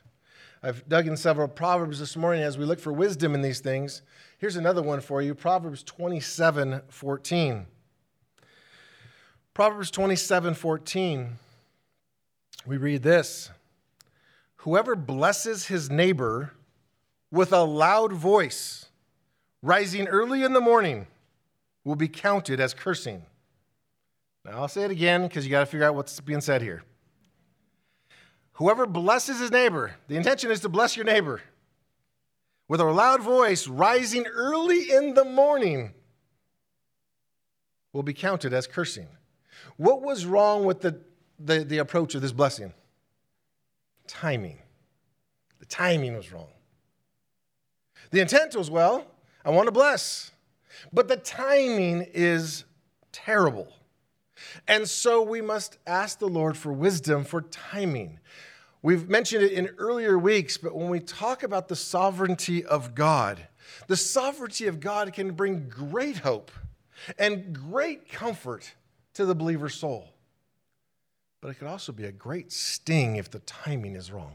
I've 0.62 0.88
dug 0.88 1.06
in 1.06 1.16
several 1.16 1.48
Proverbs 1.48 1.98
this 1.98 2.16
morning 2.16 2.42
as 2.42 2.56
we 2.56 2.64
look 2.64 2.80
for 2.80 2.92
wisdom 2.92 3.34
in 3.34 3.42
these 3.42 3.60
things. 3.60 4.02
Here's 4.38 4.56
another 4.56 4.82
one 4.82 5.00
for 5.00 5.20
you 5.20 5.34
Proverbs 5.34 5.82
27 5.82 6.82
14. 6.88 7.66
Proverbs 9.54 9.90
27 9.90 10.54
14. 10.54 11.38
We 12.64 12.76
read 12.76 13.02
this 13.02 13.50
Whoever 14.56 14.96
blesses 14.96 15.66
his 15.66 15.90
neighbor 15.90 16.52
with 17.30 17.52
a 17.52 17.64
loud 17.64 18.12
voice, 18.12 18.86
rising 19.62 20.06
early 20.06 20.42
in 20.42 20.52
the 20.52 20.60
morning, 20.60 21.06
will 21.84 21.96
be 21.96 22.08
counted 22.08 22.60
as 22.60 22.72
cursing. 22.72 23.24
Now, 24.44 24.62
I'll 24.62 24.68
say 24.68 24.82
it 24.82 24.90
again 24.90 25.22
because 25.22 25.44
you 25.44 25.50
got 25.50 25.60
to 25.60 25.66
figure 25.66 25.86
out 25.86 25.94
what's 25.94 26.18
being 26.20 26.40
said 26.40 26.62
here. 26.62 26.82
Whoever 28.54 28.86
blesses 28.86 29.40
his 29.40 29.50
neighbor, 29.50 29.94
the 30.08 30.16
intention 30.16 30.50
is 30.50 30.60
to 30.60 30.68
bless 30.68 30.96
your 30.96 31.04
neighbor, 31.04 31.40
with 32.68 32.80
a 32.80 32.84
loud 32.84 33.22
voice 33.22 33.68
rising 33.68 34.26
early 34.26 34.90
in 34.90 35.14
the 35.14 35.24
morning, 35.24 35.94
will 37.92 38.02
be 38.02 38.14
counted 38.14 38.52
as 38.52 38.66
cursing. 38.66 39.08
What 39.76 40.02
was 40.02 40.26
wrong 40.26 40.64
with 40.64 40.80
the, 40.80 41.00
the, 41.38 41.64
the 41.64 41.78
approach 41.78 42.14
of 42.14 42.22
this 42.22 42.32
blessing? 42.32 42.72
Timing. 44.06 44.58
The 45.60 45.66
timing 45.66 46.16
was 46.16 46.32
wrong. 46.32 46.48
The 48.10 48.20
intent 48.20 48.56
was, 48.56 48.70
well, 48.70 49.06
I 49.44 49.50
want 49.50 49.66
to 49.66 49.72
bless, 49.72 50.30
but 50.92 51.08
the 51.08 51.16
timing 51.16 52.06
is 52.12 52.64
terrible. 53.12 53.72
And 54.68 54.88
so 54.88 55.22
we 55.22 55.40
must 55.40 55.78
ask 55.86 56.18
the 56.18 56.28
Lord 56.28 56.56
for 56.56 56.72
wisdom 56.72 57.24
for 57.24 57.42
timing. 57.42 58.20
We've 58.82 59.08
mentioned 59.08 59.44
it 59.44 59.52
in 59.52 59.68
earlier 59.78 60.18
weeks, 60.18 60.56
but 60.56 60.74
when 60.74 60.88
we 60.88 61.00
talk 61.00 61.42
about 61.42 61.68
the 61.68 61.76
sovereignty 61.76 62.64
of 62.64 62.94
God, 62.94 63.46
the 63.86 63.96
sovereignty 63.96 64.66
of 64.66 64.80
God 64.80 65.12
can 65.12 65.32
bring 65.32 65.68
great 65.68 66.18
hope 66.18 66.50
and 67.18 67.52
great 67.52 68.08
comfort 68.08 68.72
to 69.14 69.24
the 69.24 69.34
believer's 69.34 69.74
soul. 69.74 70.08
But 71.40 71.50
it 71.50 71.54
could 71.54 71.68
also 71.68 71.92
be 71.92 72.04
a 72.04 72.12
great 72.12 72.52
sting 72.52 73.16
if 73.16 73.30
the 73.30 73.40
timing 73.40 73.94
is 73.94 74.10
wrong. 74.10 74.34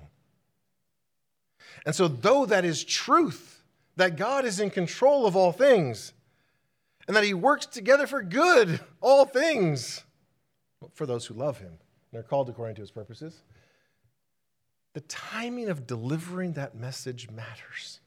And 1.85 1.95
so, 1.95 2.07
though 2.07 2.45
that 2.45 2.65
is 2.65 2.83
truth, 2.83 3.63
that 3.95 4.15
God 4.15 4.45
is 4.45 4.59
in 4.59 4.69
control 4.69 5.25
of 5.25 5.35
all 5.35 5.51
things, 5.51 6.13
and 7.07 7.15
that 7.15 7.23
He 7.23 7.33
works 7.33 7.65
together 7.65 8.07
for 8.07 8.21
good, 8.21 8.79
all 9.01 9.25
things, 9.25 10.03
for 10.93 11.05
those 11.05 11.25
who 11.25 11.33
love 11.33 11.59
Him, 11.59 11.73
and 12.11 12.19
are 12.19 12.23
called 12.23 12.49
according 12.49 12.75
to 12.75 12.81
His 12.81 12.91
purposes 12.91 13.41
the 14.97 15.01
timing 15.01 15.69
of 15.69 15.85
delivering 15.85 16.53
that 16.53 16.73
message 16.73 17.29
matters. 17.29 17.99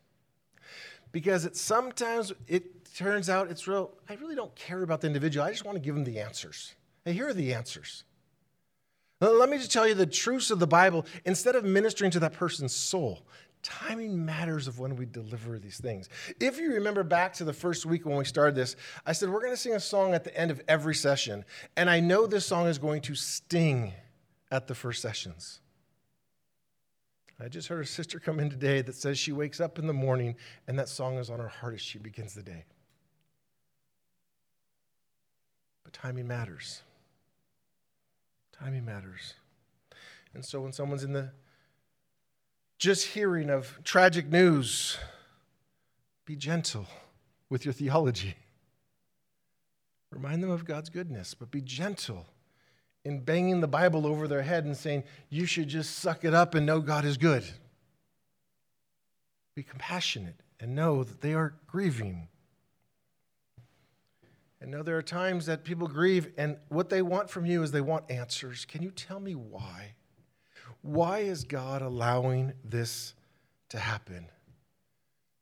Because 1.13 1.45
it 1.45 1.57
sometimes 1.57 2.33
it 2.49 2.93
turns 2.97 3.31
out 3.31 3.49
it's 3.49 3.69
real, 3.69 3.93
I 4.09 4.15
really 4.15 4.35
don't 4.35 4.53
care 4.57 4.83
about 4.83 5.01
the 5.01 5.07
individual. 5.07 5.47
I 5.47 5.53
just 5.53 5.65
want 5.65 5.77
to 5.77 5.81
give 5.81 5.95
them 5.95 6.03
the 6.03 6.19
answers. 6.19 6.75
And 7.07 7.15
here 7.15 7.29
are 7.29 7.33
the 7.33 7.55
answers. 7.55 8.03
Let 9.21 9.49
me 9.49 9.59
just 9.59 9.71
tell 9.71 9.87
you 9.87 9.95
the 9.95 10.05
truths 10.05 10.51
of 10.51 10.59
the 10.59 10.67
Bible. 10.67 11.07
Instead 11.25 11.55
of 11.55 11.65
ministering 11.65 12.11
to 12.11 12.19
that 12.19 12.33
person's 12.33 12.75
soul, 12.75 13.23
timing 13.63 14.25
matters 14.25 14.67
of 14.69 14.79
when 14.79 14.97
we 14.97 15.07
deliver 15.07 15.59
these 15.59 15.79
things. 15.79 16.09
If 16.41 16.59
you 16.59 16.75
remember 16.75 17.03
back 17.03 17.35
to 17.35 17.45
the 17.45 17.53
first 17.53 17.87
week 17.87 18.07
when 18.07 18.17
we 18.17 18.25
started 18.25 18.55
this, 18.55 18.77
I 19.05 19.13
said 19.13 19.29
we're 19.29 19.41
going 19.41 19.53
to 19.53 19.57
sing 19.57 19.75
a 19.75 19.81
song 19.81 20.15
at 20.15 20.25
the 20.25 20.37
end 20.37 20.51
of 20.51 20.61
every 20.69 20.95
session. 20.95 21.45
And 21.77 21.91
I 21.91 22.01
know 22.01 22.27
this 22.27 22.47
song 22.47 22.67
is 22.67 22.79
going 22.79 23.03
to 23.03 23.15
sting 23.15 23.93
at 24.51 24.67
the 24.67 24.75
first 24.75 25.03
sessions. 25.03 25.61
I 27.43 27.49
just 27.49 27.69
heard 27.69 27.83
a 27.83 27.87
sister 27.87 28.21
come 28.21 28.39
in 28.39 28.51
today 28.51 28.83
that 28.83 28.95
says 28.95 29.19
she 29.19 29.33
wakes 29.33 29.61
up 29.61 29.79
in 29.79 29.87
the 29.87 29.95
morning 29.95 30.37
and 30.69 30.79
that 30.79 30.91
song 30.91 31.17
is 31.17 31.31
on 31.31 31.39
her 31.39 31.49
heart 31.49 31.75
as 31.75 31.81
she 31.81 31.99
begins 31.99 32.35
the 32.35 32.43
day. 32.43 32.65
But 35.85 35.95
timing 35.95 36.29
matters. 36.29 36.83
Timing 38.53 38.85
matters. 38.85 39.35
And 40.35 40.45
so 40.45 40.61
when 40.61 40.73
someone's 40.73 41.03
in 41.03 41.15
the 41.15 41.31
just 42.81 43.09
hearing 43.09 43.51
of 43.51 43.79
tragic 43.85 44.27
news, 44.27 44.97
be 46.25 46.35
gentle 46.35 46.87
with 47.51 47.67
your 47.67 47.75
theology. 47.75 48.35
Remind 50.11 50.43
them 50.43 50.51
of 50.51 50.65
God's 50.65 50.89
goodness, 50.89 51.35
but 51.35 51.51
be 51.51 51.61
gentle 51.61 52.27
in 53.05 53.21
banging 53.21 53.61
the 53.61 53.69
Bible 53.69 54.07
over 54.07 54.27
their 54.27 54.41
head 54.41 54.65
and 54.65 54.75
saying, 54.75 55.05
you 55.29 55.45
should 55.45 55.69
just 55.69 55.99
suck 55.99 56.25
it 56.25 56.33
up 56.33 56.55
and 56.55 56.65
know 56.65 56.81
God 56.81 57.05
is 57.05 57.19
good. 57.19 57.45
Be 59.55 59.63
compassionate 59.63 60.41
and 60.59 60.75
know 60.75 61.05
that 61.05 61.21
they 61.21 61.35
are 61.35 61.55
grieving. 61.67 62.29
And 64.59 64.71
know 64.71 64.83
there 64.83 64.97
are 64.97 65.03
times 65.03 65.45
that 65.47 65.65
people 65.65 65.87
grieve, 65.87 66.33
and 66.39 66.57
what 66.69 66.89
they 66.89 67.03
want 67.03 67.29
from 67.29 67.45
you 67.45 67.63
is 67.63 67.73
they 67.73 67.81
want 67.83 68.11
answers. 68.11 68.65
Can 68.65 68.83
you 68.83 68.91
tell 68.91 69.21
me 69.21 69.35
why? 69.35 69.95
Why 70.83 71.21
is 71.21 71.45
God 71.45 71.83
allowing 71.83 72.53
this 72.65 73.15
to 73.71 73.79
happen? 73.79 74.27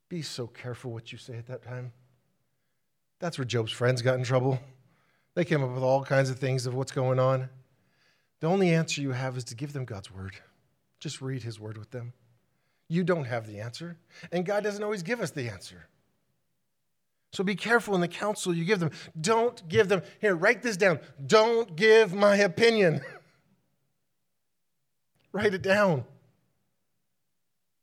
Be 0.08 0.22
so 0.22 0.46
careful 0.46 0.92
what 0.92 1.12
you 1.12 1.18
say 1.18 1.36
at 1.36 1.46
that 1.46 1.62
time. 1.62 1.92
That's 3.18 3.38
where 3.38 3.44
Job's 3.44 3.72
friends 3.72 4.02
got 4.02 4.16
in 4.16 4.24
trouble. 4.24 4.60
They 5.34 5.44
came 5.44 5.62
up 5.62 5.70
with 5.70 5.82
all 5.82 6.04
kinds 6.04 6.30
of 6.30 6.38
things 6.38 6.66
of 6.66 6.74
what's 6.74 6.92
going 6.92 7.18
on. 7.18 7.48
The 8.40 8.46
only 8.46 8.74
answer 8.74 9.00
you 9.00 9.12
have 9.12 9.36
is 9.36 9.44
to 9.44 9.54
give 9.54 9.72
them 9.72 9.84
God's 9.84 10.10
word. 10.10 10.36
Just 11.00 11.20
read 11.20 11.42
his 11.42 11.60
word 11.60 11.76
with 11.76 11.90
them. 11.90 12.12
You 12.88 13.04
don't 13.04 13.24
have 13.24 13.46
the 13.46 13.60
answer, 13.60 13.98
and 14.32 14.46
God 14.46 14.64
doesn't 14.64 14.82
always 14.82 15.02
give 15.02 15.20
us 15.20 15.30
the 15.30 15.48
answer. 15.48 15.88
So 17.32 17.44
be 17.44 17.54
careful 17.54 17.94
in 17.94 18.00
the 18.00 18.08
counsel 18.08 18.54
you 18.54 18.64
give 18.64 18.80
them. 18.80 18.90
Don't 19.20 19.68
give 19.68 19.88
them, 19.88 20.02
here, 20.20 20.34
write 20.34 20.62
this 20.62 20.76
down. 20.76 20.98
Don't 21.26 21.76
give 21.76 22.14
my 22.14 22.36
opinion. 22.36 23.02
write 25.38 25.54
it 25.54 25.62
down. 25.62 26.04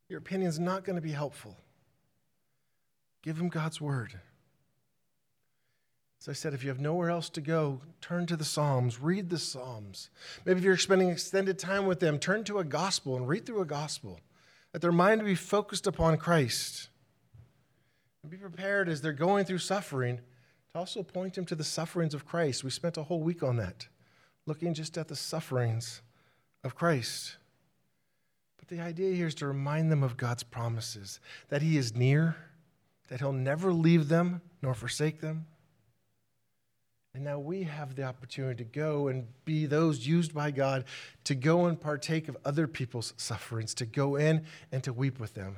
Your 0.10 0.20
opinion 0.20 0.50
is 0.50 0.60
not 0.60 0.84
going 0.84 0.98
to 0.98 1.02
be 1.02 1.12
helpful. 1.12 1.56
Give 3.24 3.38
them 3.38 3.50
God's 3.50 3.82
word. 3.82 4.20
As 6.20 6.30
I 6.30 6.34
said, 6.34 6.54
if 6.54 6.64
you 6.64 6.70
have 6.70 6.80
nowhere 6.80 7.10
else 7.10 7.30
to 7.30 7.42
go, 7.42 7.82
turn 8.02 8.26
to 8.28 8.36
the 8.36 8.46
Psalms, 8.46 9.00
read 9.00 9.30
the 9.30 9.38
Psalms. 9.38 10.10
Maybe 10.44 10.60
if 10.60 10.64
you're 10.64 10.78
spending 10.78 11.10
extended 11.10 11.58
time 11.58 11.86
with 11.86 12.00
them, 12.00 12.20
turn 12.20 12.44
to 12.46 12.60
a 12.60 12.64
gospel 12.64 13.16
and 13.16 13.28
read 13.28 13.46
through 13.46 13.62
a 13.62 13.66
gospel. 13.66 14.20
Let 14.74 14.82
their 14.82 14.92
mind 14.92 15.24
be 15.24 15.36
focused 15.36 15.88
upon 15.88 16.18
Christ. 16.18 16.90
And 18.22 18.32
be 18.32 18.38
prepared 18.38 18.90
as 18.90 19.02
they're 19.02 19.14
going 19.14 19.46
through 19.46 19.60
suffering 19.60 20.20
to 20.74 20.80
also 20.80 21.04
point 21.04 21.36
them 21.36 21.46
to 21.46 21.56
the 21.56 21.64
sufferings 21.64 22.14
of 22.14 22.26
Christ. 22.26 22.64
We 22.64 22.70
spent 22.70 22.98
a 22.98 23.04
whole 23.04 23.22
week 23.22 23.44
on 23.44 23.58
that, 23.58 23.88
looking 24.46 24.74
just 24.74 24.98
at 24.98 25.08
the 25.08 25.16
sufferings 25.16 26.02
of 26.64 26.76
Christ. 26.76 27.38
But 28.68 28.78
the 28.78 28.84
idea 28.84 29.16
here 29.16 29.28
is 29.28 29.36
to 29.36 29.48
remind 29.48 29.92
them 29.92 30.04
of 30.04 30.18
God's 30.18 30.44
promises 30.44 31.20
that 31.50 31.62
He 31.62 31.78
is 31.78 31.96
near, 31.96 32.36
that 33.10 33.20
He'll 33.20 33.34
never 33.34 33.72
leave 33.74 34.08
them 34.08 34.42
nor 34.62 34.74
forsake 34.74 35.22
them 35.22 35.46
and 37.16 37.24
now 37.24 37.40
we 37.40 37.64
have 37.64 37.96
the 37.96 38.04
opportunity 38.04 38.62
to 38.66 38.70
go 38.70 39.08
and 39.08 39.26
be 39.46 39.66
those 39.66 40.06
used 40.06 40.34
by 40.34 40.52
God 40.52 40.84
to 41.24 41.34
go 41.34 41.66
and 41.66 41.80
partake 41.80 42.28
of 42.28 42.36
other 42.44 42.68
people's 42.68 43.14
sufferings, 43.16 43.74
to 43.76 43.86
go 43.86 44.18
in 44.18 44.46
and 44.74 44.84
to 44.84 44.92
weep 44.92 45.18
with 45.18 45.34
them, 45.34 45.56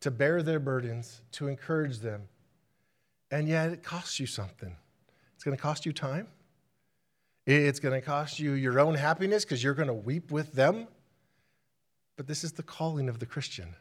to 0.00 0.12
bear 0.12 0.40
their 0.40 0.60
burdens, 0.60 1.20
to 1.32 1.48
encourage 1.48 1.98
them. 1.98 2.28
And 3.32 3.48
yet 3.48 3.72
it 3.72 3.82
costs 3.82 4.20
you 4.20 4.26
something. 4.26 4.76
It's 5.34 5.42
going 5.42 5.56
to 5.56 5.60
cost 5.60 5.84
you 5.84 5.92
time. 5.92 6.28
It's 7.44 7.80
going 7.80 8.00
to 8.00 8.06
cost 8.06 8.38
you 8.38 8.52
your 8.52 8.78
own 8.78 8.94
happiness 8.94 9.44
because 9.44 9.64
you're 9.64 9.74
going 9.74 9.88
to 9.88 9.94
weep 9.94 10.30
with 10.30 10.52
them. 10.52 10.86
But 12.18 12.26
this 12.26 12.42
is 12.42 12.52
the 12.52 12.64
calling 12.64 13.08
of 13.08 13.20
the 13.20 13.26
Christian 13.26 13.76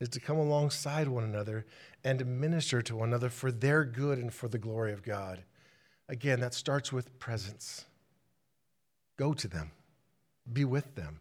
is 0.00 0.08
to 0.08 0.20
come 0.20 0.36
alongside 0.36 1.06
one 1.06 1.22
another 1.22 1.64
and 2.02 2.40
minister 2.40 2.82
to 2.82 2.96
one 2.96 3.10
another 3.10 3.28
for 3.28 3.52
their 3.52 3.84
good 3.84 4.18
and 4.18 4.34
for 4.34 4.48
the 4.48 4.58
glory 4.58 4.92
of 4.92 5.04
God. 5.04 5.44
Again, 6.08 6.40
that 6.40 6.54
starts 6.54 6.92
with 6.92 7.16
presence. 7.20 7.84
Go 9.16 9.32
to 9.32 9.46
them, 9.46 9.70
be 10.52 10.64
with 10.64 10.96
them, 10.96 11.20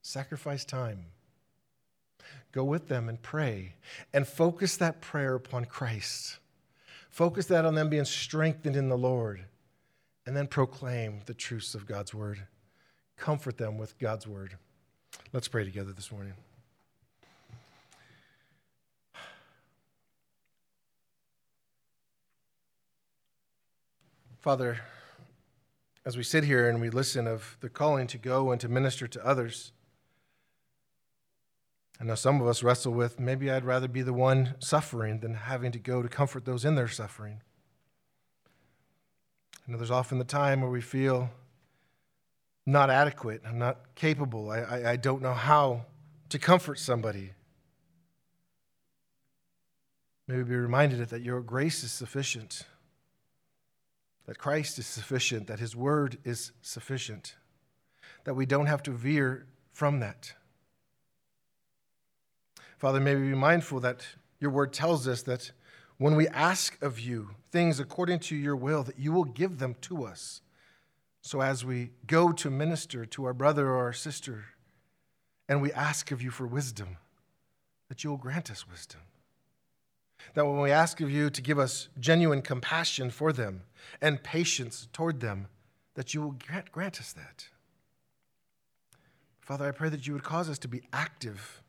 sacrifice 0.00 0.64
time. 0.64 1.08
Go 2.52 2.64
with 2.64 2.88
them 2.88 3.10
and 3.10 3.20
pray, 3.20 3.74
and 4.14 4.26
focus 4.26 4.78
that 4.78 5.02
prayer 5.02 5.34
upon 5.34 5.66
Christ. 5.66 6.38
Focus 7.10 7.44
that 7.46 7.66
on 7.66 7.74
them 7.74 7.90
being 7.90 8.06
strengthened 8.06 8.76
in 8.76 8.88
the 8.88 8.96
Lord, 8.96 9.44
and 10.24 10.34
then 10.34 10.46
proclaim 10.46 11.20
the 11.26 11.34
truths 11.34 11.74
of 11.74 11.84
God's 11.84 12.14
word. 12.14 12.46
Comfort 13.18 13.58
them 13.58 13.76
with 13.76 13.98
God's 13.98 14.26
word. 14.26 14.56
Let's 15.32 15.48
pray 15.48 15.64
together 15.64 15.92
this 15.92 16.12
morning. 16.12 16.34
Father, 24.40 24.78
as 26.04 26.16
we 26.16 26.22
sit 26.22 26.44
here 26.44 26.68
and 26.68 26.80
we 26.80 26.90
listen 26.90 27.26
of 27.26 27.56
the 27.60 27.68
calling 27.68 28.06
to 28.06 28.18
go 28.18 28.52
and 28.52 28.60
to 28.60 28.68
minister 28.68 29.08
to 29.08 29.26
others, 29.26 29.72
I 32.00 32.04
know 32.04 32.14
some 32.14 32.40
of 32.40 32.46
us 32.46 32.62
wrestle 32.62 32.92
with 32.92 33.18
maybe 33.18 33.50
I'd 33.50 33.64
rather 33.64 33.88
be 33.88 34.02
the 34.02 34.12
one 34.12 34.54
suffering 34.60 35.18
than 35.18 35.34
having 35.34 35.72
to 35.72 35.78
go 35.80 36.02
to 36.02 36.08
comfort 36.08 36.44
those 36.44 36.64
in 36.64 36.76
their 36.76 36.88
suffering. 36.88 37.42
I 39.66 39.72
know 39.72 39.78
there's 39.78 39.90
often 39.90 40.18
the 40.18 40.24
time 40.24 40.60
where 40.60 40.70
we 40.70 40.80
feel 40.80 41.30
not 42.66 42.90
adequate, 42.90 43.42
I'm 43.46 43.58
not 43.58 43.94
capable, 43.94 44.50
I, 44.50 44.58
I, 44.58 44.90
I 44.92 44.96
don't 44.96 45.22
know 45.22 45.34
how 45.34 45.86
to 46.30 46.38
comfort 46.38 46.78
somebody. 46.78 47.32
Maybe 50.26 50.42
be 50.42 50.56
reminded 50.56 51.08
that 51.08 51.22
your 51.22 51.40
grace 51.40 51.84
is 51.84 51.92
sufficient 51.92 52.64
that 54.26 54.38
Christ 54.38 54.78
is 54.78 54.86
sufficient, 54.86 55.46
that 55.46 55.60
His 55.60 55.74
Word 55.74 56.18
is 56.24 56.52
sufficient, 56.60 57.36
that 58.24 58.34
we 58.34 58.44
don't 58.44 58.66
have 58.66 58.82
to 58.84 58.90
veer 58.90 59.46
from 59.72 60.00
that. 60.00 60.34
Father, 62.76 63.00
may 63.00 63.14
we 63.14 63.28
be 63.28 63.34
mindful 63.34 63.80
that 63.80 64.06
your 64.40 64.50
Word 64.50 64.72
tells 64.72 65.08
us 65.08 65.22
that 65.22 65.52
when 65.98 66.16
we 66.16 66.28
ask 66.28 66.80
of 66.82 67.00
you 67.00 67.30
things 67.50 67.80
according 67.80 68.18
to 68.18 68.36
your 68.36 68.56
will, 68.56 68.82
that 68.82 68.98
you 68.98 69.12
will 69.12 69.24
give 69.24 69.58
them 69.58 69.76
to 69.82 70.04
us. 70.04 70.42
So 71.26 71.40
as 71.40 71.64
we 71.64 71.90
go 72.06 72.30
to 72.30 72.50
minister 72.50 73.04
to 73.04 73.24
our 73.24 73.34
brother 73.34 73.70
or 73.70 73.78
our 73.78 73.92
sister, 73.92 74.44
and 75.48 75.60
we 75.60 75.72
ask 75.72 76.12
of 76.12 76.22
you 76.22 76.30
for 76.30 76.46
wisdom, 76.46 76.98
that 77.88 78.04
you 78.04 78.10
will 78.10 78.16
grant 78.16 78.48
us 78.48 78.68
wisdom. 78.68 79.00
That 80.34 80.46
when 80.46 80.60
we 80.60 80.70
ask 80.70 81.00
of 81.00 81.10
you 81.10 81.28
to 81.30 81.42
give 81.42 81.58
us 81.58 81.88
genuine 81.98 82.42
compassion 82.42 83.10
for 83.10 83.32
them 83.32 83.62
and 84.00 84.22
patience 84.22 84.86
toward 84.92 85.18
them, 85.18 85.48
that 85.94 86.14
you 86.14 86.22
will 86.22 86.36
grant, 86.46 86.70
grant 86.70 87.00
us 87.00 87.12
that. 87.14 87.48
Father, 89.40 89.66
I 89.66 89.72
pray 89.72 89.88
that 89.88 90.06
you 90.06 90.12
would 90.12 90.22
cause 90.22 90.48
us 90.48 90.60
to 90.60 90.68
be 90.68 90.82
active 90.92 91.60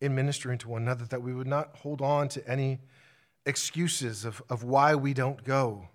in 0.00 0.14
ministering 0.14 0.58
to 0.58 0.68
one 0.68 0.82
another, 0.82 1.06
that 1.06 1.22
we 1.22 1.34
would 1.34 1.48
not 1.48 1.74
hold 1.78 2.00
on 2.00 2.28
to 2.28 2.48
any 2.48 2.78
excuses 3.46 4.24
of, 4.24 4.40
of 4.48 4.62
why 4.62 4.94
we 4.94 5.12
don't 5.12 5.42
go. 5.42 5.88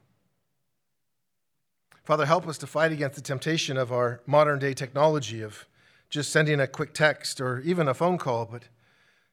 Father, 2.08 2.26
help 2.26 2.48
us 2.48 2.58
to 2.60 2.68
fight 2.68 2.94
against 2.94 3.18
the 3.18 3.22
temptation 3.22 3.76
of 3.76 3.92
our 3.92 4.22
modern 4.26 4.60
day 4.60 4.74
technology 4.74 5.42
of 5.42 5.68
just 6.10 6.32
sending 6.32 6.58
a 6.62 6.66
quick 6.66 6.94
text 6.94 7.42
or 7.42 7.60
even 7.66 7.90
a 7.90 7.94
phone 7.94 8.18
call, 8.18 8.46
but 8.46 8.70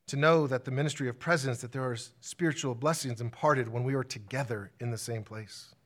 to 0.08 0.16
know 0.16 0.48
that 0.48 0.64
the 0.64 0.72
ministry 0.72 1.08
of 1.08 1.20
presence, 1.20 1.60
that 1.60 1.70
there 1.70 1.84
are 1.84 1.96
spiritual 2.20 2.74
blessings 2.74 3.20
imparted 3.20 3.68
when 3.68 3.84
we 3.84 3.94
are 3.94 4.02
together 4.02 4.72
in 4.80 4.90
the 4.90 4.98
same 4.98 5.22
place. 5.22 5.76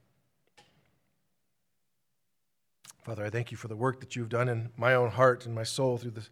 Father, 3.04 3.22
I 3.22 3.28
thank 3.28 3.50
you 3.50 3.58
for 3.58 3.68
the 3.68 3.76
work 3.76 4.00
that 4.00 4.16
you've 4.16 4.30
done 4.30 4.48
in 4.48 4.70
my 4.78 4.94
own 4.94 5.10
heart 5.10 5.44
and 5.44 5.54
my 5.54 5.64
soul 5.64 5.98
through 5.98 6.12
the, 6.12 6.26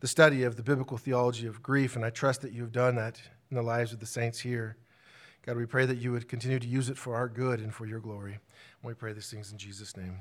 the 0.00 0.08
study 0.08 0.44
of 0.44 0.56
the 0.56 0.62
biblical 0.62 0.96
theology 0.96 1.46
of 1.46 1.62
grief, 1.62 1.94
and 1.94 2.06
I 2.06 2.08
trust 2.08 2.40
that 2.40 2.54
you've 2.54 2.72
done 2.72 2.94
that 2.94 3.20
in 3.50 3.54
the 3.54 3.62
lives 3.62 3.92
of 3.92 4.00
the 4.00 4.06
saints 4.06 4.40
here. 4.40 4.78
God, 5.46 5.56
we 5.56 5.66
pray 5.66 5.86
that 5.86 5.98
you 5.98 6.12
would 6.12 6.28
continue 6.28 6.58
to 6.58 6.66
use 6.66 6.88
it 6.88 6.98
for 6.98 7.14
our 7.14 7.28
good 7.28 7.60
and 7.60 7.74
for 7.74 7.86
your 7.86 8.00
glory. 8.00 8.32
And 8.32 8.88
we 8.88 8.94
pray 8.94 9.12
these 9.12 9.30
things 9.30 9.50
in 9.50 9.58
Jesus' 9.58 9.96
name. 9.96 10.20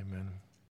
Amen. 0.00 0.30